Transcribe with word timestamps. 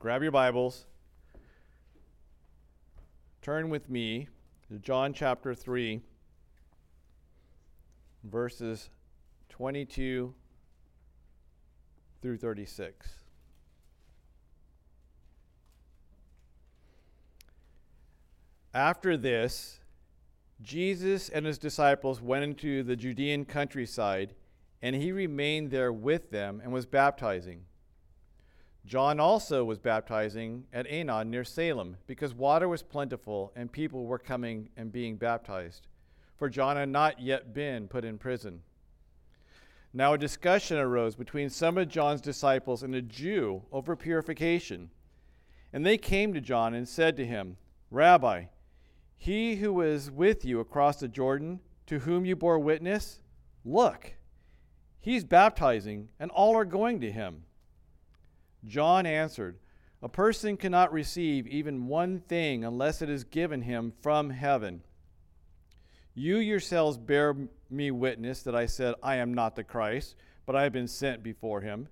grab 0.00 0.22
your 0.22 0.32
Bibles, 0.32 0.86
turn 3.42 3.68
with 3.68 3.90
me 3.90 4.28
to 4.66 4.78
John 4.78 5.12
chapter 5.12 5.54
3, 5.54 6.00
verses 8.24 8.88
22 9.50 10.32
through 12.22 12.38
36. 12.38 13.10
After 18.72 19.18
this, 19.18 19.80
Jesus 20.62 21.28
and 21.28 21.44
his 21.44 21.58
disciples 21.58 22.22
went 22.22 22.42
into 22.42 22.82
the 22.82 22.96
Judean 22.96 23.44
countryside, 23.44 24.34
and 24.80 24.96
he 24.96 25.12
remained 25.12 25.70
there 25.70 25.92
with 25.92 26.30
them 26.30 26.62
and 26.64 26.72
was 26.72 26.86
baptizing. 26.86 27.66
John 28.86 29.20
also 29.20 29.64
was 29.64 29.78
baptizing 29.78 30.64
at 30.72 30.86
Aenon 30.86 31.28
near 31.30 31.44
Salem, 31.44 31.96
because 32.06 32.34
water 32.34 32.68
was 32.68 32.82
plentiful 32.82 33.52
and 33.54 33.70
people 33.70 34.06
were 34.06 34.18
coming 34.18 34.70
and 34.76 34.90
being 34.90 35.16
baptized, 35.16 35.86
for 36.36 36.48
John 36.48 36.76
had 36.76 36.88
not 36.88 37.20
yet 37.20 37.52
been 37.54 37.88
put 37.88 38.04
in 38.04 38.18
prison. 38.18 38.62
Now 39.92 40.14
a 40.14 40.18
discussion 40.18 40.78
arose 40.78 41.14
between 41.14 41.50
some 41.50 41.76
of 41.76 41.88
John's 41.88 42.20
disciples 42.20 42.82
and 42.82 42.94
a 42.94 43.02
Jew 43.02 43.62
over 43.72 43.96
purification. 43.96 44.90
And 45.72 45.84
they 45.84 45.98
came 45.98 46.32
to 46.32 46.40
John 46.40 46.74
and 46.74 46.88
said 46.88 47.16
to 47.16 47.26
him, 47.26 47.56
Rabbi, 47.90 48.44
he 49.16 49.56
who 49.56 49.72
was 49.72 50.10
with 50.10 50.44
you 50.44 50.60
across 50.60 51.00
the 51.00 51.08
Jordan, 51.08 51.60
to 51.86 51.98
whom 51.98 52.24
you 52.24 52.36
bore 52.36 52.58
witness, 52.58 53.20
look, 53.64 54.14
he's 55.00 55.24
baptizing, 55.24 56.08
and 56.18 56.30
all 56.30 56.56
are 56.56 56.64
going 56.64 57.00
to 57.00 57.12
him. 57.12 57.42
John 58.66 59.06
answered, 59.06 59.58
A 60.02 60.08
person 60.08 60.56
cannot 60.56 60.92
receive 60.92 61.46
even 61.46 61.86
one 61.88 62.20
thing 62.20 62.64
unless 62.64 63.02
it 63.02 63.08
is 63.08 63.24
given 63.24 63.62
him 63.62 63.92
from 64.02 64.30
heaven. 64.30 64.82
You 66.14 66.38
yourselves 66.38 66.98
bear 66.98 67.36
me 67.70 67.90
witness 67.90 68.42
that 68.42 68.54
I 68.54 68.66
said, 68.66 68.94
I 69.02 69.16
am 69.16 69.32
not 69.32 69.56
the 69.56 69.64
Christ, 69.64 70.16
but 70.44 70.56
I 70.56 70.64
have 70.64 70.72
been 70.72 70.88
sent 70.88 71.22
before 71.22 71.60
him. 71.60 71.88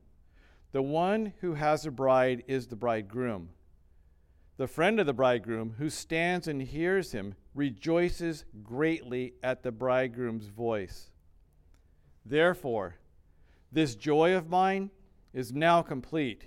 The 0.72 0.82
one 0.82 1.32
who 1.40 1.54
has 1.54 1.86
a 1.86 1.90
bride 1.90 2.44
is 2.46 2.66
the 2.66 2.76
bridegroom. 2.76 3.50
The 4.58 4.66
friend 4.66 4.98
of 4.98 5.06
the 5.06 5.12
bridegroom 5.12 5.76
who 5.78 5.88
stands 5.88 6.48
and 6.48 6.60
hears 6.60 7.12
him 7.12 7.36
rejoices 7.54 8.44
greatly 8.62 9.34
at 9.42 9.62
the 9.62 9.70
bridegroom's 9.70 10.48
voice. 10.48 11.10
Therefore, 12.26 12.96
this 13.70 13.94
joy 13.94 14.34
of 14.34 14.48
mine 14.50 14.90
is 15.32 15.52
now 15.52 15.80
complete. 15.80 16.46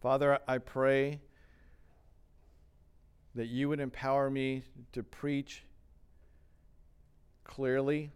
Father, 0.00 0.38
I 0.46 0.58
pray 0.58 1.20
that 3.34 3.46
you 3.46 3.68
would 3.68 3.80
empower 3.80 4.30
me 4.30 4.62
to 4.92 5.02
preach 5.02 5.64
clearly 7.44 8.12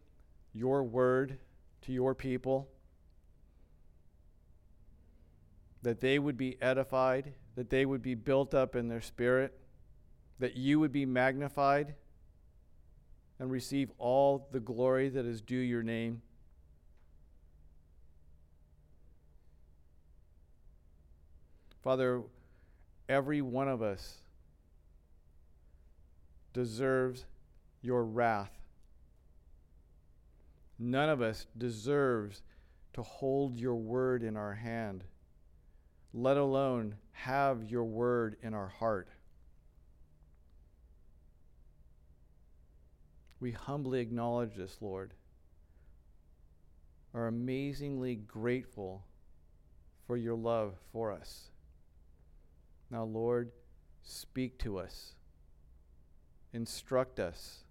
your 0.52 0.84
word 0.84 1.38
to 1.82 1.92
your 1.92 2.14
people, 2.14 2.68
that 5.82 6.00
they 6.00 6.18
would 6.18 6.36
be 6.36 6.60
edified, 6.62 7.32
that 7.56 7.70
they 7.70 7.84
would 7.84 8.02
be 8.02 8.14
built 8.14 8.54
up 8.54 8.76
in 8.76 8.88
their 8.88 9.00
spirit, 9.00 9.58
that 10.38 10.56
you 10.56 10.78
would 10.78 10.92
be 10.92 11.04
magnified 11.04 11.94
and 13.40 13.50
receive 13.50 13.90
all 13.98 14.48
the 14.52 14.60
glory 14.60 15.08
that 15.08 15.24
is 15.24 15.40
due 15.40 15.56
your 15.56 15.82
name. 15.82 16.22
Father, 21.82 22.22
every 23.08 23.42
one 23.42 23.68
of 23.68 23.82
us 23.82 24.18
deserves 26.52 27.24
your 27.80 28.04
wrath. 28.04 28.52
None 30.78 31.08
of 31.08 31.20
us 31.20 31.46
deserves 31.56 32.42
to 32.94 33.02
hold 33.02 33.56
your 33.56 33.74
word 33.74 34.22
in 34.22 34.36
our 34.36 34.54
hand, 34.54 35.04
let 36.12 36.36
alone 36.36 36.96
have 37.12 37.64
your 37.64 37.84
word 37.84 38.36
in 38.42 38.54
our 38.54 38.68
heart. 38.68 39.08
We 43.40 43.50
humbly 43.50 44.00
acknowledge 44.00 44.54
this, 44.54 44.76
Lord. 44.80 45.14
Are 47.14 47.26
amazingly 47.26 48.14
grateful 48.14 49.04
for 50.06 50.16
your 50.16 50.36
love 50.36 50.74
for 50.92 51.10
us. 51.12 51.51
Now, 52.92 53.04
Lord, 53.04 53.50
speak 54.02 54.58
to 54.58 54.78
us, 54.78 55.14
instruct 56.52 57.18
us, 57.18 57.64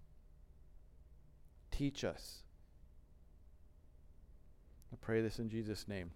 teach 1.70 2.02
us. 2.02 2.42
I 4.92 4.96
pray 5.00 5.22
this 5.22 5.38
in 5.38 5.48
Jesus' 5.48 5.86
name. 5.86 6.10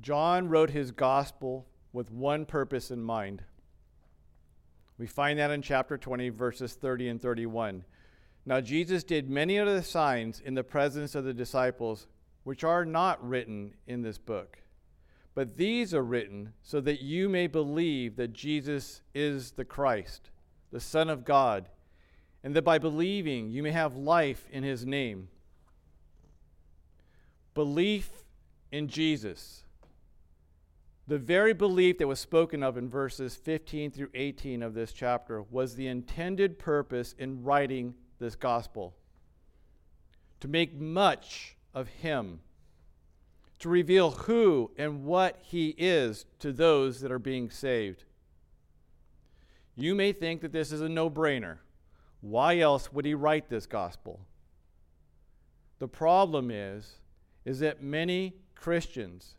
John 0.00 0.48
wrote 0.48 0.70
his 0.70 0.92
gospel 0.92 1.66
with 1.92 2.12
one 2.12 2.46
purpose 2.46 2.92
in 2.92 3.02
mind. 3.02 3.42
We 4.98 5.08
find 5.08 5.40
that 5.40 5.50
in 5.50 5.62
chapter 5.62 5.98
20, 5.98 6.28
verses 6.28 6.74
30 6.74 7.08
and 7.08 7.20
31. 7.20 7.84
Now, 8.46 8.60
Jesus 8.60 9.02
did 9.02 9.28
many 9.28 9.58
other 9.58 9.82
signs 9.82 10.40
in 10.40 10.54
the 10.54 10.64
presence 10.64 11.16
of 11.16 11.24
the 11.24 11.34
disciples, 11.34 12.06
which 12.44 12.62
are 12.62 12.84
not 12.84 13.26
written 13.28 13.74
in 13.86 14.02
this 14.02 14.18
book. 14.18 14.61
But 15.34 15.56
these 15.56 15.94
are 15.94 16.02
written 16.02 16.52
so 16.62 16.80
that 16.80 17.00
you 17.00 17.28
may 17.28 17.46
believe 17.46 18.16
that 18.16 18.32
Jesus 18.32 19.00
is 19.14 19.52
the 19.52 19.64
Christ, 19.64 20.30
the 20.70 20.80
Son 20.80 21.08
of 21.08 21.24
God 21.24 21.68
and 22.44 22.54
that 22.54 22.62
by 22.62 22.78
believing 22.78 23.50
you 23.50 23.62
may 23.62 23.70
have 23.70 23.96
life 23.96 24.46
in 24.50 24.62
his 24.62 24.84
name. 24.84 25.28
Belief 27.54 28.10
in 28.70 28.88
Jesus. 28.88 29.64
The 31.06 31.18
very 31.18 31.52
belief 31.52 31.98
that 31.98 32.06
was 32.06 32.20
spoken 32.20 32.62
of 32.62 32.76
in 32.76 32.88
verses 32.88 33.36
15 33.36 33.90
through 33.90 34.10
18 34.14 34.62
of 34.62 34.74
this 34.74 34.92
chapter 34.92 35.42
was 35.42 35.74
the 35.74 35.86
intended 35.86 36.58
purpose 36.58 37.14
in 37.18 37.42
writing 37.42 37.94
this 38.18 38.34
gospel 38.34 38.94
to 40.40 40.48
make 40.48 40.74
much 40.74 41.56
of 41.74 41.88
him, 41.88 42.40
to 43.62 43.68
reveal 43.68 44.10
who 44.10 44.72
and 44.76 45.04
what 45.04 45.38
he 45.40 45.68
is 45.78 46.26
to 46.40 46.52
those 46.52 47.00
that 47.00 47.12
are 47.12 47.20
being 47.20 47.48
saved. 47.48 48.02
You 49.76 49.94
may 49.94 50.12
think 50.12 50.40
that 50.40 50.50
this 50.50 50.72
is 50.72 50.80
a 50.80 50.88
no 50.88 51.08
brainer. 51.08 51.58
Why 52.22 52.58
else 52.58 52.92
would 52.92 53.04
he 53.04 53.14
write 53.14 53.48
this 53.48 53.66
gospel? 53.66 54.26
The 55.78 55.86
problem 55.86 56.50
is 56.50 56.96
is 57.44 57.60
that 57.60 57.80
many 57.80 58.34
Christians, 58.56 59.36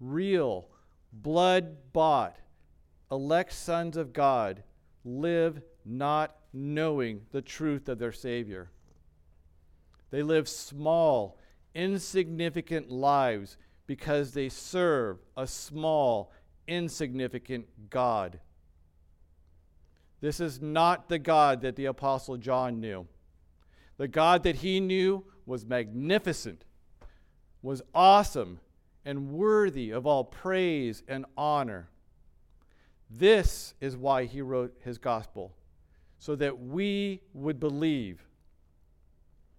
real 0.00 0.66
blood-bought, 1.12 2.36
elect 3.12 3.52
sons 3.52 3.96
of 3.96 4.12
God, 4.12 4.64
live 5.04 5.62
not 5.84 6.34
knowing 6.52 7.20
the 7.30 7.42
truth 7.42 7.88
of 7.88 8.00
their 8.00 8.12
Savior. 8.12 8.68
They 10.10 10.24
live 10.24 10.48
small, 10.48 11.38
insignificant 11.76 12.90
lives 12.90 13.58
because 13.86 14.32
they 14.32 14.48
serve 14.48 15.18
a 15.36 15.46
small, 15.46 16.32
insignificant 16.66 17.66
God. 17.90 18.40
This 20.20 20.40
is 20.40 20.60
not 20.60 21.08
the 21.08 21.18
God 21.18 21.60
that 21.60 21.76
the 21.76 21.84
Apostle 21.84 22.38
John 22.38 22.80
knew. 22.80 23.06
The 23.98 24.08
God 24.08 24.42
that 24.44 24.56
he 24.56 24.80
knew 24.80 25.24
was 25.44 25.66
magnificent, 25.66 26.64
was 27.62 27.82
awesome, 27.94 28.58
and 29.04 29.30
worthy 29.32 29.90
of 29.90 30.06
all 30.06 30.24
praise 30.24 31.02
and 31.06 31.26
honor. 31.36 31.88
This 33.08 33.74
is 33.80 33.96
why 33.96 34.24
he 34.24 34.40
wrote 34.42 34.74
his 34.82 34.98
gospel, 34.98 35.54
so 36.18 36.34
that 36.36 36.58
we 36.58 37.20
would 37.34 37.60
believe. 37.60 38.26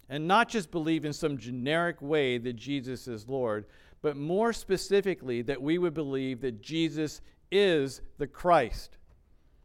And 0.08 0.26
not 0.26 0.48
just 0.48 0.70
believe 0.70 1.04
in 1.04 1.12
some 1.12 1.36
generic 1.36 2.00
way 2.00 2.38
that 2.38 2.54
Jesus 2.54 3.06
is 3.08 3.28
Lord, 3.28 3.66
but 4.00 4.16
more 4.16 4.52
specifically, 4.52 5.42
that 5.42 5.60
we 5.60 5.76
would 5.76 5.94
believe 5.94 6.40
that 6.40 6.62
Jesus 6.62 7.20
is 7.50 8.00
the 8.16 8.26
Christ, 8.26 8.96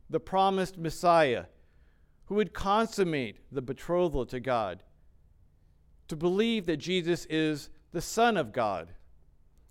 the 0.10 0.19
promised 0.19 0.78
Messiah, 0.78 1.45
who 2.25 2.36
would 2.36 2.54
consummate 2.54 3.38
the 3.51 3.62
betrothal 3.62 4.25
to 4.25 4.40
God. 4.40 4.84
To 6.07 6.16
believe 6.16 6.66
that 6.66 6.78
Jesus 6.78 7.25
is 7.30 7.69
the 7.92 8.01
Son 8.01 8.38
of 8.38 8.51
God. 8.51 8.89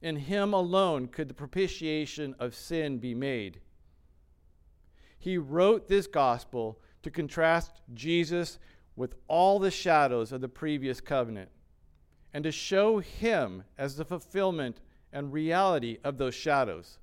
In 0.00 0.16
him 0.16 0.52
alone 0.52 1.08
could 1.08 1.28
the 1.28 1.34
propitiation 1.34 2.34
of 2.38 2.54
sin 2.54 2.98
be 2.98 3.14
made. 3.14 3.60
He 5.18 5.38
wrote 5.38 5.88
this 5.88 6.06
gospel 6.06 6.80
to 7.02 7.10
contrast 7.10 7.80
Jesus 7.94 8.58
with 8.96 9.14
all 9.28 9.58
the 9.58 9.70
shadows 9.70 10.32
of 10.32 10.40
the 10.40 10.48
previous 10.48 11.00
covenant 11.00 11.48
and 12.34 12.44
to 12.44 12.52
show 12.52 12.98
him 12.98 13.64
as 13.78 13.96
the 13.96 14.04
fulfillment 14.04 14.80
and 15.12 15.32
reality 15.32 15.98
of 16.02 16.18
those 16.18 16.34
shadows. 16.34 16.98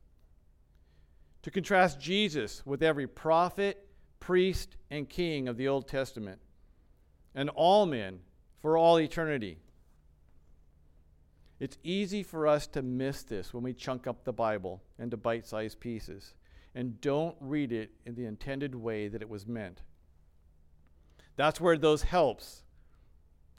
To 1.44 1.52
contrast 1.52 2.00
Jesus 2.00 2.66
with 2.66 2.84
every 2.84 3.08
prophet, 3.08 3.88
priest, 4.20 4.76
and 4.90 5.08
king 5.08 5.48
of 5.48 5.58
the 5.58 5.68
Old 5.68 5.88
Testament, 5.88 6.40
and 7.36 7.50
all 7.50 7.86
men 7.86 8.20
for 8.62 8.78
all 8.78 9.00
eternity. 9.00 9.60
It's 11.60 11.78
easy 11.84 12.24
for 12.24 12.48
us 12.48 12.68
to 12.68 12.82
miss 12.82 13.24
this 13.24 13.54
when 13.54 13.64
we 13.64 13.74
chunk 13.74 14.08
up 14.08 14.24
the 14.24 14.34
Bible 14.34 14.82
into 14.98 15.18
bite 15.18 15.46
sized 15.46 15.80
pieces 15.80 16.34
and 16.74 17.00
don't 17.02 17.36
read 17.40 17.72
it 17.72 17.92
in 18.06 18.16
the 18.16 18.26
intended 18.26 18.74
way 18.74 19.08
that 19.08 19.22
it 19.22 19.30
was 19.30 19.46
meant. 19.46 19.82
That's 21.40 21.62
where 21.62 21.78
those 21.78 22.02
helps 22.02 22.64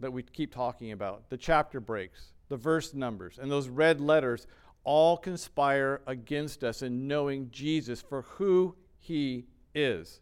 that 0.00 0.12
we 0.12 0.22
keep 0.22 0.52
talking 0.52 0.92
about, 0.92 1.30
the 1.30 1.38
chapter 1.38 1.80
breaks, 1.80 2.32
the 2.50 2.58
verse 2.58 2.92
numbers, 2.92 3.38
and 3.40 3.50
those 3.50 3.70
red 3.70 4.02
letters 4.02 4.46
all 4.84 5.16
conspire 5.16 6.02
against 6.06 6.62
us 6.62 6.82
in 6.82 7.08
knowing 7.08 7.48
Jesus 7.50 8.02
for 8.02 8.20
who 8.20 8.76
he 8.98 9.46
is. 9.74 10.20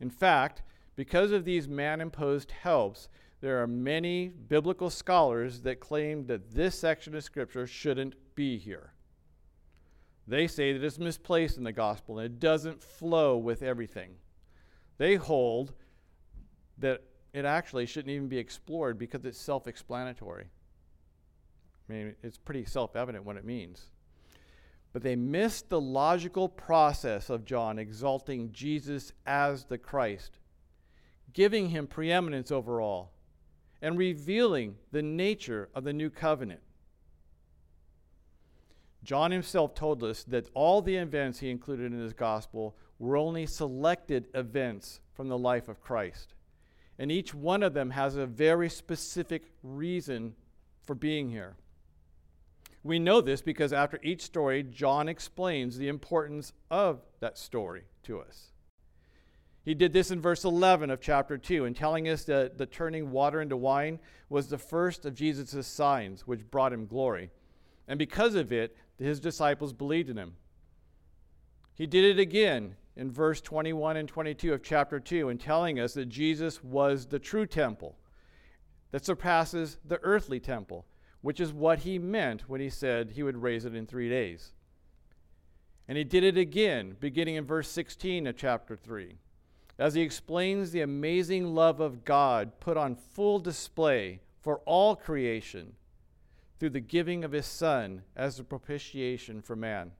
In 0.00 0.08
fact, 0.08 0.62
because 0.96 1.30
of 1.30 1.44
these 1.44 1.68
man 1.68 2.00
imposed 2.00 2.52
helps, 2.52 3.10
there 3.42 3.62
are 3.62 3.66
many 3.66 4.28
biblical 4.28 4.88
scholars 4.88 5.60
that 5.60 5.78
claim 5.78 6.24
that 6.24 6.54
this 6.54 6.78
section 6.78 7.14
of 7.16 7.22
Scripture 7.22 7.66
shouldn't 7.66 8.14
be 8.34 8.56
here. 8.56 8.94
They 10.26 10.46
say 10.46 10.72
that 10.72 10.82
it's 10.82 10.98
misplaced 10.98 11.58
in 11.58 11.64
the 11.64 11.72
gospel 11.72 12.18
and 12.18 12.24
it 12.24 12.40
doesn't 12.40 12.82
flow 12.82 13.36
with 13.36 13.62
everything. 13.62 14.12
They 14.96 15.16
hold 15.16 15.74
that 16.78 17.02
it 17.32 17.44
actually 17.44 17.86
shouldn't 17.86 18.12
even 18.12 18.28
be 18.28 18.38
explored 18.38 18.98
because 18.98 19.24
it's 19.24 19.38
self 19.38 19.66
explanatory. 19.66 20.46
I 21.88 21.92
mean, 21.92 22.14
it's 22.22 22.38
pretty 22.38 22.64
self 22.64 22.96
evident 22.96 23.24
what 23.24 23.36
it 23.36 23.44
means. 23.44 23.90
But 24.92 25.02
they 25.02 25.16
missed 25.16 25.68
the 25.68 25.80
logical 25.80 26.48
process 26.48 27.28
of 27.30 27.44
John 27.44 27.78
exalting 27.78 28.52
Jesus 28.52 29.12
as 29.26 29.64
the 29.64 29.78
Christ, 29.78 30.38
giving 31.32 31.68
him 31.68 31.86
preeminence 31.86 32.50
over 32.50 32.80
all, 32.80 33.12
and 33.82 33.98
revealing 33.98 34.76
the 34.90 35.02
nature 35.02 35.68
of 35.74 35.84
the 35.84 35.92
new 35.92 36.10
covenant. 36.10 36.60
John 39.04 39.30
himself 39.30 39.74
told 39.74 40.02
us 40.02 40.24
that 40.24 40.50
all 40.54 40.82
the 40.82 40.96
events 40.96 41.38
he 41.38 41.50
included 41.50 41.92
in 41.92 42.00
his 42.00 42.12
gospel 42.12 42.76
were 42.98 43.16
only 43.16 43.46
selected 43.46 44.26
events 44.34 45.00
from 45.14 45.28
the 45.28 45.38
life 45.38 45.68
of 45.68 45.80
Christ. 45.80 46.34
And 46.98 47.12
each 47.12 47.32
one 47.32 47.62
of 47.62 47.74
them 47.74 47.90
has 47.90 48.16
a 48.16 48.26
very 48.26 48.68
specific 48.68 49.44
reason 49.62 50.34
for 50.82 50.94
being 50.94 51.30
here. 51.30 51.56
We 52.82 52.98
know 52.98 53.20
this 53.20 53.42
because 53.42 53.72
after 53.72 53.98
each 54.02 54.22
story, 54.22 54.62
John 54.62 55.08
explains 55.08 55.76
the 55.76 55.88
importance 55.88 56.52
of 56.70 57.00
that 57.20 57.36
story 57.36 57.84
to 58.04 58.20
us. 58.20 58.52
He 59.64 59.74
did 59.74 59.92
this 59.92 60.10
in 60.10 60.20
verse 60.20 60.44
11 60.44 60.90
of 60.90 61.00
chapter 61.00 61.36
2 61.36 61.66
in 61.66 61.74
telling 61.74 62.08
us 62.08 62.24
that 62.24 62.56
the 62.56 62.64
turning 62.64 63.10
water 63.10 63.42
into 63.42 63.56
wine 63.56 63.98
was 64.30 64.48
the 64.48 64.56
first 64.56 65.04
of 65.04 65.14
Jesus' 65.14 65.66
signs, 65.66 66.26
which 66.26 66.50
brought 66.50 66.72
him 66.72 66.86
glory. 66.86 67.30
And 67.86 67.98
because 67.98 68.34
of 68.34 68.52
it, 68.52 68.74
his 68.98 69.20
disciples 69.20 69.72
believed 69.72 70.08
in 70.08 70.16
him. 70.16 70.36
He 71.74 71.86
did 71.86 72.04
it 72.04 72.18
again 72.18 72.76
in 72.98 73.12
verse 73.12 73.40
21 73.40 73.96
and 73.96 74.08
22 74.08 74.52
of 74.52 74.62
chapter 74.62 74.98
2 74.98 75.28
in 75.28 75.38
telling 75.38 75.78
us 75.78 75.94
that 75.94 76.08
Jesus 76.08 76.62
was 76.64 77.06
the 77.06 77.20
true 77.20 77.46
temple 77.46 77.96
that 78.90 79.04
surpasses 79.04 79.78
the 79.84 80.00
earthly 80.02 80.40
temple, 80.40 80.84
which 81.20 81.38
is 81.38 81.52
what 81.52 81.80
he 81.80 81.98
meant 81.98 82.48
when 82.48 82.60
he 82.60 82.68
said 82.68 83.10
he 83.10 83.22
would 83.22 83.40
raise 83.40 83.64
it 83.64 83.74
in 83.74 83.86
three 83.86 84.08
days. 84.08 84.52
And 85.86 85.96
he 85.96 86.02
did 86.02 86.24
it 86.24 86.36
again, 86.36 86.96
beginning 86.98 87.36
in 87.36 87.46
verse 87.46 87.68
16 87.68 88.26
of 88.26 88.36
chapter 88.36 88.76
3, 88.76 89.14
as 89.78 89.94
he 89.94 90.02
explains 90.02 90.72
the 90.72 90.80
amazing 90.80 91.54
love 91.54 91.78
of 91.78 92.04
God 92.04 92.58
put 92.58 92.76
on 92.76 92.96
full 92.96 93.38
display 93.38 94.20
for 94.40 94.58
all 94.66 94.96
creation 94.96 95.74
through 96.58 96.70
the 96.70 96.80
giving 96.80 97.22
of 97.22 97.30
his 97.30 97.46
Son 97.46 98.02
as 98.16 98.40
a 98.40 98.44
propitiation 98.44 99.40
for 99.40 99.54
man. 99.54 99.92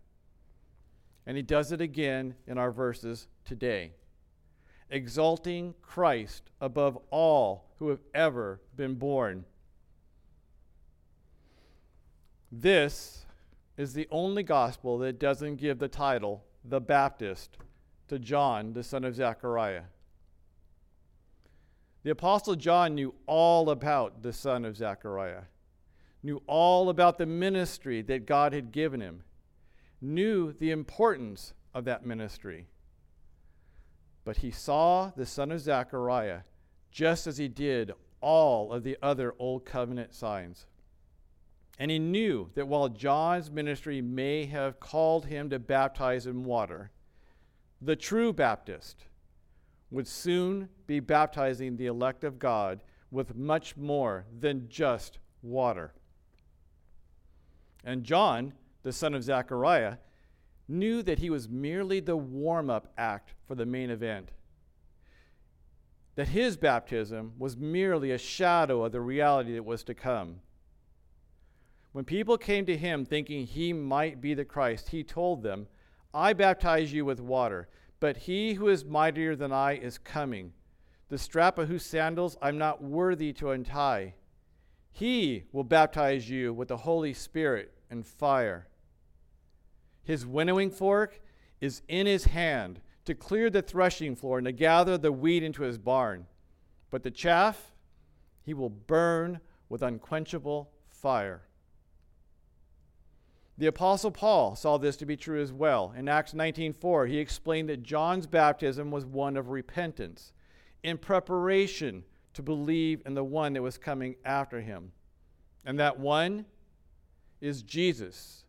And 1.29 1.37
he 1.37 1.43
does 1.43 1.73
it 1.73 1.83
again 1.83 2.35
in 2.47 2.57
our 2.57 2.73
verses 2.73 3.29
today, 3.45 3.93
exalting 4.89 5.75
Christ 5.83 6.51
above 6.59 6.97
all 7.11 7.67
who 7.79 7.91
have 7.91 8.01
ever 8.15 8.63
been 8.75 8.95
born. 8.95 9.45
This 12.51 13.27
is 13.77 13.93
the 13.93 14.09
only 14.11 14.43
gospel 14.43 14.97
that 14.99 15.21
doesn't 15.21 15.57
give 15.57 15.79
the 15.79 15.87
title, 15.87 16.47
the 16.65 16.81
Baptist, 16.81 17.59
to 18.09 18.19
John, 18.19 18.73
the 18.73 18.83
son 18.83 19.05
of 19.05 19.15
Zechariah. 19.15 19.83
The 22.05 22.11
Apostle 22.11 22.55
John 22.55 22.95
knew 22.95 23.15
all 23.27 23.69
about 23.69 24.23
the 24.23 24.33
son 24.33 24.65
of 24.65 24.79
Zechariah, 24.79 25.43
knew 26.23 26.41
all 26.47 26.89
about 26.89 27.19
the 27.19 27.27
ministry 27.27 28.01
that 28.01 28.25
God 28.25 28.55
had 28.55 28.73
given 28.73 29.03
him 29.03 29.25
knew 30.01 30.53
the 30.53 30.71
importance 30.71 31.55
of 31.75 31.85
that 31.85 32.07
ministry. 32.07 32.67
But 34.25 34.39
he 34.39 34.51
saw 34.51 35.13
the 35.17 35.27
son 35.27 35.51
of 35.51 35.61
Zechariah 35.61 36.41
just 36.91 37.27
as 37.27 37.39
he 37.39 37.49
did 37.49 37.93
all 38.21 38.73
of 38.73 38.83
the 38.83 38.97
other 39.03 39.35
Old 39.39 39.65
Covenant 39.65 40.15
signs. 40.15 40.67
And 41.79 41.91
he 41.91 41.99
knew 41.99 42.51
that 42.55 42.67
while 42.67 42.89
John's 42.89 43.51
ministry 43.51 44.03
may 44.03 44.47
have 44.47 44.81
called 44.81 45.27
him 45.27 45.49
to 45.51 45.59
baptize 45.59 46.27
in 46.27 46.45
water, 46.45 46.91
the 47.81 47.95
true 47.97 48.33
Baptist 48.33 49.05
would 49.91 50.09
soon 50.09 50.69
be 50.87 51.01
baptizing 51.01 51.77
the 51.77 51.87
elect 51.87 52.25
of 52.25 52.39
God 52.39 52.83
with 53.11 53.37
much 53.37 53.77
more 53.77 54.27
than 54.39 54.69
just 54.69 55.19
water. 55.43 55.95
And 57.85 58.05
John 58.05 58.53
the 58.89 58.93
son 58.93 59.13
of 59.13 59.23
Zechariah, 59.23 59.99
knew 60.67 61.03
that 61.03 61.19
he 61.19 61.29
was 61.29 61.47
merely 61.47 62.01
the 62.01 62.17
warm 62.17 62.71
up 62.71 62.91
act 62.97 63.35
for 63.47 63.55
the 63.55 63.67
main 63.67 63.91
event. 63.91 64.31
That 66.15 66.29
his 66.29 66.57
baptism 66.57 67.35
was 67.39 67.55
merely 67.55 68.13
a 68.13 68.17
shadow 68.17 68.83
of 68.83 68.93
the 68.93 69.03
reality 69.03 69.53
that 69.53 69.67
was 69.67 69.85
to 69.85 69.95
come. 69.95 70.37
When 71.93 72.07
people 72.07 72.39
came 72.39 72.65
to 72.65 72.79
him 72.79 73.05
thinking 73.05 73.45
he 73.45 73.75
might 73.75 74.23
be 74.23 74.33
the 74.33 74.47
Christ, 74.47 74.89
he 74.89 75.05
told 75.05 75.43
them, 75.43 75.67
I 76.15 76.33
baptize 76.33 76.91
you 76.91 77.05
with 77.05 77.21
water, 77.21 77.69
but 78.01 78.17
he 78.17 78.55
who 78.55 78.69
is 78.69 78.87
mightier 78.87 79.37
than 79.37 79.53
I 79.53 79.77
is 79.77 79.99
coming, 79.99 80.55
the 81.11 81.19
strap 81.19 81.59
of 81.59 81.69
whose 81.69 81.85
sandals 81.85 82.39
I'm 82.41 82.57
not 82.57 82.83
worthy 82.83 83.35
to 83.35 83.51
untie. 83.51 84.15
He 84.91 85.45
will 85.53 85.63
baptize 85.63 86.31
you 86.31 86.55
with 86.55 86.69
the 86.69 86.79
Holy 86.79 87.13
Spirit 87.13 87.75
and 87.91 88.07
fire. 88.07 88.68
His 90.09 90.25
winnowing 90.25 90.71
fork 90.71 91.21
is 91.61 91.83
in 91.87 92.07
his 92.07 92.25
hand 92.25 92.81
to 93.05 93.15
clear 93.15 93.51
the 93.51 93.61
threshing 93.61 94.17
floor 94.17 94.39
and 94.39 94.47
to 94.47 94.53
gather 94.53 94.97
the 94.97 95.13
wheat 95.13 95.43
into 95.43 95.65
his 95.65 95.77
barn. 95.77 96.27
But 96.91 97.03
the 97.03 97.11
chaff 97.11 97.75
he 98.43 98.55
will 98.55 98.71
burn 98.71 99.39
with 99.69 99.83
unquenchable 99.83 100.71
fire. 100.89 101.43
The 103.59 103.67
apostle 103.67 104.11
Paul 104.11 104.57
saw 104.57 104.79
this 104.79 104.97
to 104.97 105.05
be 105.05 105.15
true 105.15 105.43
as 105.43 105.53
well. 105.53 105.93
In 105.95 106.09
Acts 106.09 106.33
19:4, 106.33 107.07
he 107.07 107.19
explained 107.19 107.69
that 107.69 107.83
John's 107.83 108.27
baptism 108.27 108.91
was 108.91 109.05
one 109.05 109.37
of 109.37 109.51
repentance 109.51 110.33
in 110.83 110.97
preparation 110.97 112.03
to 112.33 112.43
believe 112.43 113.03
in 113.05 113.13
the 113.13 113.25
one 113.25 113.53
that 113.53 113.63
was 113.63 113.77
coming 113.77 114.17
after 114.25 114.63
him. 114.63 114.93
And 115.67 115.79
that 115.79 116.01
one 116.01 116.47
is 117.43 117.63
Jesus, 117.63 118.47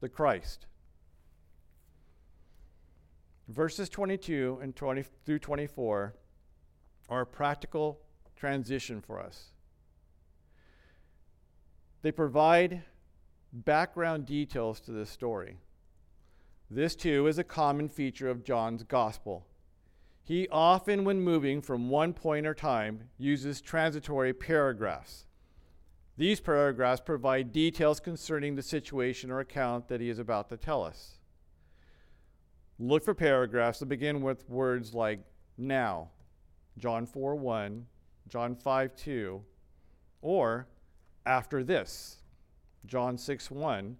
the 0.00 0.08
Christ. 0.08 0.66
Verses 3.50 3.88
22 3.88 4.60
and 4.62 4.76
20 4.76 5.02
through 5.26 5.40
24 5.40 6.14
are 7.08 7.20
a 7.22 7.26
practical 7.26 7.98
transition 8.36 9.00
for 9.00 9.18
us. 9.18 9.50
They 12.02 12.12
provide 12.12 12.84
background 13.52 14.26
details 14.26 14.78
to 14.82 14.92
this 14.92 15.10
story. 15.10 15.56
This, 16.70 16.94
too, 16.94 17.26
is 17.26 17.38
a 17.38 17.44
common 17.44 17.88
feature 17.88 18.30
of 18.30 18.44
John's 18.44 18.84
gospel. 18.84 19.44
He 20.22 20.46
often, 20.52 21.04
when 21.04 21.20
moving 21.20 21.60
from 21.60 21.88
one 21.90 22.12
point 22.12 22.46
or 22.46 22.54
time, 22.54 23.08
uses 23.18 23.60
transitory 23.60 24.32
paragraphs. 24.32 25.26
These 26.16 26.40
paragraphs 26.40 27.00
provide 27.00 27.52
details 27.52 27.98
concerning 27.98 28.54
the 28.54 28.62
situation 28.62 29.28
or 29.28 29.40
account 29.40 29.88
that 29.88 30.00
he 30.00 30.08
is 30.08 30.20
about 30.20 30.50
to 30.50 30.56
tell 30.56 30.84
us. 30.84 31.19
Look 32.82 33.04
for 33.04 33.12
paragraphs 33.12 33.80
that 33.80 33.90
begin 33.90 34.22
with 34.22 34.48
words 34.48 34.94
like 34.94 35.20
now, 35.58 36.08
John 36.78 37.04
4 37.04 37.34
1, 37.34 37.86
John 38.26 38.56
5 38.56 38.96
2, 38.96 39.42
or 40.22 40.66
after 41.26 41.62
this, 41.62 42.22
John 42.86 43.18
6 43.18 43.50
1, 43.50 43.96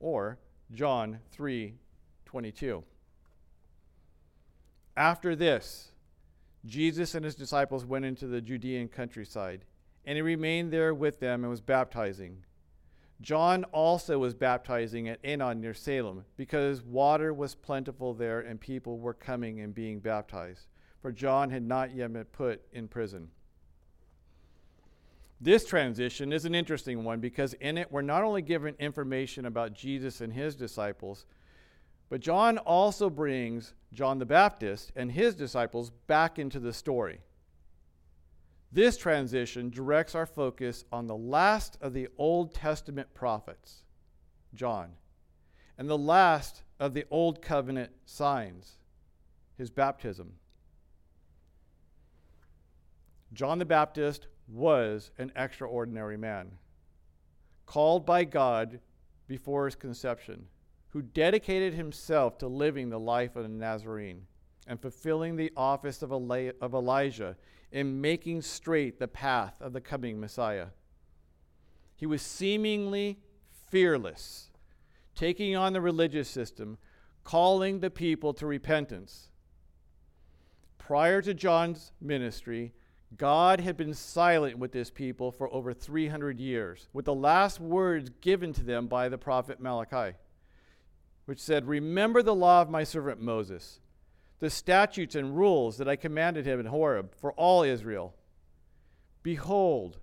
or 0.00 0.38
John 0.72 1.18
3 1.32 1.74
22. 2.24 2.82
After 4.96 5.36
this, 5.36 5.92
Jesus 6.64 7.14
and 7.14 7.26
his 7.26 7.34
disciples 7.34 7.84
went 7.84 8.06
into 8.06 8.26
the 8.26 8.40
Judean 8.40 8.88
countryside, 8.88 9.66
and 10.06 10.16
he 10.16 10.22
remained 10.22 10.72
there 10.72 10.94
with 10.94 11.20
them 11.20 11.44
and 11.44 11.50
was 11.50 11.60
baptizing. 11.60 12.42
John 13.20 13.64
also 13.64 14.18
was 14.18 14.34
baptizing 14.34 15.08
at 15.08 15.22
Aenon 15.22 15.60
near 15.60 15.74
Salem, 15.74 16.24
because 16.36 16.82
water 16.82 17.34
was 17.34 17.54
plentiful 17.54 18.14
there 18.14 18.40
and 18.40 18.60
people 18.60 18.98
were 18.98 19.14
coming 19.14 19.60
and 19.60 19.74
being 19.74 19.98
baptized, 19.98 20.66
for 21.02 21.10
John 21.10 21.50
had 21.50 21.64
not 21.64 21.94
yet 21.94 22.12
been 22.12 22.24
put 22.24 22.62
in 22.72 22.86
prison. 22.86 23.30
This 25.40 25.64
transition 25.64 26.32
is 26.32 26.44
an 26.44 26.54
interesting 26.54 27.04
one 27.04 27.20
because 27.20 27.54
in 27.54 27.78
it 27.78 27.92
we're 27.92 28.02
not 28.02 28.24
only 28.24 28.42
given 28.42 28.74
information 28.78 29.46
about 29.46 29.72
Jesus 29.72 30.20
and 30.20 30.32
his 30.32 30.56
disciples, 30.56 31.26
but 32.08 32.20
John 32.20 32.58
also 32.58 33.10
brings 33.10 33.74
John 33.92 34.18
the 34.18 34.26
Baptist 34.26 34.92
and 34.96 35.12
his 35.12 35.34
disciples 35.34 35.90
back 36.06 36.38
into 36.38 36.58
the 36.58 36.72
story. 36.72 37.20
This 38.70 38.98
transition 38.98 39.70
directs 39.70 40.14
our 40.14 40.26
focus 40.26 40.84
on 40.92 41.06
the 41.06 41.16
last 41.16 41.78
of 41.80 41.94
the 41.94 42.08
Old 42.18 42.54
Testament 42.54 43.14
prophets, 43.14 43.84
John, 44.54 44.90
and 45.78 45.88
the 45.88 45.96
last 45.96 46.62
of 46.78 46.92
the 46.92 47.06
Old 47.10 47.40
Covenant 47.40 47.92
signs, 48.04 48.78
his 49.56 49.70
baptism. 49.70 50.34
John 53.32 53.58
the 53.58 53.64
Baptist 53.64 54.26
was 54.46 55.12
an 55.18 55.32
extraordinary 55.34 56.16
man, 56.16 56.50
called 57.64 58.04
by 58.04 58.24
God 58.24 58.80
before 59.26 59.64
his 59.64 59.76
conception, 59.76 60.46
who 60.90 61.02
dedicated 61.02 61.74
himself 61.74 62.38
to 62.38 62.48
living 62.48 62.90
the 62.90 63.00
life 63.00 63.34
of 63.36 63.44
a 63.44 63.48
Nazarene 63.48 64.26
and 64.66 64.80
fulfilling 64.80 65.36
the 65.36 65.52
office 65.56 66.02
of, 66.02 66.12
of 66.12 66.74
Elijah 66.74 67.36
in 67.70 68.00
making 68.00 68.42
straight 68.42 68.98
the 68.98 69.08
path 69.08 69.60
of 69.60 69.72
the 69.72 69.80
coming 69.80 70.20
Messiah. 70.20 70.68
He 71.94 72.06
was 72.06 72.22
seemingly 72.22 73.18
fearless, 73.70 74.50
taking 75.14 75.56
on 75.56 75.72
the 75.72 75.80
religious 75.80 76.28
system, 76.28 76.78
calling 77.24 77.80
the 77.80 77.90
people 77.90 78.32
to 78.34 78.46
repentance. 78.46 79.28
Prior 80.78 81.20
to 81.20 81.34
John's 81.34 81.92
ministry, 82.00 82.72
God 83.16 83.60
had 83.60 83.76
been 83.76 83.94
silent 83.94 84.58
with 84.58 84.72
this 84.72 84.90
people 84.90 85.32
for 85.32 85.52
over 85.52 85.72
300 85.72 86.38
years, 86.38 86.88
with 86.92 87.06
the 87.06 87.14
last 87.14 87.58
words 87.58 88.10
given 88.20 88.52
to 88.54 88.62
them 88.62 88.86
by 88.86 89.08
the 89.08 89.18
prophet 89.18 89.60
Malachi, 89.60 90.16
which 91.24 91.40
said, 91.40 91.66
Remember 91.66 92.22
the 92.22 92.34
law 92.34 92.62
of 92.62 92.70
my 92.70 92.84
servant 92.84 93.20
Moses, 93.20 93.80
the 94.40 94.50
statutes 94.50 95.14
and 95.14 95.36
rules 95.36 95.78
that 95.78 95.88
I 95.88 95.96
commanded 95.96 96.46
him 96.46 96.60
in 96.60 96.66
Horeb 96.66 97.14
for 97.16 97.32
all 97.32 97.62
Israel. 97.62 98.14
Behold, 99.22 99.98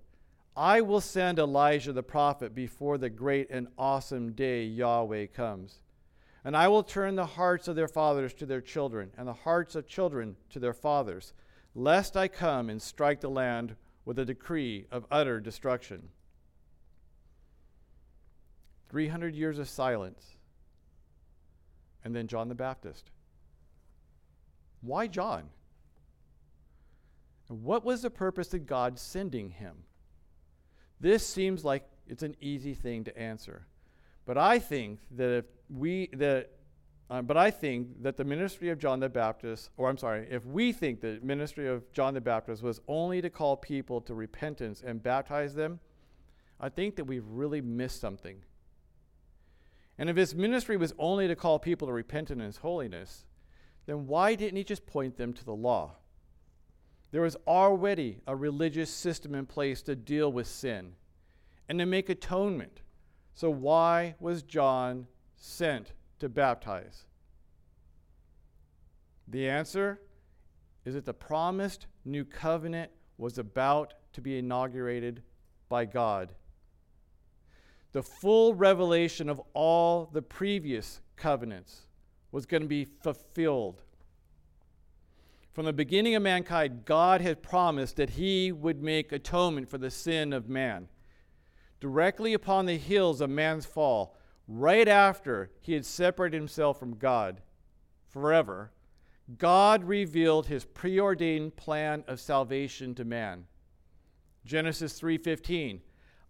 I 0.58 0.82
will 0.82 1.02
send 1.02 1.40
Elijah 1.40 1.94
the 1.94 2.04
prophet 2.04 2.54
before 2.54 2.98
the 2.98 3.10
great 3.10 3.50
and 3.50 3.68
awesome 3.78 4.34
day 4.34 4.64
Yahweh 4.66 5.28
comes. 5.28 5.80
And 6.44 6.56
I 6.56 6.68
will 6.68 6.84
turn 6.84 7.16
the 7.16 7.26
hearts 7.26 7.68
of 7.68 7.76
their 7.76 7.88
fathers 7.88 8.34
to 8.36 8.46
their 8.46 8.62
children, 8.62 9.12
and 9.18 9.28
the 9.28 9.34
hearts 9.34 9.76
of 9.76 9.88
children 9.88 10.36
to 10.52 10.60
their 10.60 10.74
fathers 10.74 11.34
lest 11.76 12.16
I 12.16 12.30
come 12.30 12.70
and 12.70 12.82
strike 12.82 13.20
the 13.20 13.30
land 13.30 13.76
with 14.06 14.18
a 14.18 14.26
decree 14.26 14.86
of 14.90 15.06
utter 15.12 15.42
destruction. 15.42 16.10
300 18.90 19.36
years 19.36 19.60
of 19.60 19.68
silence. 19.68 20.38
And 22.04 22.16
then 22.16 22.28
John 22.28 22.48
the 22.48 22.56
Baptist. 22.56 23.10
Why 24.86 25.08
John? 25.08 25.50
And 27.50 27.64
what 27.64 27.86
was 27.86 28.02
the 28.02 28.10
purpose 28.10 28.54
of 28.54 28.66
God 28.66 28.98
sending 28.98 29.50
him? 29.50 29.84
This 31.00 31.26
seems 31.26 31.64
like 31.64 31.88
it's 32.08 32.24
an 32.24 32.36
easy 32.40 32.74
thing 32.74 33.04
to 33.04 33.18
answer. 33.18 33.68
But 34.26 34.38
I 34.38 34.60
think 34.60 35.00
that 35.12 35.30
if 35.30 35.46
we 35.70 36.10
that 36.14 36.50
um, 37.10 37.28
but 37.28 37.38
I 37.38 37.52
think 37.52 38.02
that 38.02 38.18
the 38.18 38.24
ministry 38.24 38.70
of 38.70 38.80
John 38.80 39.00
the 39.00 39.10
Baptist, 39.10 39.70
or 39.78 39.90
I'm 39.90 39.98
sorry, 39.98 40.28
if 40.32 40.44
we 40.44 40.72
think 40.72 41.02
the 41.02 41.20
ministry 41.22 41.68
of 41.68 41.92
John 41.94 42.16
the 42.16 42.22
Baptist 42.22 42.64
was 42.64 42.82
only 42.88 43.22
to 43.22 43.30
call 43.30 43.56
people 43.58 44.02
to 44.02 44.16
repentance 44.16 44.82
and 44.84 45.04
baptize 45.04 45.54
them, 45.54 45.80
I 46.60 46.70
think 46.70 46.96
that 46.96 47.04
we've 47.04 47.28
really 47.28 47.62
missed 47.62 48.02
something. 48.02 48.38
And 50.00 50.10
if 50.10 50.18
his 50.18 50.34
ministry 50.34 50.78
was 50.78 50.94
only 50.98 51.28
to 51.28 51.36
call 51.36 51.60
people 51.60 51.88
to 51.88 51.94
repentance 51.94 52.42
and 52.42 52.56
holiness, 52.56 53.26
then 53.86 54.08
why 54.08 54.36
didn't 54.36 54.58
he 54.58 54.64
just 54.64 54.86
point 54.86 55.18
them 55.18 55.34
to 55.34 55.46
the 55.46 55.54
law? 55.54 55.96
There 57.12 57.22
was 57.22 57.38
already 57.48 58.20
a 58.28 58.36
religious 58.36 58.90
system 58.90 59.36
in 59.36 59.46
place 59.46 59.82
to 59.84 59.96
deal 59.96 60.32
with 60.32 60.48
sin 60.48 60.94
and 61.70 61.80
to 61.80 61.86
make 61.86 62.10
atonement. 62.10 62.82
So 63.34 63.50
why 63.50 64.16
was 64.20 64.44
John 64.44 65.08
sent 65.36 65.94
to 66.20 66.30
baptize? 66.30 67.06
The 69.28 69.50
answer 69.50 70.02
is 70.84 70.94
that 70.94 71.06
the 71.06 71.14
promised 71.14 71.88
new 72.04 72.26
covenant 72.26 72.92
was 73.18 73.38
about 73.38 73.94
to 74.14 74.22
be 74.22 74.38
inaugurated 74.38 75.22
by 75.70 75.86
God. 75.86 76.34
The 77.92 78.04
full 78.04 78.54
revelation 78.54 79.30
of 79.30 79.42
all 79.54 80.10
the 80.12 80.22
previous 80.22 81.02
covenants 81.16 81.85
was 82.36 82.46
going 82.46 82.64
to 82.64 82.68
be 82.68 82.84
fulfilled. 82.84 83.82
From 85.54 85.64
the 85.64 85.72
beginning 85.72 86.16
of 86.16 86.22
mankind, 86.22 86.84
God 86.84 87.22
had 87.22 87.42
promised 87.42 87.96
that 87.96 88.10
He 88.10 88.52
would 88.52 88.84
make 88.84 89.14
atonement 89.14 89.70
for 89.70 89.78
the 89.78 89.90
sin 89.90 90.34
of 90.34 90.50
man. 90.50 90.90
Directly 91.80 92.34
upon 92.34 92.66
the 92.66 92.76
heels 92.76 93.22
of 93.22 93.30
man's 93.30 93.66
fall, 93.66 94.18
right 94.50 94.90
after 94.90 95.50
he 95.62 95.72
had 95.72 95.86
separated 95.86 96.36
himself 96.36 96.78
from 96.78 96.98
God 96.98 97.42
forever, 98.10 98.74
God 99.38 99.86
revealed 99.86 100.48
his 100.48 100.66
preordained 100.66 101.56
plan 101.56 102.04
of 102.06 102.20
salvation 102.20 102.94
to 102.96 103.06
man. 103.06 103.48
Genesis 104.44 105.00
3:15 105.00 105.80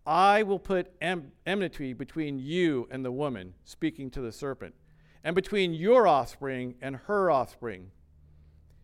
I 0.06 0.44
will 0.44 0.60
put 0.60 0.92
enmity 1.02 1.94
between 1.94 2.38
you 2.38 2.88
and 2.92 3.04
the 3.04 3.12
woman, 3.12 3.56
speaking 3.64 4.12
to 4.12 4.22
the 4.22 4.32
serpent, 4.32 4.76
and 5.26 5.36
between 5.36 5.74
your 5.74 6.08
offspring 6.08 6.76
and 6.82 6.96
her 7.08 7.32
offspring. 7.32 7.90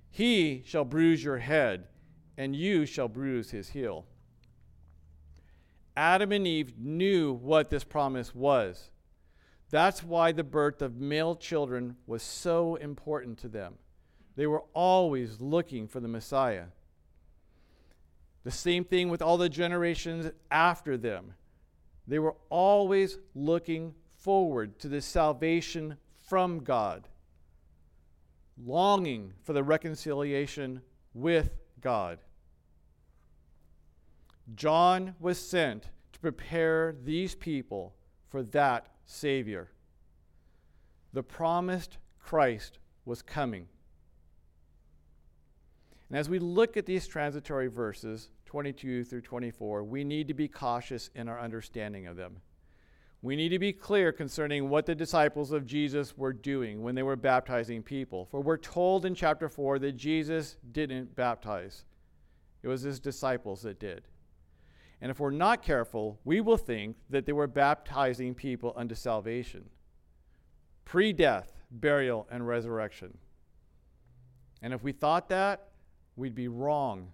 He 0.09 0.63
shall 0.65 0.83
bruise 0.83 1.23
your 1.23 1.37
head, 1.37 1.87
and 2.35 2.55
you 2.55 2.87
shall 2.87 3.07
bruise 3.07 3.51
his 3.51 3.69
heel. 3.69 4.07
Adam 5.95 6.31
and 6.31 6.47
Eve 6.47 6.73
knew 6.79 7.31
what 7.31 7.69
this 7.69 7.83
promise 7.83 8.33
was 8.33 8.89
That's 9.69 10.03
why 10.03 10.31
the 10.31 10.43
birth 10.43 10.81
of 10.81 10.97
male 10.97 11.35
children 11.35 11.95
was 12.07 12.23
so 12.23 12.75
important 12.75 13.37
to 13.39 13.47
them. 13.47 13.75
They 14.35 14.47
were 14.47 14.63
always 14.73 15.39
looking 15.39 15.87
for 15.87 15.99
the 15.99 16.07
Messiah. 16.07 16.65
The 18.43 18.51
same 18.51 18.83
thing 18.83 19.09
with 19.09 19.21
all 19.21 19.37
the 19.37 19.47
generations 19.47 20.31
after 20.49 20.97
them. 20.97 21.35
They 22.07 22.17
were 22.17 22.35
always 22.49 23.19
looking 23.35 23.93
forward 24.15 24.79
to 24.79 24.87
the 24.87 25.01
salvation 25.01 25.97
from 26.31 26.63
God, 26.63 27.09
longing 28.65 29.33
for 29.43 29.51
the 29.51 29.63
reconciliation 29.63 30.81
with 31.13 31.49
God. 31.81 32.19
John 34.55 35.13
was 35.19 35.37
sent 35.37 35.89
to 36.13 36.19
prepare 36.21 36.95
these 37.03 37.35
people 37.35 37.95
for 38.29 38.43
that 38.43 38.87
Savior. 39.05 39.71
The 41.11 41.21
promised 41.21 41.97
Christ 42.17 42.79
was 43.03 43.21
coming. 43.21 43.67
And 46.07 46.17
as 46.17 46.29
we 46.29 46.39
look 46.39 46.77
at 46.77 46.85
these 46.85 47.09
transitory 47.09 47.67
verses, 47.67 48.29
22 48.45 49.03
through 49.03 49.19
24, 49.23 49.83
we 49.83 50.05
need 50.05 50.29
to 50.29 50.33
be 50.33 50.47
cautious 50.47 51.09
in 51.13 51.27
our 51.27 51.41
understanding 51.41 52.07
of 52.07 52.15
them. 52.15 52.37
We 53.23 53.35
need 53.35 53.49
to 53.49 53.59
be 53.59 53.71
clear 53.71 54.11
concerning 54.11 54.67
what 54.67 54.87
the 54.87 54.95
disciples 54.95 55.51
of 55.51 55.65
Jesus 55.65 56.17
were 56.17 56.33
doing 56.33 56.81
when 56.81 56.95
they 56.95 57.03
were 57.03 57.15
baptizing 57.15 57.83
people. 57.83 58.25
For 58.25 58.41
we're 58.41 58.57
told 58.57 59.05
in 59.05 59.13
chapter 59.13 59.47
4 59.47 59.77
that 59.79 59.91
Jesus 59.91 60.57
didn't 60.71 61.15
baptize, 61.15 61.85
it 62.63 62.67
was 62.67 62.81
his 62.81 62.99
disciples 62.99 63.61
that 63.61 63.79
did. 63.79 64.07
And 65.01 65.09
if 65.09 65.19
we're 65.19 65.31
not 65.31 65.63
careful, 65.63 66.19
we 66.23 66.41
will 66.41 66.57
think 66.57 66.95
that 67.09 67.25
they 67.25 67.33
were 67.33 67.47
baptizing 67.47 68.35
people 68.35 68.73
unto 68.75 68.95
salvation 68.95 69.65
pre 70.85 71.13
death, 71.13 71.53
burial, 71.71 72.27
and 72.29 72.47
resurrection. 72.47 73.17
And 74.61 74.73
if 74.73 74.83
we 74.83 74.91
thought 74.91 75.29
that, 75.29 75.69
we'd 76.15 76.35
be 76.35 76.47
wrong. 76.47 77.11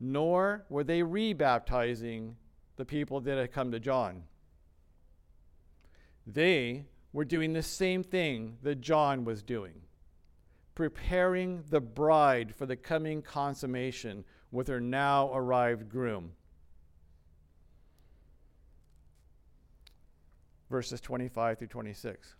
Nor 0.00 0.64
were 0.68 0.84
they 0.84 1.00
rebaptizing 1.02 2.34
the 2.76 2.84
people 2.84 3.20
that 3.20 3.36
had 3.36 3.52
come 3.52 3.70
to 3.72 3.80
John. 3.80 4.22
They 6.26 6.86
were 7.12 7.24
doing 7.24 7.52
the 7.52 7.62
same 7.62 8.02
thing 8.02 8.58
that 8.62 8.80
John 8.80 9.24
was 9.24 9.42
doing, 9.42 9.82
preparing 10.74 11.64
the 11.68 11.80
bride 11.80 12.54
for 12.54 12.66
the 12.66 12.76
coming 12.76 13.22
consummation 13.22 14.24
with 14.50 14.68
her 14.68 14.80
now 14.80 15.32
arrived 15.34 15.88
groom. 15.88 16.32
verses 20.72 21.02
25 21.02 21.58
through 21.58 21.68
26. 21.68 22.34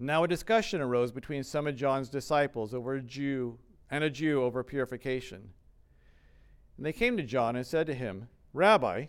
Now 0.00 0.22
a 0.22 0.28
discussion 0.28 0.80
arose 0.80 1.10
between 1.10 1.42
some 1.42 1.66
of 1.66 1.74
John's 1.74 2.08
disciples 2.08 2.72
over 2.72 2.94
a 2.94 3.02
Jew 3.02 3.58
and 3.90 4.04
a 4.04 4.08
Jew 4.08 4.42
over 4.42 4.62
purification. 4.62 5.50
And 6.76 6.86
they 6.86 6.92
came 6.92 7.16
to 7.16 7.24
John 7.24 7.56
and 7.56 7.66
said 7.66 7.88
to 7.88 7.94
him, 7.94 8.28
Rabbi, 8.54 9.06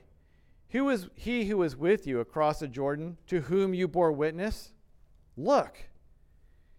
who 0.70 0.90
is 0.90 1.10
he 1.16 1.46
who 1.46 1.58
was 1.58 1.76
with 1.76 2.06
you 2.06 2.20
across 2.20 2.60
the 2.60 2.68
Jordan, 2.68 3.18
to 3.28 3.42
whom 3.42 3.74
you 3.74 3.88
bore 3.88 4.12
witness? 4.12 4.74
Look, 5.36 5.78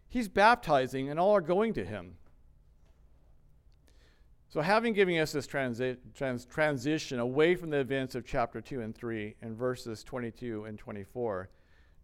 he's 0.08 0.28
baptizing, 0.28 1.08
and 1.08 1.18
all 1.18 1.34
are 1.34 1.40
going 1.40 1.74
to 1.74 1.84
him. 1.84 2.16
So, 4.48 4.60
having 4.60 4.94
given 4.94 5.16
us 5.18 5.32
this 5.32 5.46
transi- 5.46 5.98
trans- 6.14 6.44
transition 6.44 7.20
away 7.20 7.54
from 7.54 7.70
the 7.70 7.78
events 7.78 8.16
of 8.16 8.26
chapter 8.26 8.60
2 8.60 8.80
and 8.80 8.94
3 8.94 9.36
and 9.42 9.56
verses 9.56 10.02
22 10.02 10.64
and 10.64 10.76
24, 10.76 11.48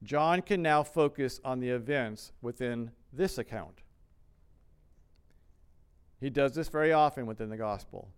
John 0.03 0.43
can 0.43 0.63
now 0.63 0.83
focus 0.83 1.41
on 1.45 1.59
the 1.59 1.71
events 1.71 2.33
within 2.43 2.93
this 3.13 3.39
account. 3.39 3.81
He 6.21 6.31
does 6.31 6.55
this 6.55 6.69
very 6.69 6.93
often 6.93 7.27
within 7.27 7.49
the 7.49 7.57
gospel. 7.57 8.09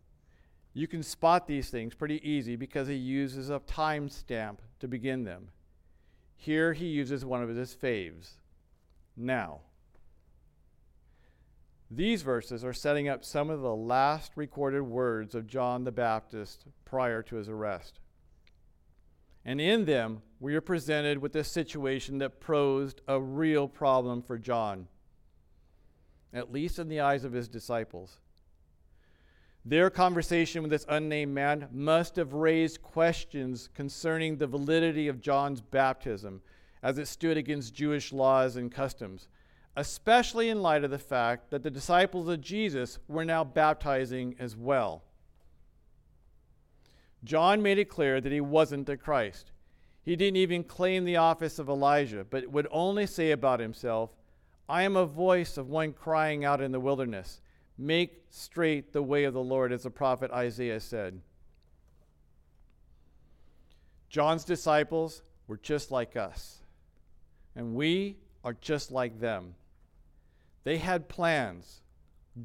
You 0.72 0.86
can 0.86 1.02
spot 1.02 1.46
these 1.46 1.70
things 1.70 1.94
pretty 1.94 2.26
easy 2.28 2.56
because 2.56 2.88
he 2.88 2.94
uses 2.94 3.50
a 3.50 3.58
time 3.60 4.08
stamp 4.08 4.62
to 4.80 4.88
begin 4.88 5.24
them. 5.24 5.48
Here 6.36 6.72
he 6.72 6.86
uses 6.86 7.24
one 7.24 7.42
of 7.42 7.48
his 7.48 7.74
faves. 7.74 8.34
Now. 9.16 9.60
These 11.90 12.22
verses 12.22 12.64
are 12.64 12.74
setting 12.74 13.08
up 13.08 13.24
some 13.24 13.48
of 13.48 13.62
the 13.62 13.74
last 13.74 14.32
recorded 14.36 14.82
words 14.82 15.34
of 15.34 15.46
John 15.46 15.84
the 15.84 15.92
Baptist 15.92 16.66
prior 16.84 17.22
to 17.22 17.36
his 17.36 17.48
arrest. 17.48 17.98
And 19.44 19.60
in 19.60 19.86
them, 19.86 20.20
we 20.38 20.54
are 20.54 20.60
presented 20.60 21.18
with 21.18 21.34
a 21.34 21.42
situation 21.42 22.18
that 22.18 22.40
posed 22.40 23.00
a 23.08 23.18
real 23.18 23.66
problem 23.66 24.22
for 24.22 24.36
John, 24.36 24.86
at 26.34 26.52
least 26.52 26.78
in 26.78 26.88
the 26.88 27.00
eyes 27.00 27.24
of 27.24 27.32
his 27.32 27.48
disciples. 27.48 28.18
Their 29.64 29.90
conversation 29.90 30.62
with 30.62 30.70
this 30.70 30.86
unnamed 30.88 31.34
man 31.34 31.68
must 31.72 32.16
have 32.16 32.32
raised 32.32 32.82
questions 32.82 33.68
concerning 33.74 34.36
the 34.36 34.46
validity 34.46 35.08
of 35.08 35.20
John's 35.20 35.60
baptism 35.60 36.40
as 36.82 36.98
it 36.98 37.08
stood 37.08 37.36
against 37.36 37.74
Jewish 37.74 38.12
laws 38.12 38.56
and 38.56 38.72
customs 38.72 39.28
especially 39.78 40.48
in 40.48 40.60
light 40.60 40.82
of 40.82 40.90
the 40.90 40.98
fact 40.98 41.50
that 41.50 41.62
the 41.62 41.70
disciples 41.70 42.28
of 42.28 42.40
Jesus 42.40 42.98
were 43.06 43.24
now 43.24 43.44
baptizing 43.44 44.34
as 44.40 44.56
well. 44.56 45.04
John 47.22 47.62
made 47.62 47.78
it 47.78 47.88
clear 47.88 48.20
that 48.20 48.32
he 48.32 48.40
wasn't 48.40 48.88
the 48.88 48.96
Christ. 48.96 49.52
He 50.02 50.16
didn't 50.16 50.36
even 50.36 50.64
claim 50.64 51.04
the 51.04 51.18
office 51.18 51.60
of 51.60 51.68
Elijah, 51.68 52.26
but 52.28 52.48
would 52.48 52.66
only 52.72 53.06
say 53.06 53.30
about 53.30 53.60
himself, 53.60 54.10
I 54.68 54.82
am 54.82 54.96
a 54.96 55.06
voice 55.06 55.56
of 55.56 55.68
one 55.68 55.92
crying 55.92 56.44
out 56.44 56.60
in 56.60 56.72
the 56.72 56.80
wilderness, 56.80 57.40
Make 57.78 58.24
straight 58.30 58.92
the 58.92 59.02
way 59.02 59.24
of 59.24 59.34
the 59.34 59.42
Lord, 59.42 59.72
as 59.72 59.84
the 59.84 59.90
prophet 59.90 60.32
Isaiah 60.32 60.80
said. 60.80 61.20
John's 64.08 64.44
disciples 64.44 65.22
were 65.46 65.58
just 65.58 65.90
like 65.90 66.16
us, 66.16 66.58
and 67.54 67.74
we 67.74 68.16
are 68.42 68.54
just 68.54 68.90
like 68.90 69.20
them. 69.20 69.54
They 70.64 70.78
had 70.78 71.08
plans, 71.08 71.82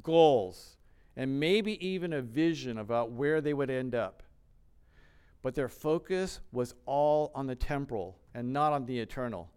goals, 0.04 0.78
and 1.16 1.40
maybe 1.40 1.86
even 1.86 2.14
a 2.14 2.22
vision 2.22 2.78
about 2.78 3.12
where 3.12 3.42
they 3.42 3.54
would 3.54 3.70
end 3.70 3.96
up. 3.96 4.24
But 5.42 5.56
their 5.56 5.70
focus 5.70 6.40
was 6.52 6.74
all 6.86 7.32
on 7.36 7.48
the 7.48 7.56
temporal 7.56 8.18
and 8.34 8.54
not 8.54 8.74
on 8.74 8.86
the 8.86 9.00
eternal, 9.00 9.50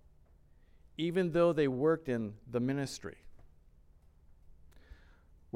even 0.96 1.32
though 1.32 1.52
they 1.52 1.68
worked 1.68 2.08
in 2.08 2.34
the 2.50 2.60
ministry, 2.60 3.16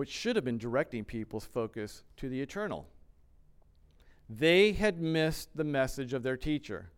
which 0.00 0.08
should 0.08 0.34
have 0.34 0.46
been 0.46 0.56
directing 0.56 1.04
people's 1.04 1.44
focus 1.44 2.04
to 2.16 2.30
the 2.30 2.40
eternal. 2.40 2.88
They 4.30 4.72
had 4.72 4.98
missed 4.98 5.54
the 5.54 5.62
message 5.62 6.14
of 6.14 6.22
their 6.22 6.38
teacher 6.38 6.88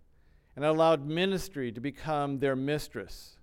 and 0.54 0.64
allowed 0.64 1.04
ministry 1.04 1.72
to 1.72 1.80
become 1.80 2.38
their 2.38 2.54
mistress. 2.54 3.38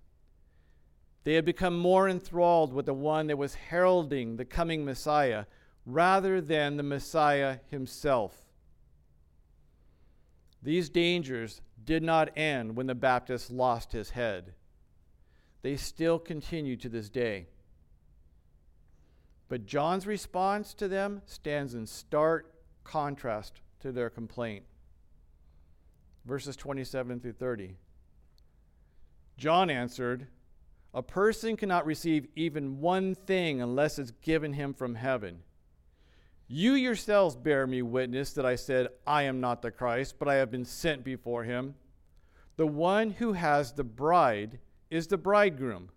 They 1.26 1.34
had 1.34 1.44
become 1.44 1.78
more 1.78 2.08
enthralled 2.08 2.72
with 2.72 2.86
the 2.86 2.94
one 2.94 3.28
that 3.28 3.38
was 3.38 3.54
heralding 3.56 4.38
the 4.38 4.46
coming 4.46 4.86
Messiah 4.86 5.44
rather 5.86 6.40
than 6.40 6.78
the 6.78 6.84
Messiah 6.84 7.58
himself. 7.70 8.46
These 10.64 10.88
dangers 10.88 11.60
did 11.84 12.02
not 12.02 12.38
end 12.38 12.78
when 12.78 12.88
the 12.88 12.96
Baptist 12.96 13.52
lost 13.52 13.92
his 13.92 14.12
head. 14.12 14.54
They 15.64 15.76
still 15.76 16.18
continue 16.18 16.78
to 16.78 16.88
this 16.88 17.10
day. 17.10 17.48
But 19.50 19.66
John's 19.66 20.08
response 20.08 20.74
to 20.76 20.88
them 20.88 21.22
stands 21.26 21.74
in 21.74 21.86
stark 21.88 22.54
contrast 22.84 23.62
to 23.82 23.92
their 23.92 24.10
complaint. 24.10 24.64
Verses 26.26 26.56
27 26.56 27.20
through 27.20 27.34
30. 27.34 27.76
John 29.38 29.70
answered, 29.70 30.28
a 30.94 31.04
person 31.04 31.56
cannot 31.56 31.86
receive 31.86 32.28
even 32.36 32.80
one 32.80 33.14
thing 33.14 33.62
unless 33.62 34.00
it's 34.00 34.12
given 34.22 34.54
him 34.54 34.74
from 34.74 34.96
heaven. 34.96 35.44
You 36.48 36.74
yourselves 36.74 37.36
bear 37.36 37.68
me 37.68 37.84
witness 37.84 38.34
that 38.34 38.46
I 38.46 38.56
said, 38.56 38.88
I 39.06 39.24
am 39.24 39.40
not 39.40 39.62
the 39.62 39.70
Christ, 39.70 40.16
but 40.18 40.28
I 40.28 40.36
have 40.36 40.50
been 40.50 40.66
sent 40.66 41.04
before 41.04 41.44
him. 41.44 41.76
The 42.58 42.66
one 42.66 43.12
who 43.12 43.34
has 43.34 43.72
the 43.72 43.84
bride 43.84 44.58
is 44.90 45.08
the 45.08 45.18
bridegroom. 45.18 45.90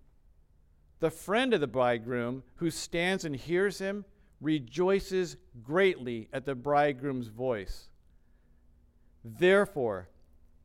The 1.03 1.11
friend 1.11 1.53
of 1.53 1.61
the 1.61 1.67
bridegroom 1.67 2.45
who 2.55 2.71
stands 2.71 3.25
and 3.25 3.35
hears 3.35 3.79
him 3.79 4.05
rejoices 4.41 5.37
greatly 5.61 6.29
at 6.33 6.47
the 6.47 6.55
bridegroom's 6.55 7.27
voice. 7.27 7.89
Therefore, 9.25 10.11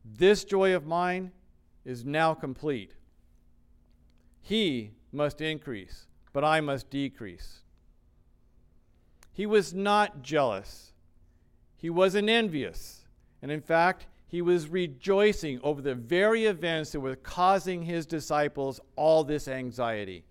this 0.06 0.44
joy 0.44 0.76
of 0.76 0.86
mine 0.86 1.32
is 1.84 2.06
now 2.06 2.36
complete. 2.36 2.92
He 4.40 4.92
must 5.12 5.42
increase, 5.42 6.06
but 6.34 6.44
I 6.44 6.62
must 6.62 6.92
decrease. 6.92 7.62
He 9.34 9.48
was 9.48 9.74
not 9.74 10.22
jealous. 10.22 10.94
He 11.78 11.90
wasn't 11.90 12.30
envious. 12.30 13.08
And 13.42 13.52
in 13.52 13.62
fact, 13.62 14.06
he 14.28 14.42
was 14.42 14.68
rejoicing 14.68 15.60
over 15.64 15.82
the 15.82 15.96
very 15.96 16.46
events 16.46 16.92
that 16.92 17.00
were 17.00 17.16
causing 17.16 17.84
his 17.84 18.06
disciples 18.06 18.80
all 18.96 19.24
this 19.24 19.48
anxiety. 19.48 20.26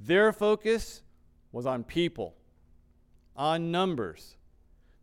Their 0.00 0.32
focus 0.32 1.02
was 1.52 1.66
on 1.66 1.84
people, 1.84 2.34
on 3.36 3.70
numbers, 3.70 4.36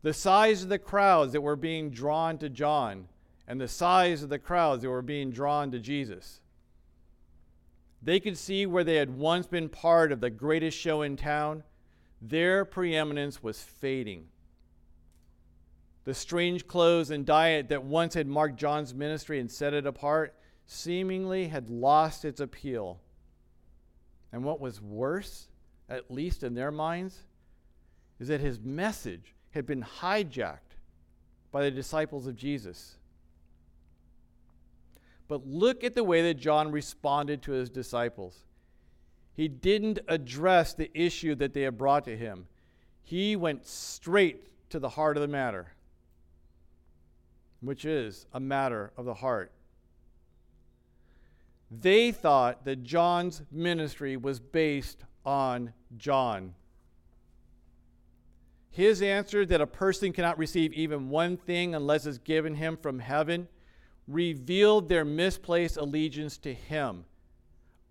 the 0.02 0.14
size 0.14 0.64
of 0.64 0.70
the 0.70 0.80
crowds 0.80 1.32
that 1.32 1.42
were 1.42 1.56
being 1.56 1.90
drawn 1.90 2.38
to 2.40 2.50
John, 2.50 3.08
and 3.48 3.60
the 3.60 3.68
size 3.68 4.22
of 4.22 4.30
the 4.30 4.40
crowds 4.40 4.82
that 4.82 4.90
were 4.90 5.02
being 5.02 5.32
drawn 5.32 5.72
to 5.72 5.80
Jesus. 5.80 6.42
They 8.02 8.20
could 8.20 8.38
see 8.38 8.66
where 8.66 8.84
they 8.84 8.96
had 8.96 9.18
once 9.18 9.48
been 9.48 9.70
part 9.70 10.12
of 10.12 10.20
the 10.20 10.30
greatest 10.30 10.78
show 10.78 11.02
in 11.02 11.16
town, 11.16 11.64
their 12.22 12.66
preeminence 12.66 13.42
was 13.42 13.62
fading. 13.62 14.28
The 16.06 16.14
strange 16.14 16.68
clothes 16.68 17.10
and 17.10 17.26
diet 17.26 17.70
that 17.70 17.84
once 17.84 18.14
had 18.14 18.28
marked 18.28 18.58
John's 18.58 18.94
ministry 18.94 19.40
and 19.40 19.52
set 19.52 19.74
it 19.74 19.88
apart 19.88 20.36
seemingly 20.68 21.48
had 21.48 21.70
lost 21.70 22.26
its 22.26 22.40
appeal. 22.40 23.02
And 24.32 24.44
what 24.44 24.60
was 24.60 24.82
worse, 24.82 25.48
at 25.90 26.12
least 26.12 26.44
in 26.44 26.54
their 26.54 26.72
minds, 26.72 27.24
is 28.20 28.28
that 28.28 28.40
his 28.40 28.60
message 28.60 29.34
had 29.52 29.66
been 29.66 29.82
hijacked 29.82 30.78
by 31.52 31.64
the 31.64 31.72
disciples 31.72 32.28
of 32.28 32.36
Jesus. 32.36 32.98
But 35.28 35.48
look 35.48 35.84
at 35.84 35.96
the 35.96 36.04
way 36.04 36.22
that 36.22 36.36
John 36.36 36.72
responded 36.72 37.42
to 37.44 37.52
his 37.54 37.70
disciples. 37.70 38.44
He 39.34 39.48
didn't 39.48 40.00
address 40.08 40.74
the 40.74 40.92
issue 40.94 41.34
that 41.36 41.54
they 41.54 41.62
had 41.62 41.78
brought 41.78 42.06
to 42.06 42.16
him, 42.16 42.48
he 43.02 43.36
went 43.36 43.66
straight 43.66 44.48
to 44.70 44.80
the 44.80 44.90
heart 44.90 45.18
of 45.18 45.22
the 45.22 45.28
matter 45.28 45.75
which 47.66 47.86
is 47.86 48.26
a 48.34 48.40
matter 48.40 48.92
of 48.98 49.06
the 49.06 49.14
heart. 49.14 49.52
They 51.72 52.12
thought 52.12 52.66
that 52.66 52.84
John's 52.84 53.42
ministry 53.52 54.18
was 54.18 54.40
based 54.40 55.04
on 55.26 55.74
John. 55.98 56.54
His 58.70 59.02
answer 59.02 59.46
that 59.46 59.62
a 59.62 59.68
person 59.68 60.14
cannot 60.14 60.38
receive 60.38 60.74
even 60.74 61.10
one 61.10 61.38
thing 61.38 61.76
unless 61.76 62.06
it's 62.06 62.18
given 62.18 62.56
him 62.56 62.78
from 62.78 63.00
heaven 63.00 63.48
revealed 64.08 64.88
their 64.88 65.06
misplaced 65.06 65.78
allegiance 65.78 66.38
to 66.40 66.54
him, 66.54 67.06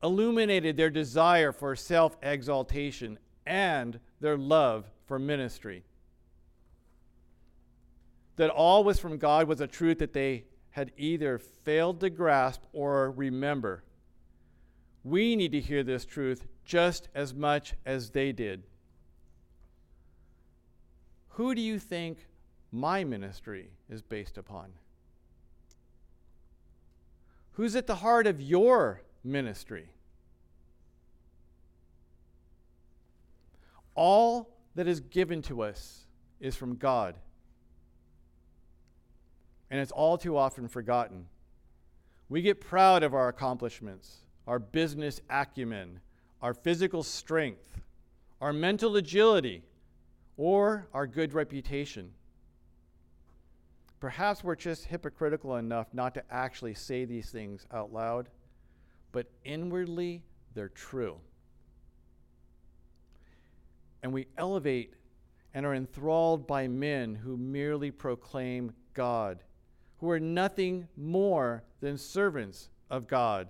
illuminated 0.03 0.77
their 0.77 0.91
desire 0.91 1.53
for 1.53 1.75
self 1.75 2.17
exaltation, 2.23 3.19
and 3.47 3.99
their 4.21 4.37
love 4.37 4.91
for 5.07 5.19
ministry 5.19 5.85
that 8.37 8.51
all 8.51 8.85
was 8.85 8.99
from 8.99 9.19
God 9.19 9.49
was 9.49 9.61
a 9.61 9.67
truth 9.67 9.99
that 9.99 10.13
they 10.13 10.45
had 10.71 10.91
either 10.97 11.39
failed 11.39 12.01
to 12.01 12.11
grasp 12.11 12.63
or 12.73 13.11
remember. 13.13 13.85
We 15.05 15.37
need 15.37 15.53
to 15.53 15.61
hear 15.61 15.85
this 15.85 16.05
truth 16.05 16.47
just 16.65 17.09
as 17.15 17.35
much 17.35 17.75
as 17.87 18.11
they 18.11 18.33
did. 18.33 18.65
Who 21.31 21.55
do 21.55 21.61
you 21.61 21.79
think 21.79 22.27
my 22.73 23.05
ministry 23.05 23.71
is 23.89 24.03
based 24.03 24.39
upon? 24.39 24.73
Who's 27.53 27.77
at 27.77 27.87
the 27.87 27.97
heart 27.97 28.27
of 28.27 28.41
your 28.41 29.03
ministry? 29.23 29.91
All 33.95 34.57
that 34.75 34.89
is 34.89 34.99
given 34.99 35.41
to 35.43 35.63
us 35.63 36.07
is 36.41 36.57
from 36.57 36.77
God 36.77 37.15
and 39.75 39.81
it's 39.81 39.91
all 39.91 40.17
too 40.17 40.37
often 40.37 40.69
forgotten. 40.69 41.27
We 42.29 42.43
get 42.43 42.61
proud 42.61 43.03
of 43.03 43.13
our 43.13 43.27
accomplishments, 43.27 44.19
our 44.47 44.61
business 44.61 45.21
acumen, 45.29 45.99
our 46.41 46.55
physical 46.55 47.03
strength, 47.03 47.81
our 48.41 48.53
mental 48.53 48.95
agility, 48.95 49.65
or 50.37 50.87
our 50.95 51.09
good 51.09 51.33
reputation. 51.33 52.13
Perhaps 53.99 54.45
we're 54.45 54.55
just 54.55 54.85
hypocritical 54.85 55.57
enough 55.57 55.89
not 55.93 56.15
to 56.15 56.23
actually 56.31 56.75
say 56.75 57.05
these 57.05 57.31
things 57.31 57.67
out 57.73 57.93
loud, 57.93 58.29
but 59.11 59.27
inwardly 59.45 60.23
they're 60.55 60.69
true. 60.69 61.17
And 64.05 64.13
we 64.13 64.29
elevate 64.39 64.95
and 65.53 65.67
are 65.67 65.75
enthralled 65.75 66.47
by 66.47 66.69
men 66.69 67.17
who 67.17 67.37
merely 67.37 67.91
proclaim 67.91 68.73
God 68.93 69.43
who 70.05 70.11
are 70.11 70.21
nothing 70.21 70.87
more 70.99 71.63
than 71.81 71.97
servants 71.97 72.69
of 72.91 73.09
God. 73.09 73.49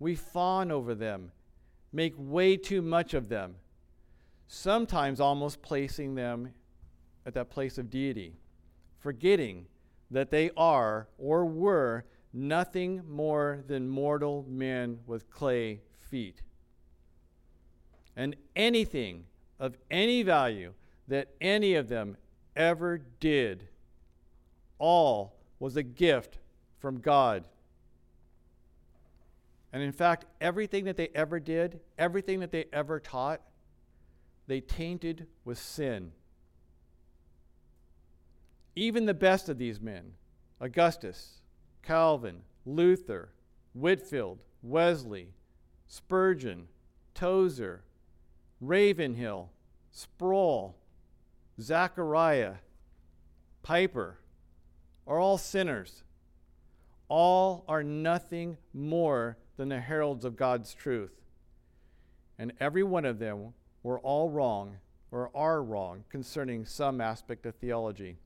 We 0.00 0.16
fawn 0.16 0.72
over 0.72 0.96
them, 0.96 1.30
make 1.92 2.14
way 2.16 2.56
too 2.56 2.82
much 2.82 3.14
of 3.14 3.28
them, 3.28 3.54
sometimes 4.48 5.20
almost 5.20 5.62
placing 5.62 6.16
them 6.16 6.54
at 7.24 7.34
that 7.34 7.50
place 7.50 7.78
of 7.78 7.88
deity, 7.88 8.34
forgetting 8.98 9.66
that 10.10 10.32
they 10.32 10.50
are 10.56 11.06
or 11.18 11.46
were 11.46 12.04
nothing 12.32 13.02
more 13.08 13.62
than 13.68 13.88
mortal 13.88 14.44
men 14.48 14.98
with 15.06 15.30
clay 15.30 15.82
feet. 16.00 16.42
And 18.16 18.34
anything 18.56 19.26
of 19.60 19.76
any 19.88 20.24
value 20.24 20.72
that 21.06 21.28
any 21.40 21.76
of 21.76 21.88
them 21.88 22.16
ever 22.56 22.98
did 23.20 23.68
all 24.78 25.36
was 25.58 25.76
a 25.76 25.82
gift 25.82 26.38
from 26.78 27.00
God. 27.00 27.44
And 29.72 29.82
in 29.82 29.92
fact, 29.92 30.24
everything 30.40 30.84
that 30.84 30.96
they 30.96 31.08
ever 31.14 31.40
did, 31.40 31.80
everything 31.98 32.40
that 32.40 32.52
they 32.52 32.66
ever 32.72 32.98
taught, 33.00 33.42
they 34.46 34.60
tainted 34.60 35.26
with 35.44 35.58
sin. 35.58 36.12
Even 38.74 39.06
the 39.06 39.14
best 39.14 39.48
of 39.48 39.58
these 39.58 39.80
men, 39.80 40.12
Augustus, 40.60 41.40
Calvin, 41.82 42.42
Luther, 42.64 43.30
Whitefield, 43.74 44.38
Wesley, 44.62 45.34
Spurgeon, 45.86 46.68
Tozer, 47.14 47.82
Ravenhill, 48.60 49.50
Sproul, 49.90 50.76
Zacharias, 51.60 52.58
Piper, 53.62 54.18
are 55.08 55.18
all 55.18 55.38
sinners. 55.38 56.04
All 57.08 57.64
are 57.66 57.82
nothing 57.82 58.58
more 58.74 59.38
than 59.56 59.70
the 59.70 59.80
heralds 59.80 60.24
of 60.24 60.36
God's 60.36 60.74
truth. 60.74 61.22
And 62.38 62.52
every 62.60 62.84
one 62.84 63.06
of 63.06 63.18
them 63.18 63.54
were 63.82 63.98
all 63.98 64.28
wrong 64.28 64.76
or 65.10 65.30
are 65.34 65.62
wrong 65.62 66.04
concerning 66.10 66.66
some 66.66 67.00
aspect 67.00 67.46
of 67.46 67.54
theology. 67.56 68.18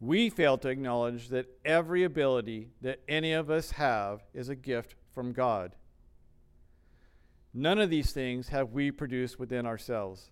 We 0.00 0.28
fail 0.28 0.58
to 0.58 0.68
acknowledge 0.68 1.28
that 1.28 1.46
every 1.64 2.02
ability 2.04 2.68
that 2.82 3.00
any 3.08 3.32
of 3.32 3.48
us 3.48 3.70
have 3.72 4.22
is 4.34 4.48
a 4.48 4.56
gift 4.56 4.96
from 5.14 5.32
God. 5.32 5.74
None 7.54 7.78
of 7.78 7.88
these 7.88 8.12
things 8.12 8.48
have 8.48 8.72
we 8.72 8.90
produced 8.90 9.38
within 9.38 9.64
ourselves. 9.64 10.30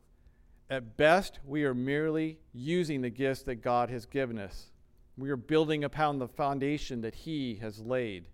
At 0.70 0.96
best, 0.96 1.40
we 1.44 1.64
are 1.64 1.74
merely 1.74 2.38
using 2.52 3.02
the 3.02 3.10
gifts 3.10 3.42
that 3.42 3.56
God 3.56 3.90
has 3.90 4.06
given 4.06 4.38
us. 4.38 4.70
We 5.16 5.30
are 5.30 5.36
building 5.36 5.84
upon 5.84 6.18
the 6.18 6.28
foundation 6.28 7.02
that 7.02 7.14
He 7.14 7.56
has 7.56 7.78
laid. 7.80 8.24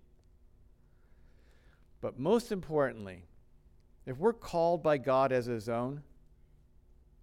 But 2.00 2.18
most 2.18 2.52
importantly, 2.52 3.24
if 4.06 4.16
we're 4.16 4.32
called 4.32 4.82
by 4.82 4.98
God 4.98 5.32
as 5.32 5.46
His 5.46 5.68
own, 5.68 6.02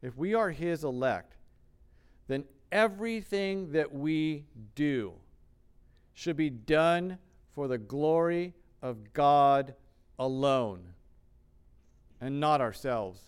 if 0.01 0.15
we 0.15 0.33
are 0.33 0.51
His 0.51 0.83
elect, 0.83 1.35
then 2.27 2.43
everything 2.71 3.71
that 3.71 3.93
we 3.93 4.45
do 4.75 5.13
should 6.13 6.35
be 6.35 6.49
done 6.49 7.17
for 7.55 7.67
the 7.67 7.77
glory 7.77 8.53
of 8.81 9.13
God 9.13 9.73
alone 10.19 10.93
and 12.19 12.39
not 12.39 12.61
ourselves. 12.61 13.21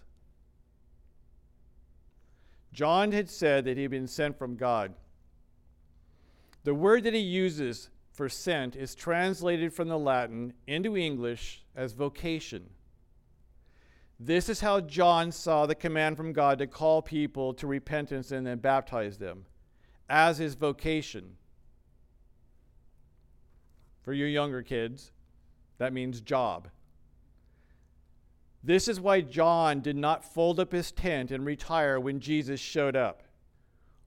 John 2.79 3.11
had 3.11 3.29
said 3.29 3.65
that 3.65 3.75
he 3.75 3.83
had 3.83 3.91
been 3.91 4.07
sent 4.07 4.39
from 4.39 4.55
God. 4.55 4.93
The 6.63 6.73
word 6.73 7.03
that 7.03 7.13
he 7.13 7.19
uses 7.19 7.89
for 8.13 8.29
sent 8.29 8.77
is 8.77 8.95
translated 8.95 9.73
from 9.73 9.89
the 9.89 9.99
Latin 9.99 10.53
into 10.65 10.95
English 10.95 11.65
as 11.75 11.91
vocation. 11.91 12.69
This 14.17 14.47
is 14.47 14.61
how 14.61 14.79
John 14.79 15.33
saw 15.33 15.65
the 15.65 15.75
command 15.75 16.15
from 16.15 16.31
God 16.31 16.57
to 16.59 16.67
call 16.67 17.01
people 17.01 17.53
to 17.55 17.67
repentance 17.67 18.31
and 18.31 18.47
then 18.47 18.59
baptize 18.59 19.17
them 19.17 19.45
as 20.09 20.37
his 20.37 20.55
vocation. 20.55 21.35
For 24.03 24.13
you 24.13 24.23
younger 24.23 24.63
kids, 24.63 25.11
that 25.79 25.91
means 25.91 26.21
job. 26.21 26.69
This 28.63 28.87
is 28.87 28.99
why 28.99 29.21
John 29.21 29.81
did 29.81 29.95
not 29.95 30.25
fold 30.25 30.59
up 30.59 30.71
his 30.71 30.91
tent 30.91 31.31
and 31.31 31.45
retire 31.45 31.99
when 31.99 32.19
Jesus 32.19 32.59
showed 32.59 32.95
up. 32.95 33.23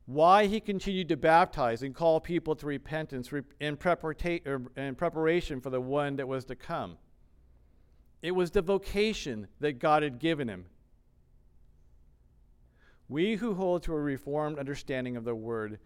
why 0.07 0.47
he 0.47 0.61
continued 0.61 1.09
to 1.09 1.17
baptize 1.17 1.83
and 1.83 1.95
call 1.95 2.21
people 2.21 2.57
to 2.57 2.67
repentance 2.67 3.31
in, 3.33 3.45
er, 4.47 4.63
in 4.77 4.95
preparation 4.97 5.61
for 5.61 5.71
the 5.71 5.81
one 5.81 6.17
that 6.17 6.27
was 6.29 6.45
to 6.47 6.57
come. 6.57 6.99
It 8.21 8.33
was 8.33 8.51
the 8.51 8.63
vocation 8.63 9.47
that 9.61 9.79
God 9.79 10.03
had 10.03 10.19
given 10.19 10.49
him. 10.49 10.67
We 13.09 13.37
who 13.37 13.55
hold 13.55 13.83
to 13.85 13.95
a 13.95 14.01
reformed 14.01 14.59
understanding 14.59 15.17
of 15.17 15.25
the 15.25 15.35
word 15.35 15.79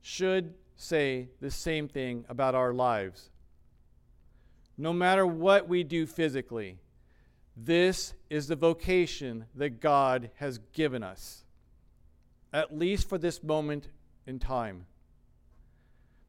should 0.00 0.54
say 0.76 1.28
the 1.40 1.50
same 1.50 1.88
thing 1.88 2.24
about 2.28 2.54
our 2.54 2.72
lives. 2.72 3.30
No 4.76 4.92
matter 4.92 5.26
what 5.26 5.68
we 5.68 5.84
do 5.84 6.06
physically, 6.06 6.78
this 7.56 8.14
is 8.30 8.46
the 8.46 8.56
vocation 8.56 9.46
that 9.54 9.80
God 9.80 10.30
has 10.36 10.58
given 10.72 11.02
us, 11.02 11.44
at 12.52 12.76
least 12.76 13.08
for 13.08 13.18
this 13.18 13.42
moment 13.42 13.88
in 14.26 14.38
time. 14.38 14.86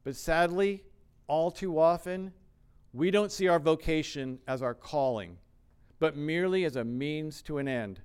But 0.04 0.16
sadly, 0.16 0.84
all 1.26 1.50
too 1.50 1.78
often, 1.78 2.32
we 2.92 3.10
don't 3.10 3.32
see 3.32 3.48
our 3.48 3.58
vocation 3.58 4.38
as 4.46 4.62
our 4.62 4.74
calling, 4.74 5.38
but 5.98 6.16
merely 6.16 6.64
as 6.64 6.76
a 6.76 6.84
means 6.84 7.42
to 7.42 7.58
an 7.58 7.68
end. 7.68 8.00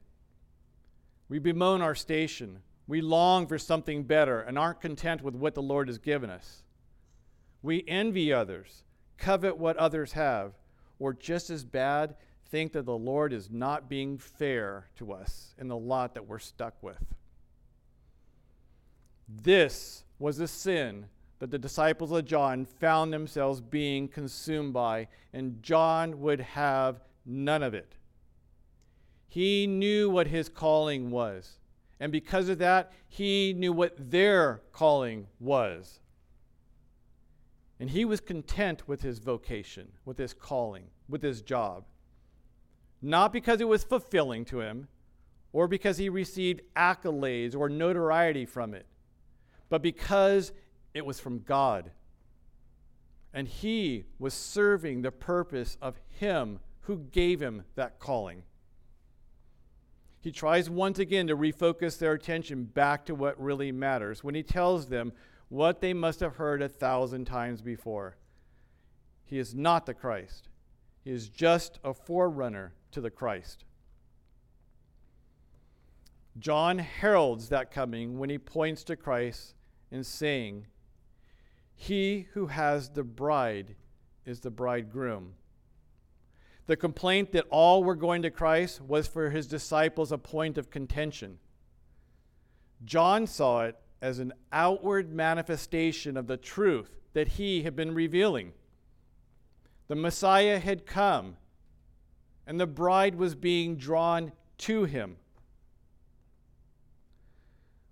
We 1.28 1.40
bemoan 1.40 1.82
our 1.82 1.96
station. 1.96 2.60
We 2.88 3.02
long 3.02 3.46
for 3.46 3.60
something 3.60 4.04
better 4.04 4.40
and 4.40 4.58
aren't 4.58 4.82
content 4.82 5.22
with 5.22 5.36
what 5.36 5.54
the 5.54 5.62
Lord 5.62 5.90
has 5.90 6.00
given 6.00 6.30
us. 6.30 6.64
We 7.62 7.84
envy 7.88 8.34
others, 8.34 8.84
covet 9.18 9.58
what 9.58 9.78
others 9.78 10.14
have, 10.14 10.54
or 10.98 11.14
just 11.14 11.50
as 11.50 11.64
bad, 11.64 12.16
think 12.50 12.74
that 12.74 12.86
the 12.86 12.98
Lord 12.98 13.34
is 13.34 13.50
not 13.50 13.90
being 13.90 14.18
fair 14.18 14.88
to 14.98 15.12
us 15.14 15.54
in 15.58 15.68
the 15.68 15.78
lot 15.78 16.14
that 16.16 16.28
we're 16.28 16.40
stuck 16.40 16.82
with. 16.82 17.04
This 19.28 20.04
was 20.18 20.40
a 20.40 20.48
sin 20.48 21.06
that 21.40 21.52
the 21.52 21.60
disciples 21.60 22.12
of 22.12 22.26
John 22.26 22.66
found 22.66 23.14
themselves 23.14 23.62
being 23.62 24.08
consumed 24.08 24.74
by, 24.74 25.08
and 25.32 25.62
John 25.64 26.20
would 26.20 26.42
have 26.42 27.02
none 27.26 27.64
of 27.64 27.74
it. 27.74 27.96
He 29.28 29.68
knew 29.68 30.10
what 30.10 30.28
his 30.28 30.50
calling 30.50 31.12
was. 31.12 31.60
And 32.00 32.12
because 32.12 32.50
of 32.50 32.58
that, 32.60 32.92
he 33.08 33.54
knew 33.54 33.72
what 33.72 34.12
their 34.12 34.62
calling 34.72 35.28
was. 35.40 36.00
And 37.80 37.90
he 37.90 38.04
was 38.04 38.20
content 38.20 38.88
with 38.88 39.02
his 39.02 39.20
vocation, 39.20 39.90
with 40.04 40.18
his 40.18 40.34
calling, 40.34 40.86
with 41.08 41.22
his 41.22 41.42
job. 41.42 41.86
Not 43.02 43.32
because 43.32 43.62
it 43.62 43.68
was 43.68 43.84
fulfilling 43.84 44.46
to 44.46 44.60
him, 44.62 44.88
or 45.52 45.68
because 45.68 45.98
he 45.98 46.10
received 46.10 46.62
accolades 46.76 47.56
or 47.56 47.70
notoriety 47.70 48.46
from 48.46 48.74
it, 48.74 48.86
but 49.70 49.82
because 49.82 50.52
it 50.94 51.06
was 51.06 51.20
from 51.20 51.40
God. 51.40 51.92
And 53.34 53.48
he 53.48 54.06
was 54.18 54.34
serving 54.34 55.02
the 55.02 55.12
purpose 55.12 55.78
of 55.82 56.00
him 56.08 56.60
who 56.82 56.98
gave 56.98 57.40
him 57.40 57.64
that 57.76 58.00
calling. 58.00 58.44
He 60.22 60.32
tries 60.32 60.70
once 60.70 61.00
again 61.00 61.28
to 61.28 61.38
refocus 61.38 61.98
their 61.98 62.14
attention 62.14 62.66
back 62.66 63.06
to 63.06 63.16
what 63.16 63.42
really 63.42 63.72
matters 63.72 64.24
when 64.24 64.36
he 64.36 64.44
tells 64.44 64.88
them 64.88 65.14
what 65.48 65.82
they 65.82 65.94
must 65.94 66.20
have 66.20 66.36
heard 66.36 66.62
a 66.62 66.70
thousand 66.70 67.26
times 67.26 67.62
before. 67.62 68.18
He 69.26 69.40
is 69.40 69.56
not 69.56 69.86
the 69.86 69.94
Christ, 69.94 70.50
he 71.04 71.12
is 71.12 71.30
just 71.30 71.80
a 71.84 71.94
forerunner 71.94 72.74
to 72.91 73.02
the 73.02 73.10
Christ. 73.10 73.65
John 76.38 76.78
heralds 76.80 77.49
that 77.49 77.71
coming 77.71 78.17
when 78.17 78.30
he 78.30 78.38
points 78.38 78.84
to 78.86 78.95
Christ 78.95 79.56
and 79.91 80.06
saying, 80.06 80.67
He 81.75 82.28
who 82.34 82.47
has 82.47 82.89
the 82.89 83.04
bride 83.04 83.75
is 84.25 84.39
the 84.39 84.52
bridegroom. 84.52 85.34
The 86.67 86.78
complaint 86.78 87.32
that 87.32 87.47
all 87.49 87.84
were 87.84 87.95
going 87.95 88.21
to 88.21 88.30
Christ 88.30 88.82
was 88.82 89.08
for 89.08 89.32
his 89.32 89.47
disciples 89.47 90.12
a 90.12 90.17
point 90.17 90.58
of 90.58 90.69
contention. 90.69 91.39
John 92.86 93.28
saw 93.28 93.63
it 93.63 93.75
as 94.02 94.19
an 94.19 94.34
outward 94.52 95.12
manifestation 95.12 96.15
of 96.15 96.28
the 96.28 96.38
truth 96.38 96.91
that 97.13 97.28
he 97.28 97.63
had 97.63 97.75
been 97.75 97.93
revealing. 97.93 98.54
The 99.88 99.95
Messiah 99.95 100.60
had 100.60 100.86
come, 100.86 101.38
and 102.50 102.60
the 102.60 102.66
bride 102.66 103.14
was 103.14 103.36
being 103.36 103.76
drawn 103.76 104.32
to 104.58 104.84
him. 104.84 105.18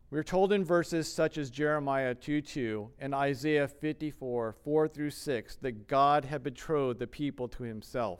We're 0.10 0.24
told 0.24 0.52
in 0.52 0.66
verses 0.66 1.14
such 1.14 1.38
as 1.38 1.52
Jeremiah 1.52 2.16
2 2.16 2.42
2 2.42 2.90
and 2.98 3.14
Isaiah 3.14 3.68
54 3.68 4.56
4 4.64 4.88
through 4.88 5.12
6 5.12 5.56
that 5.58 5.88
God 5.88 6.26
had 6.26 6.42
betrothed 6.42 6.98
the 6.98 7.06
people 7.06 7.48
to 7.50 7.64
himself. 7.64 8.20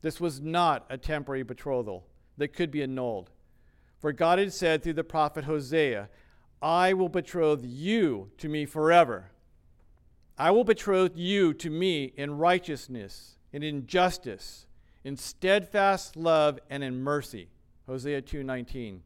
This 0.00 0.20
was 0.20 0.40
not 0.40 0.86
a 0.88 0.96
temporary 0.96 1.42
betrothal 1.42 2.06
that 2.36 2.54
could 2.54 2.70
be 2.70 2.82
annulled. 2.82 3.30
For 3.98 4.12
God 4.12 4.38
had 4.38 4.52
said 4.52 4.84
through 4.84 4.92
the 4.92 5.02
prophet 5.02 5.44
Hosea, 5.44 6.08
I 6.62 6.92
will 6.92 7.08
betroth 7.08 7.64
you 7.64 8.30
to 8.38 8.48
me 8.48 8.64
forever. 8.64 9.32
I 10.38 10.52
will 10.52 10.62
betroth 10.62 11.16
you 11.16 11.52
to 11.54 11.68
me 11.68 12.12
in 12.16 12.38
righteousness 12.38 13.38
and 13.52 13.64
in 13.64 13.86
justice, 13.88 14.66
in 15.04 15.16
steadfast 15.16 16.16
love 16.16 16.58
and 16.68 16.82
in 16.82 17.02
mercy. 17.02 17.48
Hosea 17.86 18.22
2:19. 18.22 19.02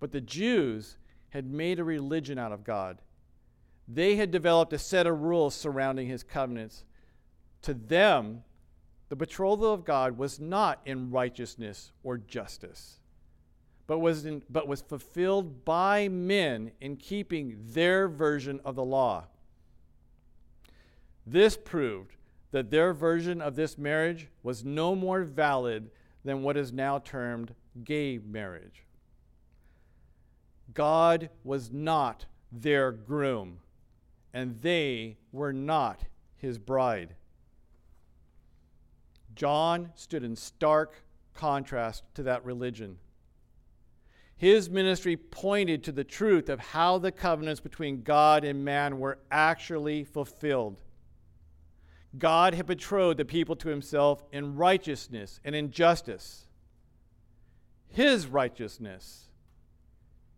But 0.00 0.12
the 0.12 0.20
Jews 0.20 0.98
had 1.30 1.46
made 1.46 1.78
a 1.78 1.84
religion 1.84 2.38
out 2.38 2.52
of 2.52 2.64
God. 2.64 3.00
They 3.88 4.16
had 4.16 4.30
developed 4.30 4.72
a 4.72 4.78
set 4.78 5.06
of 5.06 5.22
rules 5.22 5.54
surrounding 5.54 6.08
his 6.08 6.22
covenants. 6.22 6.84
To 7.62 7.74
them, 7.74 8.44
the 9.08 9.16
betrothal 9.16 9.72
of 9.72 9.84
God 9.84 10.18
was 10.18 10.40
not 10.40 10.80
in 10.84 11.10
righteousness 11.10 11.92
or 12.02 12.18
justice, 12.18 12.98
but 13.86 13.98
was, 13.98 14.24
in, 14.24 14.42
but 14.48 14.66
was 14.66 14.80
fulfilled 14.80 15.64
by 15.64 16.08
men 16.08 16.72
in 16.80 16.96
keeping 16.96 17.58
their 17.58 18.08
version 18.08 18.60
of 18.64 18.74
the 18.74 18.84
law. 18.84 19.26
This 21.26 21.56
proved 21.56 22.16
that 22.52 22.70
their 22.70 22.92
version 22.94 23.40
of 23.40 23.56
this 23.56 23.76
marriage 23.76 24.28
was 24.42 24.64
no 24.64 24.94
more 24.94 25.24
valid 25.24 25.90
than 26.24 26.42
what 26.42 26.56
is 26.56 26.72
now 26.72 26.98
termed 26.98 27.54
gay 27.82 28.18
marriage. 28.18 28.84
God 30.72 31.30
was 31.44 31.70
not 31.72 32.26
their 32.50 32.92
groom, 32.92 33.58
and 34.32 34.58
they 34.60 35.16
were 35.32 35.52
not 35.52 36.04
his 36.36 36.58
bride. 36.58 37.14
John 39.34 39.90
stood 39.94 40.22
in 40.22 40.36
stark 40.36 41.02
contrast 41.34 42.04
to 42.14 42.22
that 42.24 42.44
religion. 42.44 42.98
His 44.36 44.68
ministry 44.68 45.16
pointed 45.16 45.84
to 45.84 45.92
the 45.92 46.04
truth 46.04 46.48
of 46.48 46.58
how 46.58 46.98
the 46.98 47.12
covenants 47.12 47.60
between 47.60 48.02
God 48.02 48.44
and 48.44 48.64
man 48.64 48.98
were 48.98 49.18
actually 49.30 50.04
fulfilled. 50.04 50.76
God 52.18 52.54
had 52.54 52.66
betrothed 52.66 53.18
the 53.18 53.24
people 53.24 53.56
to 53.56 53.68
himself 53.68 54.22
in 54.32 54.56
righteousness 54.56 55.40
and 55.44 55.54
in 55.54 55.70
justice. 55.70 56.46
His 57.88 58.26
righteousness, 58.26 59.28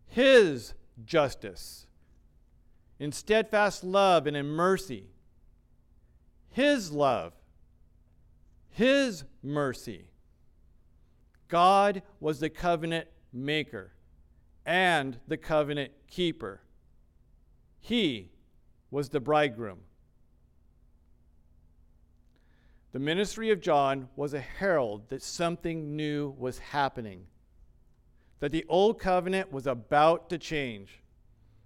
His 0.07 0.75
justice, 1.05 1.87
in 2.99 3.13
steadfast 3.13 3.85
love 3.85 4.27
and 4.27 4.37
in 4.37 4.47
mercy. 4.47 5.09
His 6.51 6.93
love 6.93 7.33
his 8.75 9.23
mercy. 9.41 10.09
God 11.47 12.03
was 12.19 12.41
the 12.41 12.51
covenant 12.51 13.07
maker 13.33 13.93
and 14.67 15.21
the 15.29 15.37
covenant 15.37 15.93
keeper. 16.09 16.61
He 17.79 18.33
was 18.91 19.11
the 19.11 19.21
bridegroom. 19.21 19.79
The 22.95 23.01
ministry 23.01 23.51
of 23.51 23.61
John 23.61 24.09
was 24.15 24.35
a 24.35 24.41
herald 24.41 25.09
that 25.09 25.21
something 25.21 25.97
new 25.97 26.33
was 26.39 26.61
happening, 26.61 27.27
that 28.39 28.53
the 28.53 28.65
old 28.69 29.01
covenant 29.01 29.51
was 29.51 29.67
about 29.67 30.31
to 30.31 30.39
change, 30.39 31.03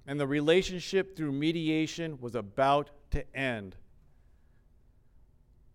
and 0.06 0.18
the 0.18 0.26
relationship 0.26 1.14
through 1.14 1.32
mediation 1.32 2.18
was 2.18 2.34
about 2.34 2.88
to 3.10 3.36
end. 3.36 3.76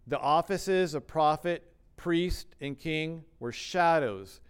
The 0.08 0.18
offices 0.18 0.96
of 0.96 1.06
prophet, 1.06 1.72
priest, 1.98 2.48
and 2.60 2.80
king 2.80 3.24
were 3.40 3.52
shadows 3.52 4.42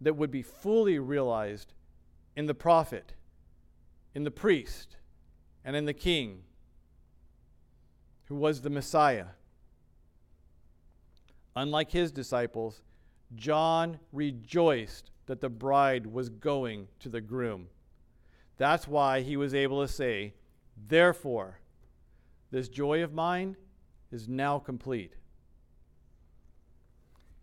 that 0.00 0.16
would 0.16 0.32
be 0.32 0.42
fully 0.42 0.98
realized 0.98 1.72
in 2.34 2.46
the 2.46 2.54
prophet, 2.54 3.12
in 4.12 4.24
the 4.24 4.32
priest, 4.32 4.96
and 5.64 5.76
in 5.76 5.84
the 5.84 5.94
king, 5.94 6.42
who 8.24 8.34
was 8.34 8.62
the 8.62 8.70
Messiah. 8.70 9.26
Unlike 11.56 11.90
his 11.90 12.12
disciples, 12.12 12.82
John 13.34 13.98
rejoiced 14.12 15.10
that 15.26 15.40
the 15.40 15.48
bride 15.48 16.06
was 16.06 16.28
going 16.28 16.88
to 17.00 17.08
the 17.08 17.20
groom. 17.20 17.68
That's 18.56 18.88
why 18.88 19.20
he 19.20 19.36
was 19.36 19.54
able 19.54 19.82
to 19.82 19.92
say, 19.92 20.34
Therefore, 20.88 21.58
this 22.50 22.68
joy 22.68 23.02
of 23.02 23.12
mine 23.12 23.56
is 24.10 24.28
now 24.28 24.58
complete. 24.58 25.14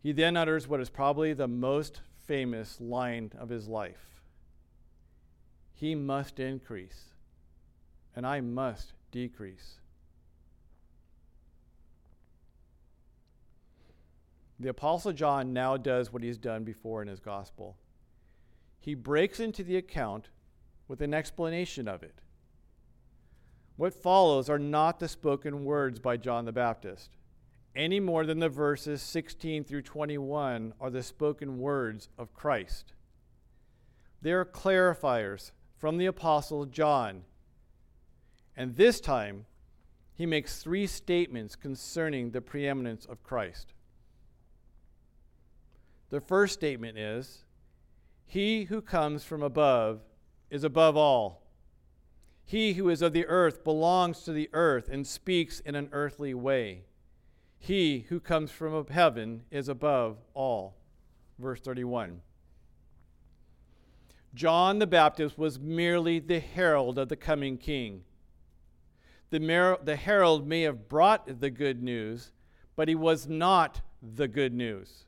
He 0.02 0.12
then 0.12 0.38
utters 0.38 0.68
what 0.68 0.82
is 0.82 0.90
probably 0.90 1.34
the 1.34 1.48
most 1.48 2.02
famous 2.26 2.80
line 2.82 3.32
of 3.38 3.50
his 3.50 3.68
life 3.68 4.22
He 5.74 5.94
must 5.94 6.40
increase, 6.40 7.14
and 8.16 8.26
I 8.26 8.42
must 8.42 8.94
decrease. 9.12 9.80
The 14.60 14.70
Apostle 14.70 15.12
John 15.12 15.54
now 15.54 15.78
does 15.78 16.14
what 16.14 16.24
he's 16.24 16.38
done 16.38 16.64
before 16.64 17.02
in 17.02 17.08
his 17.08 17.20
gospel. 17.20 17.78
He 18.80 18.96
breaks 18.96 19.40
into 19.40 19.64
the 19.64 19.78
account 19.78 20.30
with 20.88 21.02
an 21.02 21.14
explanation 21.14 21.88
of 21.88 22.04
it. 22.04 22.22
What 23.76 23.94
follows 23.94 24.50
are 24.50 24.60
not 24.60 25.00
the 25.00 25.08
spoken 25.08 25.66
words 25.66 26.00
by 26.00 26.16
John 26.18 26.46
the 26.46 26.54
Baptist, 26.54 27.18
any 27.76 28.00
more 28.00 28.26
than 28.26 28.40
the 28.40 28.48
verses 28.48 29.02
16 29.02 29.66
through 29.66 29.82
21 29.82 30.74
are 30.80 30.90
the 30.90 31.04
spoken 31.04 31.60
words 31.60 32.08
of 32.18 32.34
Christ. 32.34 32.94
They 34.22 34.32
are 34.32 34.46
clarifiers 34.46 35.52
from 35.78 35.98
the 35.98 36.06
Apostle 36.06 36.66
John. 36.66 37.24
And 38.56 38.78
this 38.78 39.02
time, 39.02 39.46
he 40.14 40.26
makes 40.26 40.64
three 40.64 40.88
statements 40.88 41.58
concerning 41.58 42.32
the 42.32 42.40
preeminence 42.40 43.06
of 43.06 43.22
Christ. 43.24 43.75
The 46.10 46.22
first 46.22 46.54
statement 46.54 46.98
is 46.98 47.44
He 48.26 48.66
who 48.66 48.82
comes 48.82 49.24
from 49.24 49.42
above 49.42 50.02
is 50.50 50.64
above 50.64 50.96
all. 50.96 51.42
He 52.46 52.74
who 52.74 52.90
is 52.90 53.02
of 53.02 53.14
the 53.14 53.26
earth 53.26 53.64
belongs 53.64 54.22
to 54.24 54.32
the 54.32 54.50
earth 54.54 54.88
and 54.90 55.06
speaks 55.06 55.60
in 55.62 55.76
an 55.76 55.90
earthly 55.92 56.34
way. 56.34 56.84
He 57.58 58.06
who 58.10 58.20
comes 58.20 58.52
from 58.52 58.86
heaven 58.88 59.44
is 59.50 59.68
above 59.68 60.18
all. 60.36 60.76
Verse 61.40 61.60
31. 61.62 62.22
John 64.36 64.80
the 64.80 64.86
Baptist 64.86 65.38
was 65.38 65.60
merely 65.60 66.20
the 66.20 66.40
herald 66.40 67.00
of 67.00 67.10
the 67.10 67.16
coming 67.16 67.58
king. 67.58 68.04
The, 69.32 69.40
mer- 69.40 69.80
the 69.84 69.96
herald 69.96 70.48
may 70.48 70.62
have 70.62 70.88
brought 70.88 71.40
the 71.40 71.50
good 71.50 71.82
news, 71.82 72.32
but 72.76 72.88
he 72.88 72.96
was 72.96 73.28
not 73.28 73.82
the 74.02 74.28
good 74.28 74.54
news. 74.54 75.06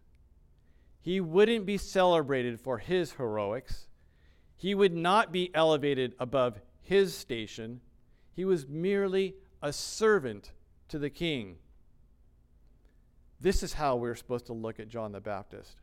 He 1.01 1.21
wouldn't 1.21 1.65
be 1.65 1.77
celebrated 1.77 2.59
for 2.59 2.77
his 2.77 3.13
heroics. 3.13 3.87
He 4.55 4.75
would 4.75 4.93
not 4.93 5.31
be 5.31 5.51
elevated 5.53 6.15
above 6.19 6.59
his 6.81 7.15
station. 7.15 7.81
He 8.33 8.45
was 8.45 8.67
merely 8.67 9.35
a 9.61 9.71
servant 9.71 10.51
to 10.89 10.99
the 10.99 11.09
king. 11.09 11.57
This 13.39 13.61
is 13.61 13.73
how 13.73 13.95
we're 13.95 14.15
supposed 14.15 14.47
to 14.47 14.53
look 14.53 14.79
at 14.79 14.89
John 14.89 15.11
the 15.11 15.21
Baptist. 15.21 15.75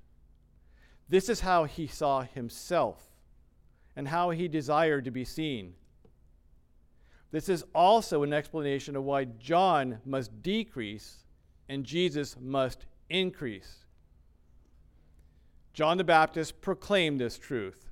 This 1.08 1.28
is 1.28 1.40
how 1.40 1.64
he 1.64 1.86
saw 1.86 2.22
himself 2.22 3.00
and 3.94 4.08
how 4.08 4.30
he 4.30 4.48
desired 4.48 5.04
to 5.04 5.10
be 5.10 5.24
seen. 5.24 5.74
This 7.30 7.48
is 7.48 7.64
also 7.74 8.22
an 8.22 8.32
explanation 8.32 8.96
of 8.96 9.04
why 9.04 9.24
John 9.24 9.98
must 10.04 10.42
decrease 10.42 11.24
and 11.68 11.84
Jesus 11.84 12.36
must 12.40 12.86
increase. 13.08 13.83
John 15.74 15.98
the 15.98 16.04
Baptist 16.04 16.60
proclaimed 16.60 17.20
this 17.20 17.36
truth. 17.36 17.90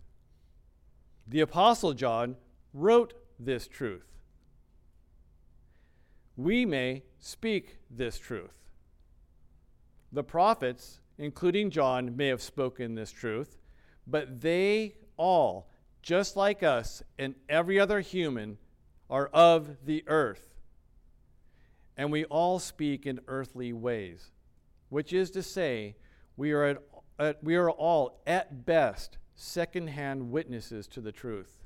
The 1.27 1.41
Apostle 1.41 1.95
John 1.95 2.37
wrote 2.73 3.13
this 3.41 3.67
truth. 3.67 4.07
We 6.37 6.65
may 6.65 7.03
speak 7.19 7.79
this 7.91 8.19
truth. 8.19 8.55
The 10.13 10.23
prophets, 10.23 11.01
including 11.19 11.71
John, 11.71 12.17
may 12.17 12.29
have 12.29 12.41
spoken 12.41 12.95
this 12.95 13.11
truth, 13.11 13.59
but 14.07 14.41
they 14.41 14.95
all, 15.17 15.69
just 16.03 16.37
like 16.37 16.63
us 16.63 17.03
and 17.19 17.35
every 17.49 17.81
other 17.81 18.01
human, 18.01 18.59
are 19.11 19.27
of 19.33 19.77
the 19.85 20.05
earth. 20.07 20.55
And 21.97 22.13
we 22.13 22.25
all 22.27 22.61
speak 22.61 23.07
in 23.07 23.21
earthly 23.27 23.73
ways, 23.73 24.31
which 24.89 25.13
is 25.13 25.31
to 25.33 25.43
say, 25.43 25.97
we 26.37 26.53
are, 26.53 26.65
at, 26.65 26.83
at, 27.23 27.43
we 27.43 27.57
are 27.57 27.71
all, 27.71 28.21
at 28.27 28.67
best, 28.67 29.19
secondhand 29.35 30.31
witnesses 30.31 30.87
to 30.89 31.01
the 31.01 31.13
truth 31.13 31.63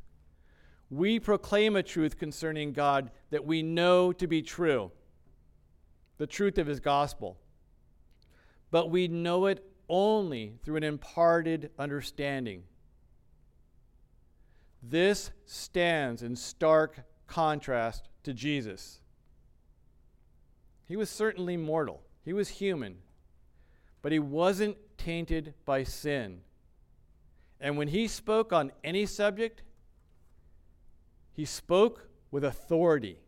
we 0.90 1.19
proclaim 1.19 1.75
a 1.77 1.83
truth 1.83 2.19
concerning 2.19 2.73
God 2.73 3.11
that 3.31 3.45
we 3.45 3.62
know 3.62 4.12
to 4.12 4.27
be 4.27 4.42
true, 4.42 4.92
the 6.19 6.27
truth 6.27 6.59
of 6.59 6.66
his 6.66 6.81
gospel. 6.81 7.38
But 8.71 8.90
we 8.90 9.09
know 9.09 9.47
it 9.47 9.64
only 9.88 10.55
through 10.64 10.77
an 10.77 10.85
imparted 10.85 11.71
understanding. 11.79 12.64
This 14.83 15.31
stands 15.45 16.23
in 16.23 16.37
stark 16.37 17.01
contrast 17.27 18.09
to 18.23 18.33
Jesus. 18.33 19.01
He 20.87 20.97
was 20.97 21.11
certainly 21.11 21.57
mortal, 21.57 22.03
he 22.25 22.33
was 22.33 22.49
human, 22.49 22.99
but 24.03 24.12
he 24.12 24.21
wasn't 24.21 24.77
tainted 24.96 25.54
by 25.64 25.82
sin. 25.82 26.40
And 27.61 27.76
when 27.76 27.88
he 27.88 28.06
spoke 28.06 28.52
on 28.52 28.72
any 28.85 29.06
subject, 29.06 29.62
he 31.32 31.44
spoke 31.44 32.09
with 32.30 32.44
authority. 32.44 33.18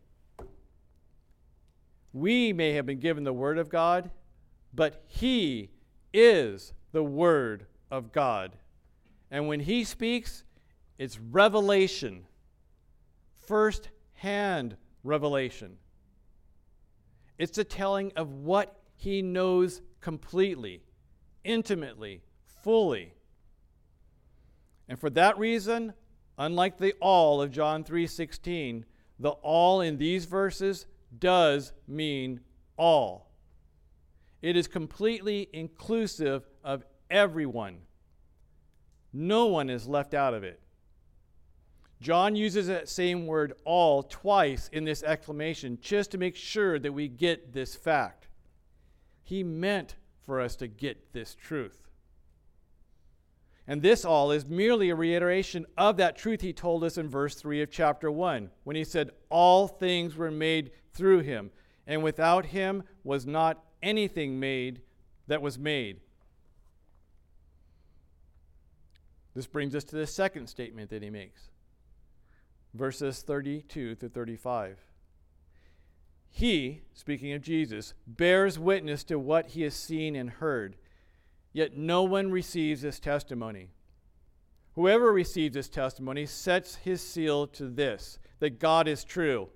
We 2.11 2.53
may 2.53 2.73
have 2.73 2.87
been 2.87 2.99
given 2.99 3.23
the 3.23 3.33
Word 3.33 3.59
of 3.59 3.69
God, 3.69 4.09
but 4.73 5.03
He 5.07 5.69
is 6.11 6.73
the 6.91 7.03
Word 7.03 7.67
of 7.91 8.11
God. 8.11 8.57
And 9.29 9.47
when 9.47 9.59
He 9.59 9.83
speaks, 9.83 10.43
it's 10.97 11.19
revelation, 11.19 12.25
first 13.45 13.89
hand 14.13 14.75
revelation. 15.03 15.77
It's 17.37 17.55
the 17.55 17.63
telling 17.63 18.11
of 18.15 18.31
what 18.31 18.81
He 18.95 19.21
knows 19.21 19.81
completely, 20.01 20.81
intimately, 21.49 22.21
fully. 22.63 23.13
And 24.87 24.99
for 24.99 25.09
that 25.09 25.37
reason, 25.37 25.93
Unlike 26.39 26.77
the 26.77 26.93
all 27.01 27.41
of 27.41 27.51
John 27.51 27.83
3:16, 27.83 28.85
the 29.19 29.31
all 29.31 29.81
in 29.81 29.97
these 29.97 30.23
verses 30.23 30.85
does 31.19 31.73
mean 31.85 32.39
all. 32.77 33.29
It 34.41 34.55
is 34.55 34.65
completely 34.65 35.49
inclusive 35.51 36.47
of 36.63 36.85
everyone. 37.09 37.81
No 39.11 39.47
one 39.47 39.69
is 39.69 39.85
left 39.85 40.13
out 40.13 40.33
of 40.33 40.45
it. 40.45 40.61
John 41.99 42.37
uses 42.37 42.67
that 42.67 42.87
same 42.87 43.27
word 43.27 43.51
all 43.65 44.01
twice 44.01 44.69
in 44.69 44.85
this 44.85 45.03
exclamation 45.03 45.77
just 45.81 46.09
to 46.11 46.17
make 46.17 46.37
sure 46.37 46.79
that 46.79 46.93
we 46.93 47.09
get 47.09 47.51
this 47.51 47.75
fact. 47.75 48.29
He 49.23 49.43
meant 49.43 49.97
for 50.29 50.39
us 50.39 50.55
to 50.55 50.67
get 50.67 51.11
this 51.11 51.33
truth. 51.33 51.87
And 53.65 53.81
this 53.81 54.05
all 54.05 54.29
is 54.29 54.45
merely 54.45 54.91
a 54.91 54.95
reiteration 54.95 55.65
of 55.75 55.97
that 55.97 56.19
truth 56.19 56.41
he 56.41 56.53
told 56.53 56.83
us 56.83 56.99
in 56.99 57.09
verse 57.09 57.33
3 57.33 57.63
of 57.63 57.71
chapter 57.71 58.11
1, 58.11 58.51
when 58.63 58.75
he 58.75 58.83
said, 58.83 59.09
All 59.31 59.67
things 59.67 60.15
were 60.15 60.29
made 60.29 60.69
through 60.93 61.21
him, 61.21 61.49
and 61.87 62.03
without 62.03 62.45
him 62.45 62.83
was 63.03 63.25
not 63.25 63.63
anything 63.81 64.39
made 64.39 64.81
that 65.25 65.41
was 65.41 65.57
made. 65.57 65.99
This 69.33 69.47
brings 69.47 69.73
us 69.73 69.83
to 69.85 69.95
the 69.95 70.05
second 70.05 70.45
statement 70.45 70.91
that 70.91 71.01
he 71.01 71.09
makes, 71.09 71.49
verses 72.75 73.23
32 73.23 73.95
to 73.95 74.09
35. 74.09 74.77
He, 76.29 76.81
speaking 76.93 77.33
of 77.33 77.41
Jesus, 77.41 77.93
bears 78.05 78.57
witness 78.59 79.03
to 79.05 79.17
what 79.19 79.47
he 79.47 79.63
has 79.63 79.73
seen 79.73 80.15
and 80.15 80.29
heard 80.29 80.75
Yet 81.51 81.75
no 81.75 82.03
one 82.03 82.31
receives 82.31 82.81
this 82.81 82.99
testimony. 82.99 83.69
Whoever 84.75 85.11
receives 85.11 85.55
this 85.55 85.69
testimony 85.69 86.25
sets 86.25 86.75
his 86.75 87.01
seal 87.01 87.47
to 87.47 87.67
this 87.67 88.19
that 88.39 88.59
God 88.59 88.87
is 88.87 89.03
true. 89.03 89.49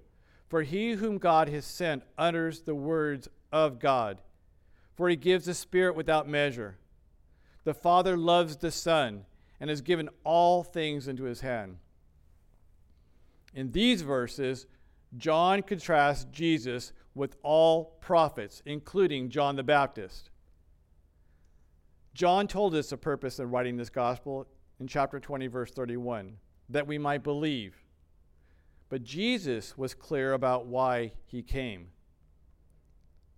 For 0.49 0.63
he 0.63 0.93
whom 0.93 1.17
God 1.17 1.49
has 1.49 1.65
sent 1.65 2.03
utters 2.17 2.61
the 2.61 2.75
words 2.75 3.27
of 3.51 3.79
God. 3.79 4.21
For 4.95 5.09
he 5.09 5.15
gives 5.15 5.45
the 5.45 5.53
Spirit 5.53 5.95
without 5.95 6.27
measure. 6.27 6.77
The 7.63 7.73
Father 7.73 8.17
loves 8.17 8.57
the 8.57 8.69
Son 8.69 9.25
and 9.59 9.69
has 9.69 9.81
given 9.81 10.09
all 10.23 10.63
things 10.63 11.07
into 11.07 11.23
his 11.23 11.41
hand. 11.41 11.77
In 13.55 13.71
these 13.71 14.01
verses, 14.01 14.67
John 15.17 15.61
contrasts 15.61 16.25
Jesus 16.31 16.91
with 17.15 17.35
all 17.43 17.97
prophets, 18.01 18.61
including 18.65 19.29
John 19.29 19.55
the 19.55 19.63
Baptist. 19.63 20.29
John 22.13 22.47
told 22.47 22.75
us 22.75 22.89
the 22.89 22.97
purpose 22.97 23.39
of 23.39 23.51
writing 23.51 23.77
this 23.77 23.89
gospel 23.89 24.47
in 24.79 24.87
chapter 24.87 25.19
20, 25.19 25.47
verse 25.47 25.71
31. 25.71 26.37
that 26.69 26.87
we 26.87 26.97
might 26.97 27.23
believe. 27.23 27.75
But 28.89 29.03
Jesus 29.03 29.77
was 29.77 29.93
clear 29.93 30.33
about 30.33 30.65
why 30.65 31.13
he 31.25 31.41
came. 31.41 31.87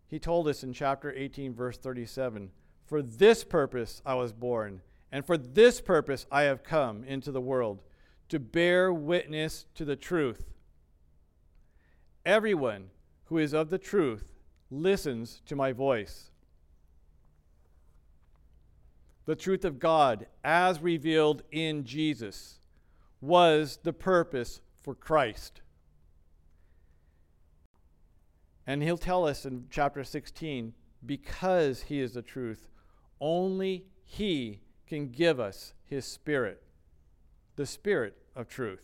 He 0.08 0.20
told 0.20 0.48
us 0.48 0.64
in 0.64 0.74
chapter 0.74 1.14
18, 1.14 1.54
verse 1.54 1.78
37 1.78 2.52
For 2.86 3.02
this 3.02 3.44
purpose 3.44 4.02
I 4.06 4.16
was 4.16 4.32
born, 4.32 4.82
and 5.12 5.26
for 5.26 5.38
this 5.38 5.82
purpose 5.82 6.26
I 6.32 6.44
have 6.44 6.64
come 6.64 7.04
into 7.04 7.32
the 7.32 7.42
world, 7.42 7.82
to 8.30 8.40
bear 8.40 8.94
witness 8.94 9.66
to 9.76 9.86
the 9.86 9.96
truth. 9.96 10.55
Everyone 12.26 12.90
who 13.26 13.38
is 13.38 13.54
of 13.54 13.70
the 13.70 13.78
truth 13.78 14.26
listens 14.72 15.42
to 15.46 15.56
my 15.56 15.72
voice. 15.72 16.32
The 19.26 19.36
truth 19.36 19.66
of 19.66 19.80
God, 19.80 20.28
as 20.44 20.82
revealed 20.82 21.44
in 21.52 21.84
Jesus, 21.84 22.60
was 23.22 23.80
the 23.84 23.94
purpose 23.94 24.62
for 24.82 24.94
Christ. 24.94 25.62
And 28.68 28.82
he'll 28.82 28.98
tell 28.98 29.28
us 29.28 29.46
in 29.46 29.66
chapter 29.70 30.04
16 30.04 30.74
because 31.06 31.84
he 31.84 32.00
is 32.00 32.14
the 32.14 32.22
truth, 32.22 32.68
only 33.20 33.86
he 34.04 34.62
can 34.88 35.10
give 35.10 35.40
us 35.40 35.74
his 35.86 36.06
spirit, 36.06 36.62
the 37.56 37.66
spirit 37.66 38.18
of 38.36 38.48
truth. 38.48 38.82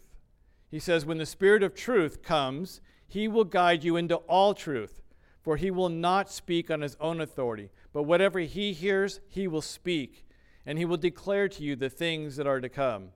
He 0.70 0.80
says, 0.80 1.06
When 1.06 1.18
the 1.18 1.26
spirit 1.26 1.64
of 1.64 1.76
truth 1.76 2.24
comes, 2.24 2.82
he 3.12 3.28
will 3.28 3.44
guide 3.44 3.84
you 3.84 3.96
into 3.98 4.16
all 4.16 4.54
truth, 4.54 5.02
for 5.42 5.58
he 5.58 5.70
will 5.72 5.90
not 5.90 6.32
speak 6.32 6.72
on 6.72 6.82
his 6.82 6.96
own 7.00 7.20
authority, 7.20 7.70
but 7.94 8.04
whatever 8.04 8.40
he 8.40 8.74
hears, 8.74 9.20
he 9.28 9.48
will 9.48 9.62
speak, 9.62 10.26
and 10.66 10.78
he 10.78 10.86
will 10.86 10.98
declare 10.98 11.50
to 11.50 11.64
you 11.64 11.76
the 11.76 11.90
things 11.90 12.36
that 12.36 12.48
are 12.48 12.62
to 12.62 12.70
come. 12.70 13.10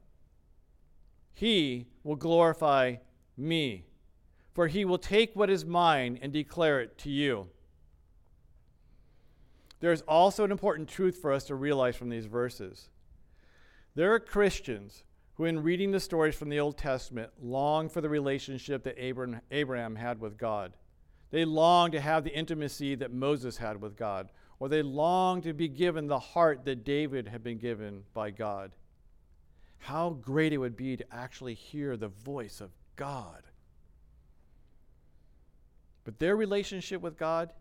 He 1.34 1.88
will 2.04 2.16
glorify 2.16 2.96
me 3.38 3.86
for 4.56 4.70
he 4.70 4.86
will 4.86 4.98
take 4.98 5.36
what 5.36 5.50
is 5.50 5.66
mine 5.66 6.18
and 6.22 6.32
declare 6.32 6.80
it 6.80 6.98
to 7.00 7.10
you. 7.10 7.50
There 9.82 9.92
is 9.92 10.02
also 10.08 10.46
an 10.46 10.52
important 10.52 10.88
truth 10.88 11.18
for 11.22 11.34
us 11.34 11.44
to 11.46 11.56
realize 11.56 11.98
from 11.98 12.08
these 12.08 12.26
verses. 12.26 12.90
There 13.96 14.14
are 14.14 14.20
Christians 14.20 15.04
who, 15.36 15.46
in 15.46 15.64
reading 15.64 15.92
the 15.92 16.00
stories 16.00 16.36
from 16.36 16.50
the 16.50 16.60
Old 16.60 16.78
Testament, 16.78 17.32
long 17.42 17.90
for 17.90 18.02
the 18.02 18.10
relationship 18.10 18.84
that 18.84 18.98
Abraham 19.52 19.96
had 19.96 20.20
with 20.20 20.38
God. 20.38 20.78
They 21.32 21.46
long 21.46 21.92
to 21.92 22.02
have 22.02 22.24
the 22.24 22.36
intimacy 22.36 22.96
that 22.96 23.12
Moses 23.12 23.58
had 23.58 23.82
with 23.82 23.98
God, 23.98 24.32
or 24.60 24.70
they 24.70 24.82
long 24.82 25.42
to 25.42 25.54
be 25.54 25.68
given 25.68 26.08
the 26.08 26.20
heart 26.20 26.64
that 26.66 26.86
David 26.86 27.28
had 27.28 27.44
been 27.44 27.58
given 27.58 28.04
by 28.14 28.32
God. 28.32 28.72
How 29.80 30.12
great 30.12 30.54
it 30.54 30.58
would 30.58 30.78
be 30.78 30.96
to 30.98 31.14
actually 31.14 31.54
hear 31.54 31.98
the 31.98 32.08
voice 32.08 32.62
of 32.62 32.72
God 32.96 33.44
but 36.06 36.20
their 36.20 36.38
relationship 36.38 37.02
with 37.02 37.18
God, 37.18 37.52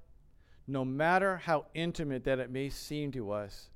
no 0.68 0.84
matter 0.84 1.38
how 1.38 1.66
intimate 1.74 2.24
that 2.24 2.38
it 2.38 2.50
may 2.50 2.68
seem 2.68 3.10
to 3.12 3.32
us, 3.32 3.70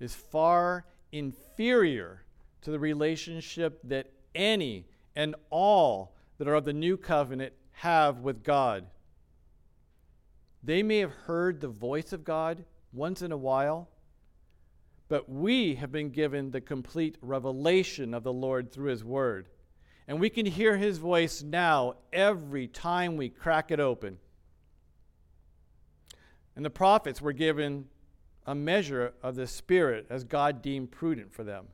is 0.00 0.14
far 0.14 0.86
inferior 1.12 2.22
to 2.62 2.70
the 2.70 2.78
relationship 2.78 3.80
that 3.84 4.10
any 4.34 4.86
and 5.16 5.34
all 5.50 6.14
that 6.38 6.48
are 6.48 6.54
of 6.54 6.64
the 6.64 6.72
new 6.72 6.96
covenant 6.96 7.52
have 7.72 8.20
with 8.20 8.42
God. 8.42 8.86
They 10.62 10.82
may 10.82 10.98
have 10.98 11.12
heard 11.12 11.60
the 11.60 11.68
voice 11.68 12.12
of 12.12 12.24
God 12.24 12.64
once 12.92 13.22
in 13.22 13.32
a 13.32 13.36
while, 13.36 13.88
but 15.08 15.28
we 15.28 15.76
have 15.76 15.92
been 15.92 16.10
given 16.10 16.50
the 16.50 16.60
complete 16.60 17.16
revelation 17.22 18.14
of 18.14 18.22
the 18.22 18.32
Lord 18.32 18.72
through 18.72 18.90
His 18.90 19.04
Word. 19.04 19.48
And 20.08 20.18
we 20.18 20.30
can 20.30 20.46
hear 20.46 20.78
his 20.78 20.96
voice 20.96 21.42
now 21.42 21.94
every 22.14 22.66
time 22.66 23.18
we 23.18 23.28
crack 23.28 23.70
it 23.70 23.78
open. 23.78 24.16
And 26.56 26.64
the 26.64 26.70
prophets 26.70 27.20
were 27.20 27.34
given 27.34 27.84
a 28.46 28.54
measure 28.54 29.12
of 29.22 29.36
the 29.36 29.46
Spirit 29.46 30.06
as 30.08 30.24
God 30.24 30.62
deemed 30.62 30.90
prudent 30.90 31.30
for 31.34 31.44
them. 31.44 31.66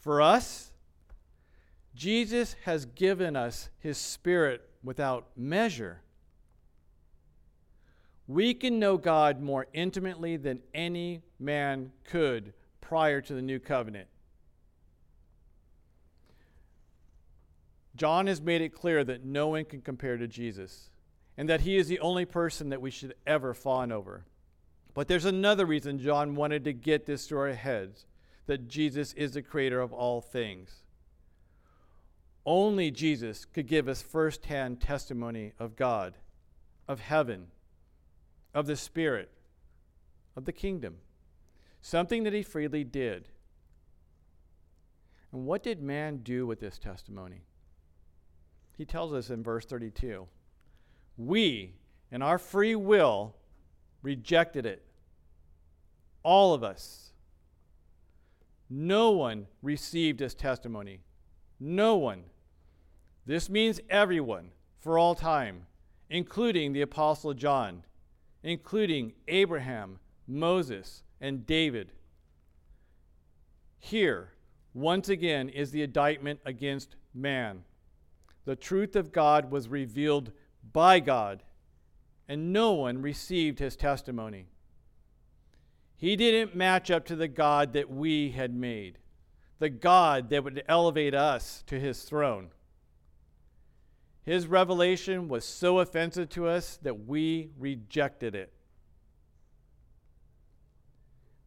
For 0.00 0.22
us, 0.22 0.72
Jesus 1.94 2.56
has 2.64 2.86
given 2.86 3.36
us 3.36 3.68
his 3.78 3.98
Spirit 3.98 4.62
without 4.82 5.26
measure. 5.36 6.00
We 8.26 8.54
can 8.54 8.78
know 8.78 8.96
God 8.96 9.42
more 9.42 9.66
intimately 9.74 10.38
than 10.38 10.60
any 10.72 11.22
man 11.38 11.92
could 12.04 12.54
prior 12.80 13.20
to 13.20 13.34
the 13.34 13.42
new 13.42 13.58
covenant. 13.58 14.08
John 17.94 18.26
has 18.28 18.40
made 18.40 18.62
it 18.62 18.70
clear 18.70 19.04
that 19.04 19.26
no 19.26 19.48
one 19.48 19.66
can 19.66 19.82
compare 19.82 20.16
to 20.16 20.26
Jesus 20.26 20.88
and 21.36 21.46
that 21.50 21.60
he 21.60 21.76
is 21.76 21.88
the 21.88 22.00
only 22.00 22.24
person 22.24 22.70
that 22.70 22.80
we 22.80 22.90
should 22.90 23.14
ever 23.26 23.52
fawn 23.52 23.92
over. 23.92 24.24
But 24.94 25.08
there's 25.08 25.26
another 25.26 25.66
reason 25.66 25.98
John 25.98 26.34
wanted 26.34 26.64
to 26.64 26.72
get 26.72 27.04
this 27.04 27.26
to 27.26 27.36
our 27.36 27.52
heads 27.52 28.06
that 28.50 28.66
Jesus 28.66 29.12
is 29.12 29.34
the 29.34 29.42
creator 29.42 29.80
of 29.80 29.92
all 29.92 30.20
things. 30.20 30.82
Only 32.44 32.90
Jesus 32.90 33.44
could 33.44 33.68
give 33.68 33.86
us 33.86 34.02
firsthand 34.02 34.80
testimony 34.80 35.52
of 35.60 35.76
God, 35.76 36.14
of 36.88 36.98
heaven, 36.98 37.46
of 38.52 38.66
the 38.66 38.74
Spirit, 38.74 39.30
of 40.34 40.46
the 40.46 40.52
kingdom, 40.52 40.96
something 41.80 42.24
that 42.24 42.32
he 42.32 42.42
freely 42.42 42.82
did. 42.82 43.28
And 45.30 45.46
what 45.46 45.62
did 45.62 45.80
man 45.80 46.16
do 46.24 46.44
with 46.44 46.58
this 46.58 46.76
testimony? 46.76 47.42
he 48.76 48.84
tells 48.84 49.12
us 49.12 49.30
in 49.30 49.44
verse 49.44 49.64
32 49.64 50.26
we, 51.16 51.74
in 52.10 52.20
our 52.20 52.38
free 52.38 52.74
will, 52.74 53.36
rejected 54.02 54.66
it. 54.66 54.82
All 56.24 56.52
of 56.52 56.64
us. 56.64 57.09
No 58.70 59.10
one 59.10 59.48
received 59.60 60.20
his 60.20 60.34
testimony. 60.34 61.00
No 61.58 61.96
one. 61.96 62.22
This 63.26 63.50
means 63.50 63.80
everyone 63.90 64.52
for 64.78 64.98
all 64.98 65.14
time, 65.14 65.66
including 66.08 66.72
the 66.72 66.80
Apostle 66.80 67.34
John, 67.34 67.82
including 68.42 69.12
Abraham, 69.28 69.98
Moses, 70.26 71.02
and 71.20 71.44
David. 71.44 71.92
Here, 73.78 74.30
once 74.72 75.08
again, 75.08 75.48
is 75.48 75.72
the 75.72 75.82
indictment 75.82 76.40
against 76.46 76.94
man 77.12 77.64
the 78.44 78.56
truth 78.56 78.96
of 78.96 79.12
God 79.12 79.50
was 79.50 79.68
revealed 79.68 80.32
by 80.72 81.00
God, 81.00 81.42
and 82.28 82.52
no 82.52 82.72
one 82.72 83.02
received 83.02 83.58
his 83.58 83.76
testimony. 83.76 84.46
He 86.00 86.16
didn't 86.16 86.56
match 86.56 86.90
up 86.90 87.04
to 87.06 87.14
the 87.14 87.28
God 87.28 87.74
that 87.74 87.90
we 87.90 88.30
had 88.30 88.54
made, 88.54 88.96
the 89.58 89.68
God 89.68 90.30
that 90.30 90.42
would 90.42 90.64
elevate 90.66 91.14
us 91.14 91.62
to 91.66 91.78
his 91.78 92.04
throne. 92.04 92.48
His 94.22 94.46
revelation 94.46 95.28
was 95.28 95.44
so 95.44 95.80
offensive 95.80 96.30
to 96.30 96.48
us 96.48 96.78
that 96.82 97.06
we 97.06 97.50
rejected 97.58 98.34
it. 98.34 98.50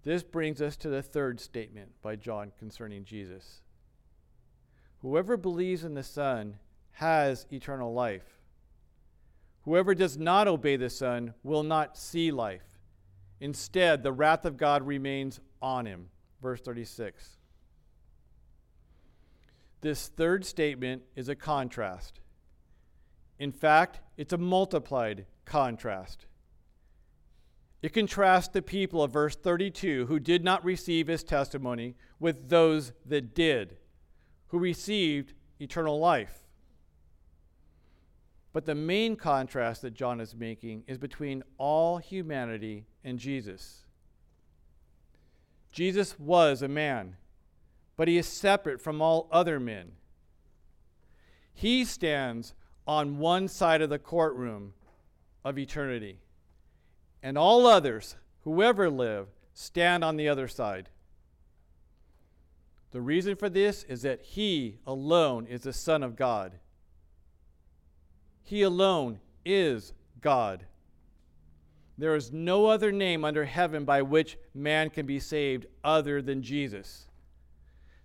This 0.03 0.21
brings 0.21 0.61
us 0.61 0.77
to 0.77 0.89
the 0.89 1.01
third 1.01 1.39
statement 1.39 1.89
by 2.03 2.15
John 2.15 2.51
concerning 2.59 3.05
Jesus. 3.05 3.61
Whoever 5.01 5.35
believes 5.35 5.83
in 5.83 5.95
the 5.95 6.03
Son 6.03 6.57
has 6.91 7.47
eternal 7.51 7.91
life. 7.91 8.37
Whoever 9.63 9.95
does 9.95 10.15
not 10.15 10.47
obey 10.47 10.75
the 10.75 10.91
Son 10.91 11.33
will 11.41 11.63
not 11.63 11.97
see 11.97 12.29
life. 12.29 12.72
Instead, 13.43 14.03
the 14.03 14.11
wrath 14.13 14.45
of 14.45 14.55
God 14.55 14.87
remains 14.87 15.41
on 15.61 15.85
him. 15.85 16.07
Verse 16.41 16.61
36. 16.61 17.35
This 19.81 20.07
third 20.07 20.45
statement 20.45 21.01
is 21.17 21.27
a 21.27 21.35
contrast. 21.35 22.21
In 23.37 23.51
fact, 23.51 23.99
it's 24.15 24.31
a 24.31 24.37
multiplied 24.37 25.25
contrast. 25.43 26.25
It 27.81 27.91
contrasts 27.91 28.47
the 28.47 28.61
people 28.61 29.03
of 29.03 29.11
verse 29.11 29.35
32 29.35 30.05
who 30.05 30.19
did 30.21 30.45
not 30.45 30.63
receive 30.63 31.07
his 31.07 31.25
testimony 31.25 31.95
with 32.21 32.47
those 32.47 32.93
that 33.05 33.35
did, 33.35 33.75
who 34.47 34.57
received 34.57 35.33
eternal 35.59 35.99
life. 35.99 36.45
But 38.53 38.65
the 38.65 38.73
main 38.73 39.17
contrast 39.17 39.81
that 39.81 39.95
John 39.95 40.21
is 40.21 40.33
making 40.33 40.85
is 40.87 40.97
between 40.97 41.43
all 41.57 41.97
humanity 41.97 42.85
and 43.03 43.19
Jesus. 43.19 43.85
Jesus 45.71 46.19
was 46.19 46.61
a 46.61 46.67
man, 46.67 47.15
but 47.97 48.07
he 48.07 48.17
is 48.17 48.27
separate 48.27 48.81
from 48.81 49.01
all 49.01 49.27
other 49.31 49.59
men. 49.59 49.93
He 51.53 51.85
stands 51.85 52.53
on 52.85 53.17
one 53.17 53.47
side 53.47 53.81
of 53.81 53.89
the 53.89 53.99
courtroom 53.99 54.73
of 55.43 55.57
eternity, 55.57 56.19
and 57.21 57.37
all 57.37 57.65
others, 57.65 58.15
whoever 58.43 58.89
live, 58.89 59.27
stand 59.53 60.03
on 60.03 60.17
the 60.17 60.27
other 60.27 60.47
side. 60.47 60.89
The 62.91 63.01
reason 63.01 63.35
for 63.35 63.49
this 63.49 63.83
is 63.83 64.03
that 64.03 64.21
he 64.21 64.77
alone 64.85 65.47
is 65.47 65.61
the 65.61 65.73
Son 65.73 66.03
of 66.03 66.15
God. 66.15 66.59
He 68.43 68.61
alone 68.61 69.19
is 69.43 69.93
God. 70.21 70.65
There 71.97 72.15
is 72.15 72.31
no 72.31 72.65
other 72.65 72.91
name 72.91 73.23
under 73.23 73.45
heaven 73.45 73.85
by 73.85 74.01
which 74.01 74.37
man 74.53 74.89
can 74.89 75.05
be 75.05 75.19
saved 75.19 75.67
other 75.83 76.21
than 76.21 76.41
Jesus. 76.41 77.07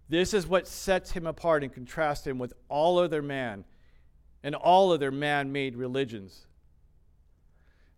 This 0.09 0.33
is 0.33 0.47
what 0.47 0.67
sets 0.67 1.13
him 1.13 1.27
apart 1.27 1.63
and 1.63 1.73
contrasts 1.73 2.27
him 2.27 2.39
with 2.39 2.53
all 2.69 2.99
other 2.99 3.23
man 3.23 3.65
and 4.43 4.55
all 4.55 4.93
other 4.93 5.11
man 5.11 5.53
made 5.53 5.77
religions. 5.77 6.47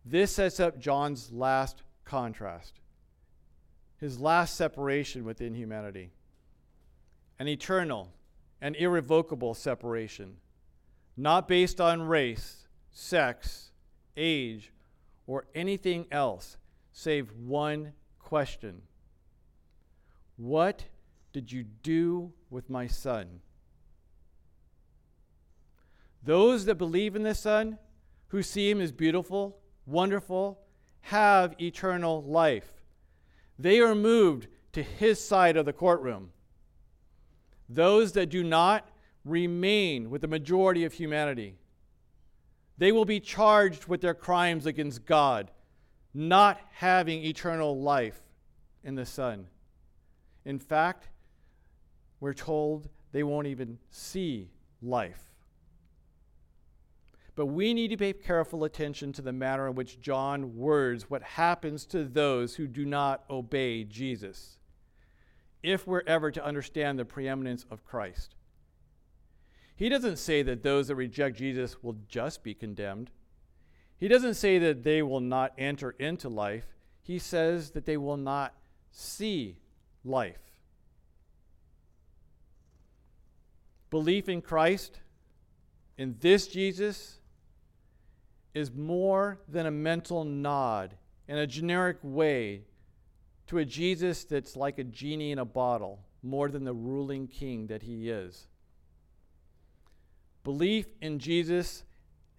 This 0.05 0.33
sets 0.33 0.59
up 0.59 0.79
John's 0.79 1.31
last 1.33 1.83
contrast, 2.05 2.81
his 3.99 4.19
last 4.19 4.57
separation 4.57 5.25
within 5.25 5.55
humanity, 5.55 6.11
an 7.39 7.49
eternal 7.49 8.13
and 8.61 8.75
irrevocable 8.77 9.55
separation, 9.55 10.37
not 11.17 11.47
based 11.47 11.81
on 11.81 12.03
race, 12.03 12.67
sex, 12.91 13.71
age, 14.17 14.73
or 15.31 15.47
anything 15.55 16.05
else, 16.11 16.57
save 16.93 17.31
one 17.37 17.93
question 18.19 18.83
What 20.37 20.83
did 21.33 21.53
you 21.53 21.63
do 21.63 22.33
with 22.51 22.69
my 22.69 22.89
son? 22.89 23.39
Those 26.25 26.65
that 26.65 26.75
believe 26.75 27.15
in 27.15 27.23
the 27.23 27.37
Son, 27.37 27.79
who 28.29 28.43
see 28.43 28.69
him 28.69 28.81
as 28.81 28.91
beautiful, 28.91 29.57
wonderful, 29.87 30.59
have 31.03 31.55
eternal 31.61 32.25
life. 32.25 32.83
They 33.57 33.79
are 33.79 33.95
moved 33.95 34.49
to 34.73 34.83
his 34.83 35.25
side 35.25 35.57
of 35.57 35.65
the 35.65 35.73
courtroom. 35.73 36.31
Those 37.69 38.13
that 38.13 38.31
do 38.31 38.43
not 38.43 38.89
remain 39.25 40.11
with 40.11 40.23
the 40.23 40.29
majority 40.29 40.85
of 40.85 40.95
humanity. 40.95 41.60
They 42.81 42.93
will 42.93 43.05
be 43.05 43.21
charged 43.21 43.89
with 43.89 44.01
their 44.01 44.15
crimes 44.15 44.65
against 44.65 45.05
God, 45.05 45.51
not 46.15 46.59
having 46.73 47.23
eternal 47.23 47.79
life 47.79 48.19
in 48.83 48.95
the 48.95 49.05
Son. 49.05 49.49
In 50.47 50.59
fact, 50.59 51.11
we're 52.21 52.33
told 52.33 52.89
they 53.13 53.23
won't 53.23 53.49
even 53.49 53.79
see 53.91 54.49
life. 54.81 55.23
But 57.37 57.47
we 57.47 57.75
need 57.75 57.89
to 57.89 57.99
pay 57.99 58.15
careful 58.15 58.65
attention 58.65 59.13
to 59.13 59.21
the 59.21 59.31
manner 59.31 59.69
in 59.69 59.75
which 59.75 60.01
John 60.01 60.57
words 60.57 61.11
what 61.11 61.23
happens 61.23 61.85
to 61.87 62.05
those 62.05 62.55
who 62.55 62.67
do 62.67 62.87
not 62.87 63.25
obey 63.29 63.85
Jesus, 63.85 64.59
if 65.63 65.87
we're 65.87 66.03
ever 66.07 66.31
to 66.31 66.43
understand 66.43 66.99
the 66.99 67.05
preeminence 67.05 67.67
of 67.71 67.85
Christ. 67.85 68.37
He 69.81 69.89
doesn't 69.89 70.19
say 70.19 70.43
that 70.43 70.63
those 70.63 70.89
that 70.89 70.97
reject 70.97 71.39
Jesus 71.39 71.83
will 71.83 71.97
just 72.07 72.43
be 72.43 72.53
condemned. 72.53 73.11
He 73.97 74.09
doesn't 74.09 74.35
say 74.35 74.59
that 74.59 74.83
they 74.83 75.01
will 75.01 75.21
not 75.21 75.55
enter 75.57 75.93
into 75.93 76.29
life. 76.29 76.67
He 77.01 77.19
says 77.19 77.71
that 77.71 77.87
they 77.87 77.97
will 77.97 78.19
not 78.19 78.53
see 78.91 79.57
life. 80.05 80.37
Belief 83.89 84.29
in 84.29 84.43
Christ, 84.43 85.01
in 85.97 86.15
this 86.21 86.47
Jesus, 86.47 87.19
is 88.53 88.71
more 88.71 89.41
than 89.49 89.65
a 89.65 89.71
mental 89.71 90.25
nod 90.25 90.95
in 91.27 91.39
a 91.39 91.47
generic 91.47 91.97
way 92.03 92.65
to 93.47 93.57
a 93.57 93.65
Jesus 93.65 94.25
that's 94.25 94.57
like 94.57 94.79
a 94.79 94.85
genie 94.85 95.33
in 95.33 95.39
a 95.39 95.47
bottle, 95.47 96.01
more 96.23 96.51
than 96.51 96.65
the 96.65 96.75
ruling 96.75 97.27
king 97.27 97.69
that 97.69 97.85
he 97.85 98.11
is. 98.11 98.47
Belief 100.45 100.87
in 101.01 101.19
Jesus 101.19 101.85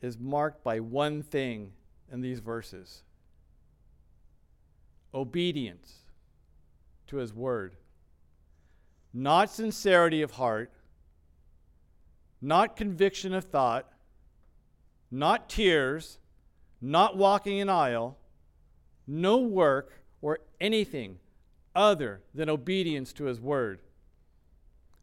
is 0.02 0.18
marked 0.18 0.64
by 0.64 0.80
one 0.80 1.22
thing 1.22 1.74
in 2.12 2.22
these 2.22 2.39
verses 2.39 3.04
obedience 5.14 5.97
to 7.08 7.18
his 7.18 7.34
word. 7.34 7.76
Not 9.14 9.49
sincerity 9.49 10.22
of 10.22 10.32
heart, 10.32 10.72
not 12.41 12.78
conviction 12.78 13.34
of 13.34 13.43
thought, 13.43 13.91
not 15.12 15.49
tears, 15.49 16.18
not 16.82 17.18
walking 17.18 17.60
an 17.60 17.70
aisle, 17.70 18.18
no 19.06 19.38
work 19.38 20.02
or 20.22 20.39
anything 20.60 21.20
other 21.76 22.22
than 22.34 22.49
obedience 22.49 23.12
to 23.14 23.26
his 23.26 23.39
word. 23.39 23.82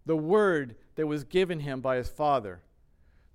The 0.06 0.16
word 0.16 0.74
that 0.96 1.06
was 1.06 1.24
given 1.24 1.60
him 1.60 1.80
by 1.80 1.96
his 1.96 2.08
Father. 2.08 2.62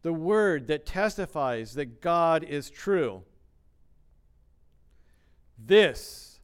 The 0.04 0.14
word 0.14 0.68
that 0.68 0.86
testifies 0.86 1.74
that 1.74 2.02
God 2.02 2.44
is 2.44 2.70
true. 2.70 3.24
This 5.58 6.40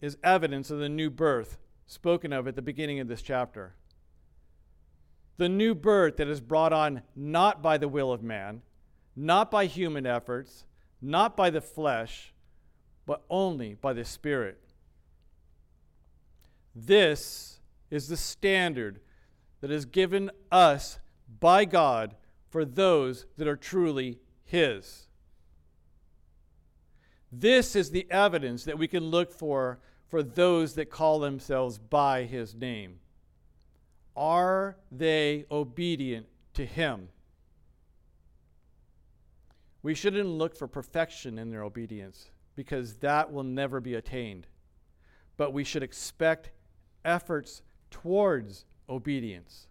is 0.00 0.18
evidence 0.22 0.70
of 0.70 0.80
the 0.80 0.88
new 0.88 1.10
birth 1.10 1.58
spoken 1.86 2.32
of 2.32 2.48
at 2.48 2.56
the 2.56 2.62
beginning 2.62 3.00
of 3.00 3.08
this 3.08 3.22
chapter. 3.22 3.74
The 5.36 5.48
new 5.48 5.74
birth 5.74 6.16
that 6.16 6.28
is 6.28 6.40
brought 6.40 6.72
on 6.72 7.02
not 7.14 7.62
by 7.62 7.78
the 7.78 7.88
will 7.88 8.12
of 8.12 8.22
man, 8.22 8.62
not 9.14 9.50
by 9.50 9.66
human 9.66 10.06
efforts, 10.06 10.66
not 11.00 11.36
by 11.36 11.50
the 11.50 11.60
flesh, 11.60 12.32
but 13.06 13.22
only 13.30 13.74
by 13.74 13.92
the 13.92 14.04
Spirit. 14.04 14.60
This 16.74 17.60
is 17.90 18.08
the 18.08 18.16
standard 18.16 19.00
that 19.60 19.70
is 19.70 19.84
given 19.84 20.30
us 20.50 20.98
by 21.40 21.64
God 21.64 22.16
for 22.54 22.64
those 22.64 23.26
that 23.36 23.48
are 23.48 23.56
truly 23.56 24.20
His. 24.44 25.08
This 27.32 27.74
is 27.74 27.90
the 27.90 28.06
evidence 28.12 28.62
that 28.62 28.78
we 28.78 28.86
can 28.86 29.02
look 29.02 29.32
for 29.32 29.80
for 30.06 30.22
those 30.22 30.74
that 30.74 30.88
call 30.88 31.18
themselves 31.18 31.78
by 31.78 32.22
His 32.22 32.54
name. 32.54 33.00
Are 34.14 34.76
they 34.92 35.46
obedient 35.50 36.26
to 36.52 36.64
Him? 36.64 37.08
We 39.82 39.96
shouldn't 39.96 40.28
look 40.28 40.56
for 40.56 40.68
perfection 40.68 41.38
in 41.38 41.50
their 41.50 41.64
obedience 41.64 42.30
because 42.54 42.94
that 42.98 43.32
will 43.32 43.42
never 43.42 43.80
be 43.80 43.94
attained. 43.94 44.46
But 45.36 45.52
we 45.52 45.64
should 45.64 45.82
expect 45.82 46.52
efforts 47.04 47.62
towards 47.90 48.64
obedience. 48.88 49.66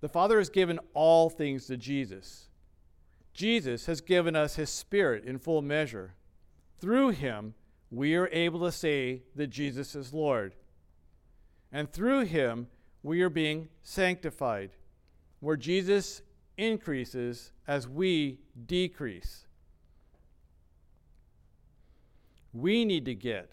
The 0.00 0.08
Father 0.08 0.38
has 0.38 0.50
given 0.50 0.78
all 0.94 1.30
things 1.30 1.66
to 1.66 1.76
Jesus. 1.76 2.48
Jesus 3.32 3.86
has 3.86 4.00
given 4.00 4.36
us 4.36 4.56
his 4.56 4.70
Spirit 4.70 5.24
in 5.24 5.38
full 5.38 5.62
measure. 5.62 6.14
Through 6.78 7.10
him, 7.10 7.54
we 7.90 8.14
are 8.14 8.28
able 8.32 8.60
to 8.60 8.72
say 8.72 9.22
that 9.34 9.48
Jesus 9.48 9.94
is 9.94 10.12
Lord. 10.12 10.54
And 11.72 11.92
through 11.92 12.24
him, 12.24 12.68
we 13.02 13.22
are 13.22 13.30
being 13.30 13.68
sanctified. 13.82 14.70
Where 15.40 15.56
Jesus 15.56 16.22
increases 16.56 17.52
as 17.68 17.88
we 17.88 18.38
decrease. 18.66 19.46
We 22.52 22.84
need 22.84 23.04
to 23.04 23.14
get 23.14 23.52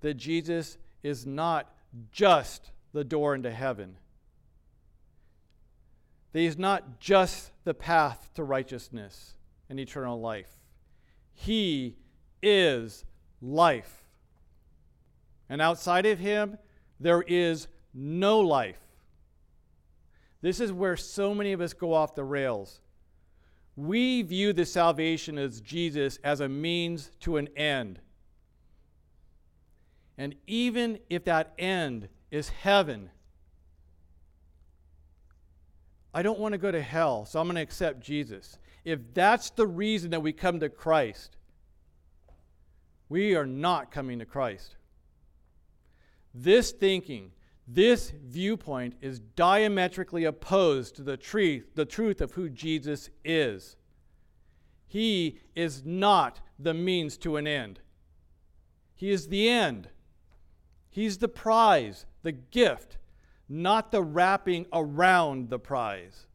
that 0.00 0.14
Jesus 0.14 0.76
is 1.02 1.26
not 1.26 1.74
just 2.10 2.70
the 2.92 3.04
door 3.04 3.34
into 3.34 3.50
heaven, 3.50 3.96
that 6.32 6.40
He's 6.40 6.58
not 6.58 6.98
just 7.00 7.52
the 7.64 7.74
path 7.74 8.30
to 8.34 8.44
righteousness 8.44 9.34
and 9.68 9.78
eternal 9.78 10.20
life. 10.20 10.50
He 11.32 11.96
is 12.42 13.04
life. 13.40 14.04
And 15.48 15.60
outside 15.60 16.06
of 16.06 16.18
Him, 16.18 16.58
there 16.98 17.22
is 17.22 17.68
no 17.94 18.40
life. 18.40 18.78
This 20.40 20.60
is 20.60 20.72
where 20.72 20.96
so 20.96 21.34
many 21.34 21.52
of 21.52 21.60
us 21.60 21.72
go 21.72 21.92
off 21.92 22.14
the 22.14 22.24
rails. 22.24 22.80
We 23.76 24.22
view 24.22 24.52
the 24.52 24.66
salvation 24.66 25.38
as 25.38 25.60
Jesus 25.60 26.18
as 26.24 26.40
a 26.40 26.48
means 26.48 27.10
to 27.20 27.36
an 27.36 27.48
end. 27.56 28.00
And 30.18 30.34
even 30.46 30.98
if 31.08 31.24
that 31.24 31.54
end 31.58 32.08
is 32.30 32.50
heaven, 32.50 33.10
I 36.14 36.22
don't 36.22 36.38
want 36.38 36.52
to 36.52 36.58
go 36.58 36.70
to 36.70 36.82
hell, 36.82 37.24
so 37.24 37.40
I'm 37.40 37.46
going 37.46 37.56
to 37.56 37.62
accept 37.62 38.00
Jesus. 38.00 38.58
If 38.84 39.00
that's 39.14 39.50
the 39.50 39.66
reason 39.66 40.10
that 40.10 40.20
we 40.20 40.32
come 40.32 40.60
to 40.60 40.68
Christ, 40.68 41.36
we 43.08 43.34
are 43.34 43.46
not 43.46 43.90
coming 43.90 44.18
to 44.18 44.26
Christ. 44.26 44.76
This 46.34 46.72
thinking 46.72 47.32
this 47.66 48.12
viewpoint 48.24 48.96
is 49.00 49.20
diametrically 49.20 50.24
opposed 50.24 50.96
to 50.96 51.02
the 51.02 51.16
truth, 51.16 51.66
the 51.74 51.84
truth 51.84 52.20
of 52.20 52.32
who 52.32 52.48
Jesus 52.48 53.08
is. 53.24 53.76
He 54.88 55.40
is 55.54 55.84
not 55.84 56.40
the 56.58 56.74
means 56.74 57.16
to 57.18 57.36
an 57.36 57.46
end. 57.46 57.80
He 58.94 59.10
is 59.10 59.28
the 59.28 59.48
end. 59.48 59.88
He's 60.90 61.18
the 61.18 61.28
prize, 61.28 62.04
the 62.22 62.32
gift, 62.32 62.98
not 63.52 63.92
the 63.92 64.02
wrapping 64.02 64.64
around 64.72 65.50
the 65.50 65.58
prize. 65.58 66.26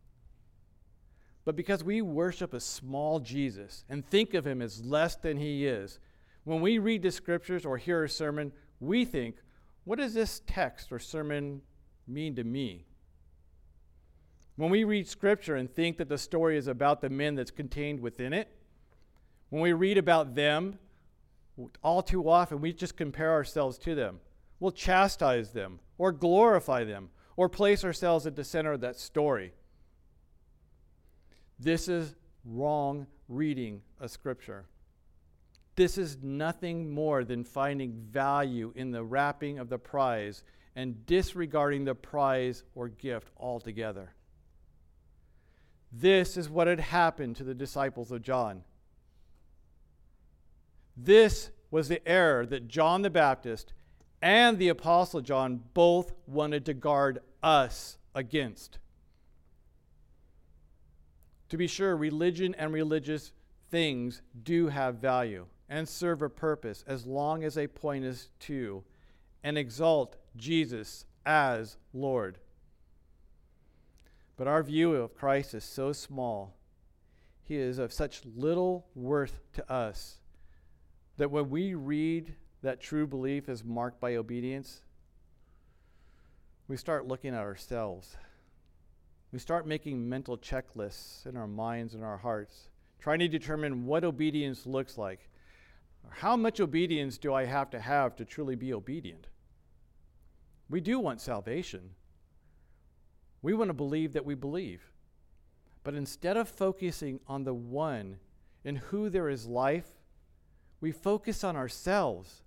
But 1.45 1.55
because 1.55 1.83
we 1.83 1.99
worship 2.03 2.53
a 2.53 2.59
small 2.59 3.19
Jesus 3.19 3.83
and 3.89 4.05
think 4.05 4.35
of 4.35 4.45
him 4.45 4.61
as 4.61 4.83
less 4.83 5.15
than 5.15 5.37
he 5.37 5.65
is, 5.65 5.97
when 6.43 6.61
we 6.61 6.77
read 6.77 7.01
the 7.01 7.09
scriptures 7.09 7.65
or 7.65 7.77
hear 7.77 8.03
a 8.03 8.09
sermon, 8.09 8.51
we 8.79 9.03
think, 9.03 9.37
what 9.83 9.97
does 9.97 10.13
this 10.13 10.43
text 10.45 10.91
or 10.91 10.99
sermon 10.99 11.61
mean 12.07 12.35
to 12.35 12.43
me? 12.43 12.85
When 14.55 14.69
we 14.69 14.83
read 14.83 15.07
scripture 15.07 15.55
and 15.55 15.73
think 15.73 15.97
that 15.97 16.09
the 16.09 16.19
story 16.19 16.55
is 16.55 16.67
about 16.67 17.01
the 17.01 17.09
men 17.09 17.33
that's 17.33 17.49
contained 17.49 17.99
within 17.99 18.31
it, 18.31 18.47
when 19.49 19.63
we 19.63 19.73
read 19.73 19.97
about 19.97 20.35
them, 20.35 20.77
all 21.81 22.03
too 22.03 22.29
often 22.29 22.61
we 22.61 22.73
just 22.73 22.95
compare 22.95 23.31
ourselves 23.31 23.79
to 23.79 23.95
them. 23.95 24.19
We'll 24.59 24.71
chastise 24.71 25.51
them 25.51 25.79
or 25.97 26.11
glorify 26.11 26.83
them 26.83 27.09
or 27.35 27.49
place 27.49 27.83
ourselves 27.83 28.25
at 28.25 28.35
the 28.35 28.43
center 28.43 28.73
of 28.73 28.81
that 28.81 28.99
story. 28.99 29.53
This 31.59 31.87
is 31.87 32.15
wrong 32.45 33.07
reading 33.27 33.81
of 33.99 34.11
Scripture. 34.11 34.65
This 35.75 35.97
is 35.97 36.17
nothing 36.23 36.91
more 36.91 37.23
than 37.23 37.43
finding 37.43 37.93
value 37.93 38.73
in 38.75 38.91
the 38.91 39.03
wrapping 39.03 39.59
of 39.59 39.69
the 39.69 39.77
prize 39.77 40.43
and 40.75 41.05
disregarding 41.05 41.85
the 41.85 41.95
prize 41.95 42.63
or 42.73 42.87
gift 42.87 43.31
altogether. 43.37 44.13
This 45.91 46.35
is 46.35 46.49
what 46.49 46.67
had 46.67 46.79
happened 46.79 47.35
to 47.37 47.43
the 47.43 47.53
disciples 47.53 48.11
of 48.11 48.21
John. 48.21 48.63
This 50.95 51.51
was 51.69 51.87
the 51.87 52.05
error 52.07 52.45
that 52.45 52.67
John 52.67 53.03
the 53.03 53.09
Baptist 53.09 53.73
and 54.21 54.57
the 54.57 54.69
Apostle 54.69 55.21
John 55.21 55.61
both 55.73 56.13
wanted 56.25 56.65
to 56.65 56.73
guard 56.73 57.19
us 57.43 57.97
against. 58.15 58.79
To 61.49 61.57
be 61.57 61.67
sure, 61.67 61.95
religion 61.95 62.55
and 62.57 62.73
religious 62.73 63.31
things 63.69 64.21
do 64.43 64.67
have 64.67 64.95
value 64.95 65.45
and 65.69 65.87
serve 65.87 66.21
a 66.21 66.29
purpose 66.29 66.83
as 66.87 67.05
long 67.05 67.43
as 67.43 67.55
they 67.55 67.67
point 67.67 68.05
us 68.05 68.29
to 68.39 68.83
and 69.43 69.57
exalt 69.57 70.17
Jesus 70.35 71.05
as 71.25 71.77
Lord. 71.93 72.39
But 74.35 74.47
our 74.47 74.63
view 74.63 74.95
of 74.95 75.15
Christ 75.15 75.53
is 75.53 75.63
so 75.63 75.93
small, 75.93 76.55
he 77.43 77.55
is 77.55 77.77
of 77.77 77.93
such 77.93 78.21
little 78.25 78.87
worth 78.93 79.39
to 79.53 79.71
us, 79.71 80.19
that 81.17 81.31
when 81.31 81.49
we 81.49 81.73
read 81.73 82.35
that 82.67 82.79
true 82.79 83.07
belief 83.07 83.49
is 83.49 83.63
marked 83.63 83.99
by 83.99 84.15
obedience, 84.15 84.81
we 86.67 86.77
start 86.77 87.07
looking 87.07 87.33
at 87.33 87.41
ourselves 87.41 88.15
we 89.31 89.39
start 89.39 89.67
making 89.67 90.07
mental 90.07 90.37
checklists 90.37 91.25
in 91.25 91.35
our 91.35 91.47
minds 91.47 91.93
and 91.93 92.03
our 92.03 92.17
hearts, 92.17 92.69
trying 92.99 93.19
to 93.19 93.27
determine 93.27 93.85
what 93.85 94.03
obedience 94.03 94.65
looks 94.65 94.97
like. 94.97 95.29
How 96.09 96.37
much 96.37 96.61
obedience 96.61 97.17
do 97.17 97.33
I 97.33 97.43
have 97.45 97.69
to 97.71 97.79
have 97.79 98.15
to 98.15 98.25
truly 98.25 98.55
be 98.55 98.73
obedient? 98.73 99.27
We 100.69 100.79
do 100.79 100.99
want 100.99 101.19
salvation. 101.19 101.91
We 103.41 103.53
want 103.53 103.69
to 103.69 103.73
believe 103.73 104.13
that 104.13 104.25
we 104.25 104.35
believe. 104.35 104.81
But 105.83 105.93
instead 105.93 106.37
of 106.37 106.47
focusing 106.47 107.19
on 107.27 107.43
the 107.43 107.53
one 107.53 108.19
in 108.63 108.77
who 108.77 109.09
there 109.09 109.29
is 109.29 109.45
life, 109.45 109.87
we 110.79 110.91
focus 110.91 111.43
on 111.43 111.55
ourselves. 111.55 112.43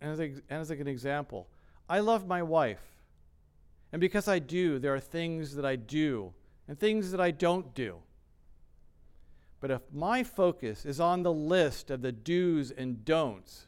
And 0.00 0.12
as, 0.12 0.20
a, 0.20 0.32
as 0.50 0.70
an 0.70 0.88
example, 0.88 1.48
I 1.88 2.00
love 2.00 2.26
my 2.26 2.42
wife. 2.42 2.82
And 3.92 4.00
because 4.00 4.28
I 4.28 4.38
do, 4.38 4.78
there 4.78 4.94
are 4.94 5.00
things 5.00 5.54
that 5.54 5.64
I 5.64 5.76
do 5.76 6.32
and 6.68 6.78
things 6.78 7.10
that 7.12 7.20
I 7.20 7.30
don't 7.30 7.74
do. 7.74 7.96
But 9.60 9.70
if 9.70 9.80
my 9.92 10.22
focus 10.22 10.84
is 10.84 11.00
on 11.00 11.22
the 11.22 11.32
list 11.32 11.90
of 11.90 12.02
the 12.02 12.12
do's 12.12 12.70
and 12.70 13.04
don'ts, 13.04 13.66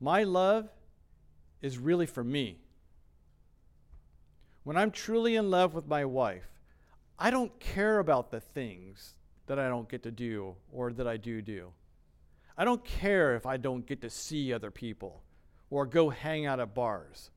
my 0.00 0.24
love 0.24 0.68
is 1.60 1.78
really 1.78 2.06
for 2.06 2.24
me. 2.24 2.58
When 4.64 4.76
I'm 4.76 4.90
truly 4.90 5.36
in 5.36 5.50
love 5.50 5.74
with 5.74 5.86
my 5.86 6.04
wife, 6.04 6.48
I 7.18 7.30
don't 7.30 7.58
care 7.60 7.98
about 7.98 8.30
the 8.30 8.40
things 8.40 9.14
that 9.46 9.58
I 9.58 9.68
don't 9.68 9.88
get 9.88 10.02
to 10.02 10.10
do 10.10 10.56
or 10.72 10.92
that 10.92 11.06
I 11.06 11.16
do 11.16 11.40
do. 11.40 11.72
I 12.58 12.64
don't 12.64 12.84
care 12.84 13.36
if 13.36 13.44
I 13.46 13.56
don't 13.56 13.86
get 13.86 14.00
to 14.00 14.10
see 14.10 14.52
other 14.52 14.70
people 14.70 15.22
or 15.70 15.84
go 15.84 16.10
hang 16.10 16.46
out 16.46 16.60
at 16.60 16.74
bars. 16.74 17.30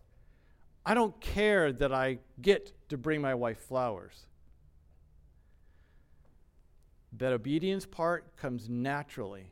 I 0.85 0.93
don't 0.93 1.19
care 1.19 1.71
that 1.73 1.93
I 1.93 2.19
get 2.41 2.71
to 2.89 2.97
bring 2.97 3.21
my 3.21 3.35
wife 3.35 3.59
flowers. 3.59 4.25
That 7.13 7.33
obedience 7.33 7.85
part 7.85 8.37
comes 8.37 8.69
naturally, 8.69 9.51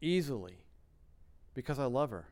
easily, 0.00 0.58
because 1.54 1.78
I 1.78 1.86
love 1.86 2.10
her. 2.10 2.28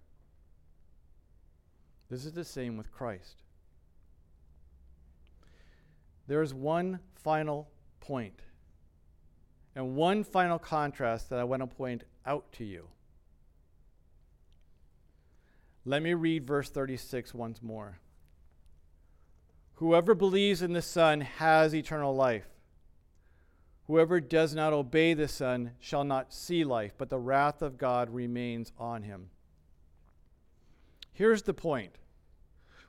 This 2.10 2.24
is 2.24 2.32
the 2.32 2.44
same 2.44 2.76
with 2.76 2.90
Christ. 2.90 3.42
There 6.26 6.42
is 6.42 6.52
one 6.52 7.00
final 7.14 7.70
point 8.00 8.42
and 9.74 9.96
one 9.96 10.24
final 10.24 10.58
contrast 10.58 11.30
that 11.30 11.38
I 11.38 11.44
want 11.44 11.62
to 11.62 11.66
point 11.66 12.04
out 12.26 12.50
to 12.52 12.64
you. 12.64 12.88
Let 15.84 16.02
me 16.02 16.14
read 16.14 16.46
verse 16.46 16.68
36 16.68 17.32
once 17.32 17.62
more. 17.62 17.98
Whoever 19.74 20.14
believes 20.14 20.60
in 20.60 20.72
the 20.72 20.82
Son 20.82 21.20
has 21.20 21.74
eternal 21.74 22.14
life. 22.14 22.48
Whoever 23.86 24.20
does 24.20 24.54
not 24.54 24.74
obey 24.74 25.14
the 25.14 25.28
Son 25.28 25.70
shall 25.80 26.04
not 26.04 26.34
see 26.34 26.62
life, 26.62 26.92
but 26.98 27.08
the 27.08 27.18
wrath 27.18 27.62
of 27.62 27.78
God 27.78 28.10
remains 28.10 28.72
on 28.78 29.02
him. 29.02 29.30
Here's 31.14 31.42
the 31.42 31.54
point. 31.54 31.92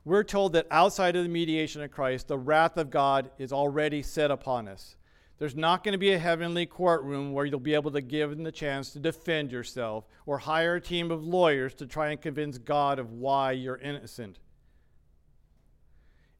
We're 0.03 0.23
told 0.23 0.53
that 0.53 0.67
outside 0.69 1.15
of 1.15 1.23
the 1.23 1.29
mediation 1.29 1.81
of 1.81 1.91
Christ, 1.91 2.27
the 2.27 2.37
wrath 2.37 2.77
of 2.77 2.89
God 2.89 3.31
is 3.37 3.53
already 3.53 4.01
set 4.01 4.29
upon 4.29 4.67
us. 4.67 4.97
There's 5.39 5.55
not 5.55 5.85
going 5.85 5.93
to 5.93 5.97
be 5.97 6.11
a 6.11 6.19
heavenly 6.19 6.65
courtroom 6.65 7.31
where 7.31 7.45
you'll 7.45 7.61
be 7.61 7.73
able 7.73 7.91
to 7.91 8.01
give 8.01 8.29
them 8.29 8.43
the 8.43 8.51
chance 8.51 8.91
to 8.91 8.99
defend 8.99 9.53
yourself 9.53 10.05
or 10.25 10.37
hire 10.37 10.75
a 10.75 10.81
team 10.81 11.11
of 11.11 11.23
lawyers 11.23 11.73
to 11.75 11.87
try 11.87 12.09
and 12.09 12.21
convince 12.21 12.57
God 12.57 12.99
of 12.99 13.13
why 13.13 13.53
you're 13.53 13.77
innocent. 13.77 14.37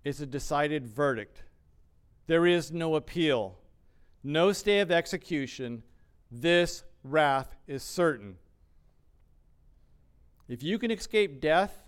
It's 0.03 0.19
a 0.19 0.25
decided 0.25 0.85
verdict. 0.85 1.43
There 2.27 2.45
is 2.45 2.73
no 2.73 2.95
appeal, 2.95 3.57
no 4.21 4.51
stay 4.51 4.81
of 4.81 4.91
execution. 4.91 5.83
This 6.29 6.83
wrath 7.03 7.55
is 7.67 7.83
certain. 7.83 8.35
If 10.49 10.61
you 10.61 10.77
can 10.77 10.91
escape 10.91 11.39
death, 11.39 11.85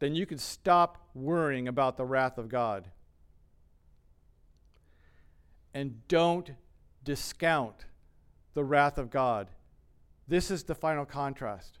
then 0.00 0.14
you 0.14 0.26
can 0.26 0.38
stop 0.38 1.08
worrying 1.14 1.66
about 1.66 1.96
the 1.96 2.04
wrath 2.04 2.36
of 2.36 2.50
God. 2.50 2.88
And 5.76 6.08
don't 6.08 6.52
discount 7.04 7.84
the 8.54 8.64
wrath 8.64 8.96
of 8.96 9.10
God. 9.10 9.50
This 10.26 10.50
is 10.50 10.64
the 10.64 10.74
final 10.74 11.04
contrast. 11.04 11.80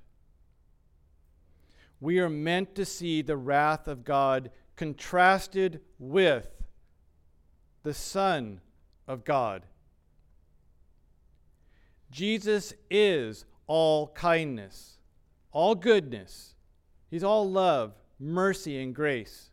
We 1.98 2.18
are 2.18 2.28
meant 2.28 2.74
to 2.74 2.84
see 2.84 3.22
the 3.22 3.38
wrath 3.38 3.88
of 3.88 4.04
God 4.04 4.50
contrasted 4.76 5.80
with 5.98 6.46
the 7.84 7.94
Son 7.94 8.60
of 9.08 9.24
God. 9.24 9.62
Jesus 12.10 12.74
is 12.90 13.46
all 13.66 14.08
kindness, 14.08 14.98
all 15.52 15.74
goodness. 15.74 16.54
He's 17.10 17.24
all 17.24 17.50
love, 17.50 17.94
mercy, 18.20 18.78
and 18.78 18.94
grace. 18.94 19.48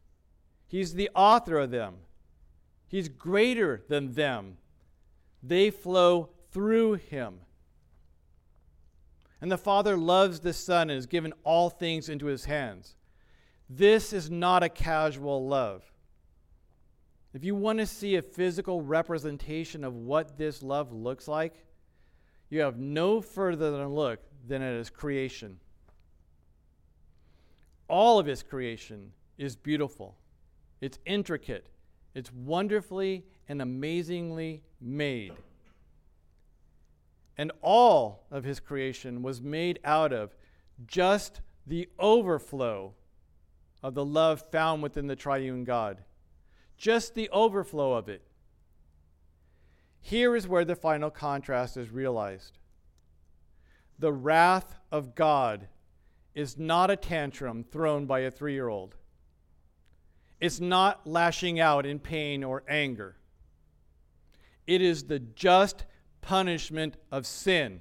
He's 0.67 0.95
the 0.95 1.09
author 1.15 1.59
of 1.59 1.71
them. 1.71 1.93
He's 2.93 3.09
greater 3.09 3.81
than 3.89 4.13
them. 4.13 4.57
They 5.41 5.71
flow 5.71 6.29
through 6.51 6.93
him. 6.93 7.39
And 9.41 9.51
the 9.51 9.57
Father 9.57 9.97
loves 9.97 10.41
the 10.41 10.53
Son 10.53 10.91
and 10.91 10.97
has 10.97 11.07
given 11.07 11.33
all 11.43 11.71
things 11.71 12.07
into 12.07 12.27
his 12.27 12.45
hands. 12.45 12.95
This 13.67 14.13
is 14.13 14.29
not 14.29 14.61
a 14.61 14.69
casual 14.69 15.47
love. 15.47 15.81
If 17.33 17.43
you 17.43 17.55
want 17.55 17.79
to 17.79 17.87
see 17.87 18.15
a 18.15 18.21
physical 18.21 18.83
representation 18.83 19.83
of 19.83 19.95
what 19.95 20.37
this 20.37 20.61
love 20.61 20.93
looks 20.93 21.27
like, 21.27 21.65
you 22.51 22.59
have 22.59 22.77
no 22.77 23.21
further 23.21 23.71
than 23.71 23.81
a 23.81 23.91
look 23.91 24.19
than 24.47 24.61
at 24.61 24.77
his 24.77 24.91
creation. 24.91 25.59
All 27.87 28.19
of 28.19 28.27
his 28.27 28.43
creation 28.43 29.13
is 29.39 29.55
beautiful, 29.55 30.15
it's 30.79 30.99
intricate, 31.07 31.72
it's 32.13 32.31
wonderfully 32.31 33.25
and 33.47 33.61
amazingly 33.61 34.63
made. 34.79 35.33
And 37.37 37.51
all 37.61 38.25
of 38.29 38.43
his 38.43 38.59
creation 38.59 39.23
was 39.23 39.41
made 39.41 39.79
out 39.83 40.13
of 40.13 40.35
just 40.85 41.41
the 41.65 41.89
overflow 41.97 42.93
of 43.81 43.95
the 43.95 44.05
love 44.05 44.43
found 44.51 44.83
within 44.83 45.07
the 45.07 45.15
triune 45.15 45.63
God. 45.63 46.03
Just 46.77 47.15
the 47.15 47.29
overflow 47.29 47.93
of 47.93 48.07
it. 48.07 48.21
Here 49.99 50.35
is 50.35 50.47
where 50.47 50.65
the 50.65 50.75
final 50.75 51.09
contrast 51.09 51.77
is 51.77 51.89
realized. 51.89 52.57
The 53.99 54.13
wrath 54.13 54.75
of 54.91 55.15
God 55.15 55.67
is 56.35 56.57
not 56.57 56.91
a 56.91 56.95
tantrum 56.95 57.63
thrown 57.63 58.05
by 58.05 58.19
a 58.19 58.31
three 58.31 58.53
year 58.53 58.67
old. 58.67 58.95
It's 60.43 60.59
not 60.59 61.07
lashing 61.07 61.61
out 61.61 61.85
in 61.85 61.99
pain 61.99 62.43
or 62.43 62.63
anger. 62.67 63.15
It 64.67 64.81
is 64.81 65.05
the 65.05 65.19
just 65.19 65.85
punishment 66.19 66.97
of 67.13 67.25
sin, 67.25 67.79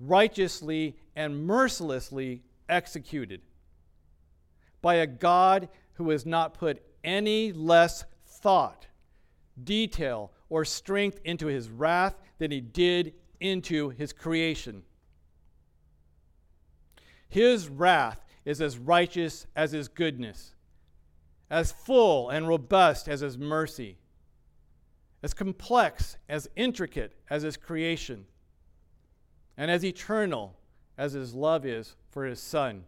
righteously 0.00 0.96
and 1.14 1.46
mercilessly 1.46 2.42
executed 2.68 3.42
by 4.80 4.96
a 4.96 5.06
God 5.06 5.68
who 5.92 6.10
has 6.10 6.26
not 6.26 6.54
put 6.54 6.82
any 7.04 7.52
less 7.52 8.06
thought, 8.26 8.88
detail, 9.62 10.32
or 10.48 10.64
strength 10.64 11.20
into 11.24 11.46
his 11.46 11.70
wrath 11.70 12.16
than 12.38 12.50
he 12.50 12.60
did 12.60 13.14
into 13.38 13.90
his 13.90 14.12
creation. 14.12 14.82
His 17.28 17.68
wrath 17.68 18.24
is 18.44 18.60
as 18.60 18.78
righteous 18.78 19.46
as 19.54 19.70
his 19.70 19.86
goodness, 19.86 20.56
as 21.52 21.70
full 21.70 22.30
and 22.30 22.48
robust 22.48 23.06
as 23.06 23.20
his 23.20 23.36
mercy, 23.36 23.98
as 25.22 25.34
complex, 25.34 26.16
as 26.26 26.48
intricate 26.56 27.12
as 27.28 27.42
his 27.42 27.58
creation, 27.58 28.24
and 29.58 29.70
as 29.70 29.84
eternal 29.84 30.56
as 30.96 31.12
his 31.12 31.34
love 31.34 31.66
is 31.66 31.94
for 32.10 32.24
his 32.24 32.40
Son. 32.40 32.84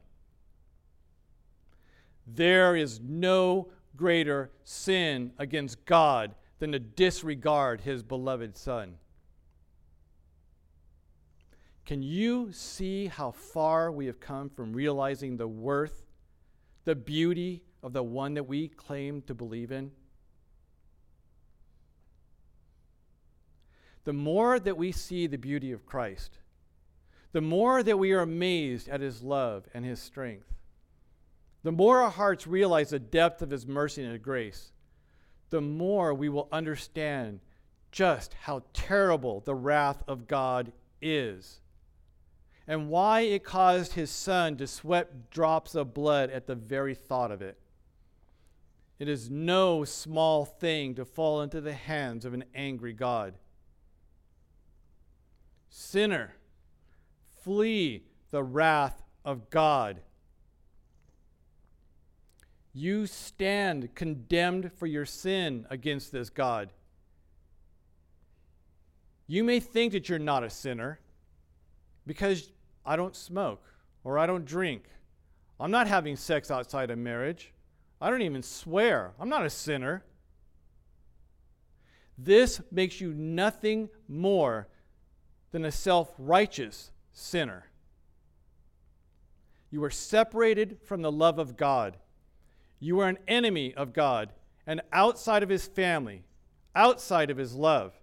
There 2.26 2.74
is 2.74 3.00
no 3.00 3.68
greater 3.96 4.50
sin 4.64 5.32
against 5.38 5.84
God 5.84 6.34
than 6.58 6.72
to 6.72 6.78
disregard 6.78 7.82
his 7.82 8.02
beloved 8.02 8.56
Son. 8.56 8.94
Can 11.84 12.02
you 12.02 12.50
see 12.50 13.08
how 13.08 13.30
far 13.30 13.92
we 13.92 14.06
have 14.06 14.20
come 14.20 14.48
from 14.48 14.72
realizing 14.72 15.36
the 15.36 15.46
worth, 15.46 16.02
the 16.86 16.94
beauty 16.94 17.62
of 17.84 17.92
the 17.92 18.02
one 18.02 18.34
that 18.34 18.48
we 18.48 18.66
claim 18.66 19.22
to 19.22 19.34
believe 19.34 19.70
in? 19.70 19.92
The 24.04 24.12
more 24.12 24.58
that 24.58 24.76
we 24.76 24.90
see 24.90 25.26
the 25.26 25.38
beauty 25.38 25.70
of 25.70 25.86
Christ, 25.86 26.38
the 27.32 27.40
more 27.40 27.82
that 27.82 27.98
we 27.98 28.12
are 28.12 28.20
amazed 28.20 28.88
at 28.88 29.00
his 29.00 29.22
love 29.22 29.68
and 29.74 29.84
his 29.84 30.00
strength, 30.00 30.52
the 31.62 31.72
more 31.72 32.02
our 32.02 32.10
hearts 32.10 32.46
realize 32.46 32.90
the 32.90 32.98
depth 32.98 33.42
of 33.42 33.50
his 33.50 33.66
mercy 33.66 34.02
and 34.02 34.12
his 34.12 34.20
grace, 34.20 34.72
the 35.50 35.60
more 35.60 36.12
we 36.14 36.28
will 36.28 36.48
understand 36.50 37.40
just 37.92 38.34
how 38.34 38.62
terrible 38.72 39.40
the 39.40 39.54
wrath 39.54 40.02
of 40.08 40.26
God 40.26 40.72
is 41.00 41.60
and 42.66 42.88
why 42.88 43.20
it 43.20 43.44
caused 43.44 43.92
his 43.92 44.10
son 44.10 44.56
to 44.56 44.66
sweat 44.66 45.30
drops 45.30 45.74
of 45.74 45.92
blood 45.92 46.30
at 46.30 46.46
the 46.46 46.54
very 46.54 46.94
thought 46.94 47.30
of 47.30 47.42
it. 47.42 47.58
It 48.98 49.08
is 49.08 49.28
no 49.30 49.84
small 49.84 50.44
thing 50.44 50.94
to 50.94 51.04
fall 51.04 51.42
into 51.42 51.60
the 51.60 51.72
hands 51.72 52.24
of 52.24 52.32
an 52.34 52.44
angry 52.54 52.92
God. 52.92 53.34
Sinner, 55.68 56.34
flee 57.42 58.04
the 58.30 58.42
wrath 58.42 59.02
of 59.24 59.50
God. 59.50 60.00
You 62.72 63.06
stand 63.06 63.94
condemned 63.94 64.72
for 64.72 64.86
your 64.86 65.06
sin 65.06 65.66
against 65.70 66.12
this 66.12 66.30
God. 66.30 66.70
You 69.26 69.42
may 69.42 69.60
think 69.60 69.92
that 69.92 70.08
you're 70.08 70.18
not 70.18 70.44
a 70.44 70.50
sinner 70.50 71.00
because 72.06 72.50
I 72.84 72.96
don't 72.96 73.16
smoke 73.16 73.64
or 74.02 74.18
I 74.18 74.26
don't 74.26 74.44
drink. 74.44 74.84
I'm 75.58 75.70
not 75.70 75.86
having 75.86 76.16
sex 76.16 76.50
outside 76.50 76.90
of 76.90 76.98
marriage. 76.98 77.53
I 78.04 78.10
don't 78.10 78.20
even 78.20 78.42
swear. 78.42 79.14
I'm 79.18 79.30
not 79.30 79.46
a 79.46 79.50
sinner. 79.50 80.04
This 82.18 82.60
makes 82.70 83.00
you 83.00 83.14
nothing 83.14 83.88
more 84.08 84.68
than 85.52 85.64
a 85.64 85.72
self 85.72 86.12
righteous 86.18 86.90
sinner. 87.14 87.64
You 89.70 89.82
are 89.84 89.90
separated 89.90 90.76
from 90.84 91.00
the 91.00 91.10
love 91.10 91.38
of 91.38 91.56
God. 91.56 91.96
You 92.78 93.00
are 93.00 93.08
an 93.08 93.16
enemy 93.26 93.72
of 93.72 93.94
God 93.94 94.34
and 94.66 94.82
outside 94.92 95.42
of 95.42 95.48
his 95.48 95.66
family, 95.66 96.24
outside 96.76 97.30
of 97.30 97.38
his 97.38 97.54
love. 97.54 97.94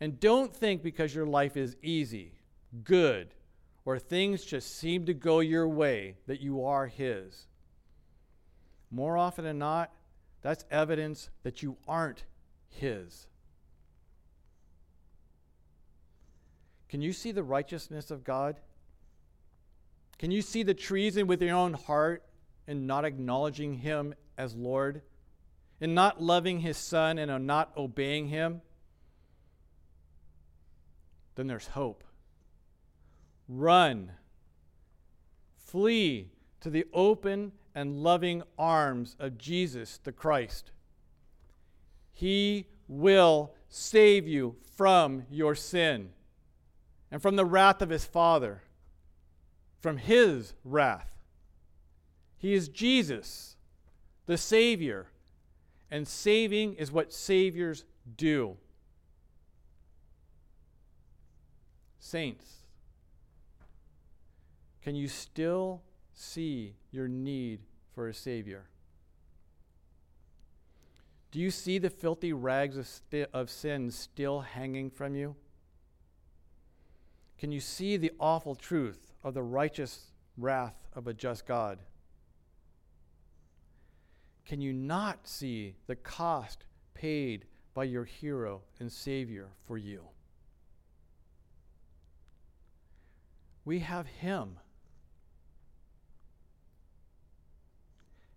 And 0.00 0.18
don't 0.18 0.52
think 0.52 0.82
because 0.82 1.14
your 1.14 1.26
life 1.26 1.56
is 1.56 1.76
easy, 1.80 2.40
good, 2.82 3.34
or 3.84 4.00
things 4.00 4.44
just 4.44 4.76
seem 4.76 5.06
to 5.06 5.14
go 5.14 5.38
your 5.38 5.68
way 5.68 6.16
that 6.26 6.40
you 6.40 6.64
are 6.64 6.88
his. 6.88 7.46
More 8.94 9.18
often 9.18 9.44
than 9.44 9.58
not, 9.58 9.90
that's 10.40 10.64
evidence 10.70 11.28
that 11.42 11.64
you 11.64 11.76
aren't 11.88 12.22
his. 12.68 13.26
Can 16.88 17.02
you 17.02 17.12
see 17.12 17.32
the 17.32 17.42
righteousness 17.42 18.12
of 18.12 18.22
God? 18.22 18.60
Can 20.16 20.30
you 20.30 20.42
see 20.42 20.62
the 20.62 20.74
treason 20.74 21.26
with 21.26 21.42
your 21.42 21.56
own 21.56 21.72
heart 21.72 22.22
in 22.68 22.86
not 22.86 23.04
acknowledging 23.04 23.74
Him 23.74 24.14
as 24.38 24.54
Lord, 24.54 25.02
in 25.80 25.92
not 25.92 26.22
loving 26.22 26.60
His 26.60 26.76
Son 26.76 27.18
and 27.18 27.32
in 27.32 27.46
not 27.46 27.72
obeying 27.76 28.28
Him? 28.28 28.62
Then 31.34 31.48
there's 31.48 31.66
hope. 31.66 32.04
Run, 33.48 34.12
flee 35.58 36.30
to 36.60 36.70
the 36.70 36.86
open 36.92 37.50
and 37.74 38.02
loving 38.02 38.42
arms 38.58 39.16
of 39.18 39.38
Jesus 39.38 39.98
the 40.04 40.12
Christ. 40.12 40.70
He 42.12 42.66
will 42.86 43.52
save 43.68 44.28
you 44.28 44.56
from 44.76 45.24
your 45.30 45.54
sin 45.54 46.10
and 47.10 47.20
from 47.20 47.36
the 47.36 47.44
wrath 47.44 47.82
of 47.82 47.90
his 47.90 48.04
Father, 48.04 48.62
from 49.80 49.96
his 49.96 50.54
wrath. 50.64 51.10
He 52.36 52.54
is 52.54 52.68
Jesus, 52.68 53.56
the 54.26 54.38
Savior. 54.38 55.06
And 55.90 56.08
saving 56.08 56.74
is 56.74 56.90
what 56.90 57.12
Saviors 57.12 57.84
do. 58.16 58.56
Saints, 62.00 62.44
can 64.82 64.94
you 64.94 65.08
still 65.08 65.82
see 66.14 66.74
your 66.90 67.08
need 67.08 67.60
for 67.92 68.08
a 68.08 68.14
Savior? 68.14 68.64
Do 71.30 71.40
you 71.40 71.50
see 71.50 71.78
the 71.78 71.90
filthy 71.90 72.32
rags 72.32 72.76
of, 72.76 72.86
st- 72.86 73.28
of 73.32 73.50
sin 73.50 73.90
still 73.90 74.40
hanging 74.40 74.90
from 74.90 75.14
you? 75.14 75.34
Can 77.38 77.50
you 77.50 77.60
see 77.60 77.96
the 77.96 78.12
awful 78.20 78.54
truth 78.54 79.12
of 79.22 79.34
the 79.34 79.42
righteous 79.42 80.12
wrath 80.36 80.76
of 80.94 81.06
a 81.08 81.14
just 81.14 81.46
God? 81.46 81.80
can 84.44 84.60
you 84.60 84.72
not 84.72 85.26
see 85.26 85.74
the 85.86 85.96
cost 85.96 86.64
paid 86.92 87.46
by 87.72 87.84
your 87.84 88.04
hero 88.04 88.62
and 88.78 88.92
Savior 88.92 89.48
for 89.66 89.78
you? 89.78 90.02
We 93.64 93.78
have 93.80 94.06
Him. 94.06 94.58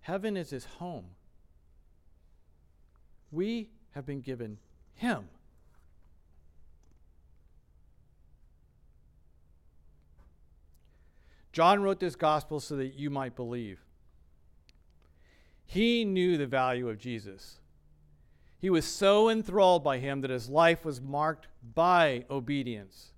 Heaven 0.08 0.38
is 0.38 0.52
His 0.52 0.64
home. 0.64 1.04
We 3.30 3.72
have 3.92 4.06
been 4.06 4.22
given 4.22 4.58
Him. 4.96 5.28
John 11.52 11.84
wrote 11.84 12.00
this 12.00 12.16
gospel 12.16 12.62
so 12.62 12.78
that 12.78 12.94
you 12.94 13.10
might 13.10 13.36
believe. 13.36 13.82
He 15.66 16.06
knew 16.06 16.38
the 16.38 16.48
value 16.48 16.88
of 16.88 17.00
Jesus. 17.00 17.60
He 18.60 18.70
was 18.70 18.86
so 18.86 19.28
enthralled 19.28 19.84
by 19.84 19.98
him 19.98 20.22
that 20.22 20.30
his 20.30 20.48
life 20.48 20.86
was 20.86 21.02
marked 21.02 21.48
by 21.76 22.24
obedience. 22.30 23.12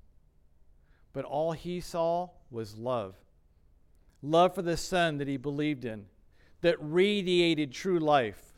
But 1.14 1.26
all 1.26 1.52
he 1.52 1.82
saw 1.82 2.30
was 2.50 2.78
love 2.78 3.14
love 4.24 4.56
for 4.56 4.64
the 4.64 4.76
Son 4.76 5.18
that 5.20 5.28
he 5.28 5.38
believed 5.38 5.86
in, 5.86 6.06
that 6.62 6.78
radiated 6.80 7.72
true 7.72 8.00
life, 8.00 8.54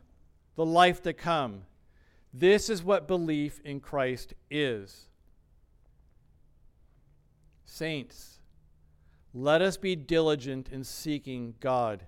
the 0.56 0.66
life 0.66 1.02
to 1.04 1.14
come. 1.14 1.64
This 2.34 2.70
is 2.70 2.84
what 2.84 3.08
belief 3.08 3.60
in 3.64 3.80
Christ 3.80 4.34
is. 4.50 5.08
Saints, 7.66 8.40
Let 9.34 9.62
us 9.62 9.78
be 9.78 9.96
diligent 9.96 10.70
in 10.70 10.84
seeking 10.84 11.56
God. 11.60 12.06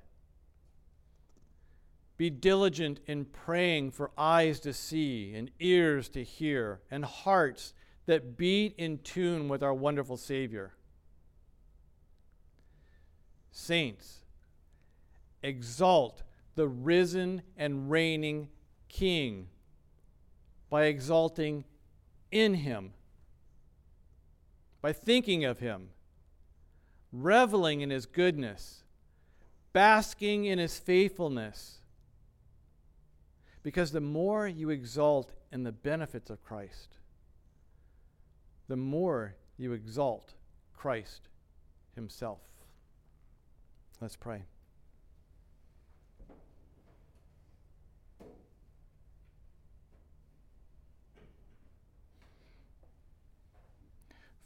Be 2.17 2.29
diligent 2.29 2.99
in 3.07 3.25
praying 3.25 3.91
for 3.91 4.11
eyes 4.17 4.59
to 4.61 4.73
see 4.73 5.33
and 5.33 5.49
ears 5.59 6.09
to 6.09 6.23
hear 6.23 6.81
and 6.91 7.03
hearts 7.03 7.73
that 8.05 8.37
beat 8.37 8.75
in 8.77 8.99
tune 8.99 9.47
with 9.47 9.63
our 9.63 9.73
wonderful 9.73 10.17
Savior. 10.17 10.73
Saints, 13.51 14.22
exalt 15.43 16.23
the 16.55 16.67
risen 16.67 17.43
and 17.57 17.91
reigning 17.91 18.49
King 18.87 19.49
by 20.69 20.85
exalting 20.85 21.65
in 22.31 22.55
Him, 22.55 22.93
by 24.81 24.93
thinking 24.93 25.45
of 25.45 25.59
Him, 25.59 25.89
reveling 27.11 27.81
in 27.81 27.89
His 27.89 28.05
goodness, 28.05 28.83
basking 29.71 30.45
in 30.45 30.57
His 30.57 30.79
faithfulness. 30.79 31.79
Because 33.61 33.91
the 33.91 34.01
more 34.01 34.47
you 34.47 34.69
exalt 34.69 35.31
in 35.51 35.63
the 35.63 35.71
benefits 35.71 36.29
of 36.29 36.43
Christ, 36.43 36.97
the 38.67 38.75
more 38.75 39.35
you 39.57 39.73
exalt 39.73 40.33
Christ 40.75 41.29
Himself. 41.95 42.41
Let's 44.01 44.15
pray. 44.15 44.43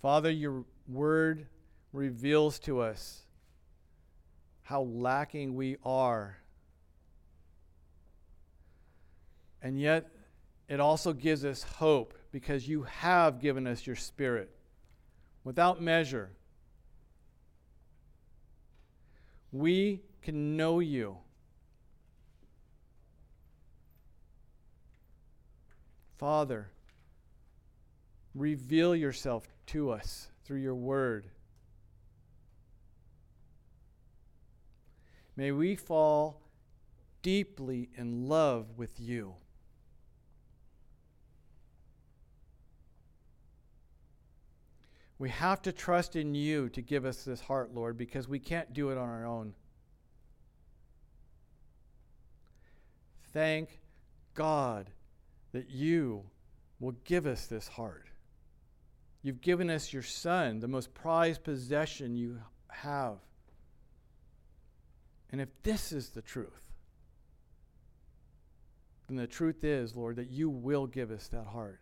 Father, 0.02 0.30
your 0.30 0.64
word 0.88 1.48
reveals 1.91 2.60
to 2.60 2.82
us 2.82 3.22
how 4.64 4.82
lacking 4.82 5.56
we 5.56 5.78
are. 5.84 6.38
And 9.62 9.80
yet, 9.80 10.12
it 10.70 10.80
also 10.80 11.14
gives 11.14 11.45
us 11.45 11.64
hope 11.64 12.14
because 12.32 12.68
you 12.68 12.84
have 12.84 13.39
given 13.39 13.66
us 13.66 13.88
your 13.88 13.95
Spirit 13.95 14.50
without 15.43 15.82
measure. 15.82 16.30
We 19.52 20.02
can 20.22 20.58
know 20.58 20.80
you. 20.80 21.18
Father, 26.18 26.70
reveal 28.36 28.95
yourself 28.95 29.48
to 29.68 29.91
us 29.91 30.30
through 30.43 30.59
your 30.59 30.76
word. 30.76 31.28
May 35.36 35.51
we 35.51 35.76
fall 35.76 36.41
deeply 37.22 37.89
in 37.95 38.28
love 38.28 38.78
with 38.78 38.99
you. 38.99 39.36
We 45.20 45.30
have 45.30 45.61
to 45.63 45.72
trust 45.72 46.15
in 46.15 46.36
you 46.36 46.70
to 46.70 46.82
give 46.82 47.05
us 47.05 47.24
this 47.24 47.41
heart, 47.41 47.74
Lord, 47.74 47.97
because 47.97 48.28
we 48.28 48.39
can't 48.39 48.74
do 48.74 48.89
it 48.89 48.97
on 48.97 49.09
our 49.09 49.26
own. 49.26 49.53
Thank 53.34 53.80
God 54.34 54.89
that 55.51 55.70
you 55.70 56.24
will 56.80 56.95
give 57.03 57.26
us 57.26 57.47
this 57.47 57.68
heart. 57.68 58.07
You've 59.28 59.42
given 59.42 59.70
us 59.70 59.92
your 59.92 60.04
Son, 60.04 60.62
the 60.62 60.70
most 60.70 60.94
prized 60.94 61.44
possession 61.44 62.16
you 62.16 62.40
have. 62.70 63.18
And 65.34 65.42
if 65.42 65.50
this 65.64 65.92
is 65.92 66.12
the 66.12 66.22
truth, 66.22 66.62
then 69.10 69.18
the 69.18 69.28
truth 69.28 69.66
is, 69.66 69.98
Lord, 69.98 70.16
that 70.16 70.30
you 70.30 70.50
will 70.50 70.88
give 70.88 71.12
us 71.12 71.28
that 71.28 71.44
heart. 71.44 71.82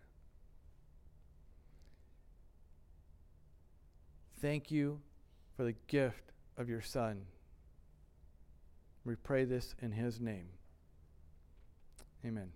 Thank 4.41 4.72
you 4.72 5.00
for 5.56 5.66
the 5.66 5.76
gift 5.86 6.32
of 6.58 6.68
your 6.68 6.82
Son. 6.82 7.28
We 9.04 9.14
pray 9.18 9.46
this 9.46 9.76
in 9.84 9.91
his 9.91 10.20
name. 10.20 10.48
Amen. 12.26 12.50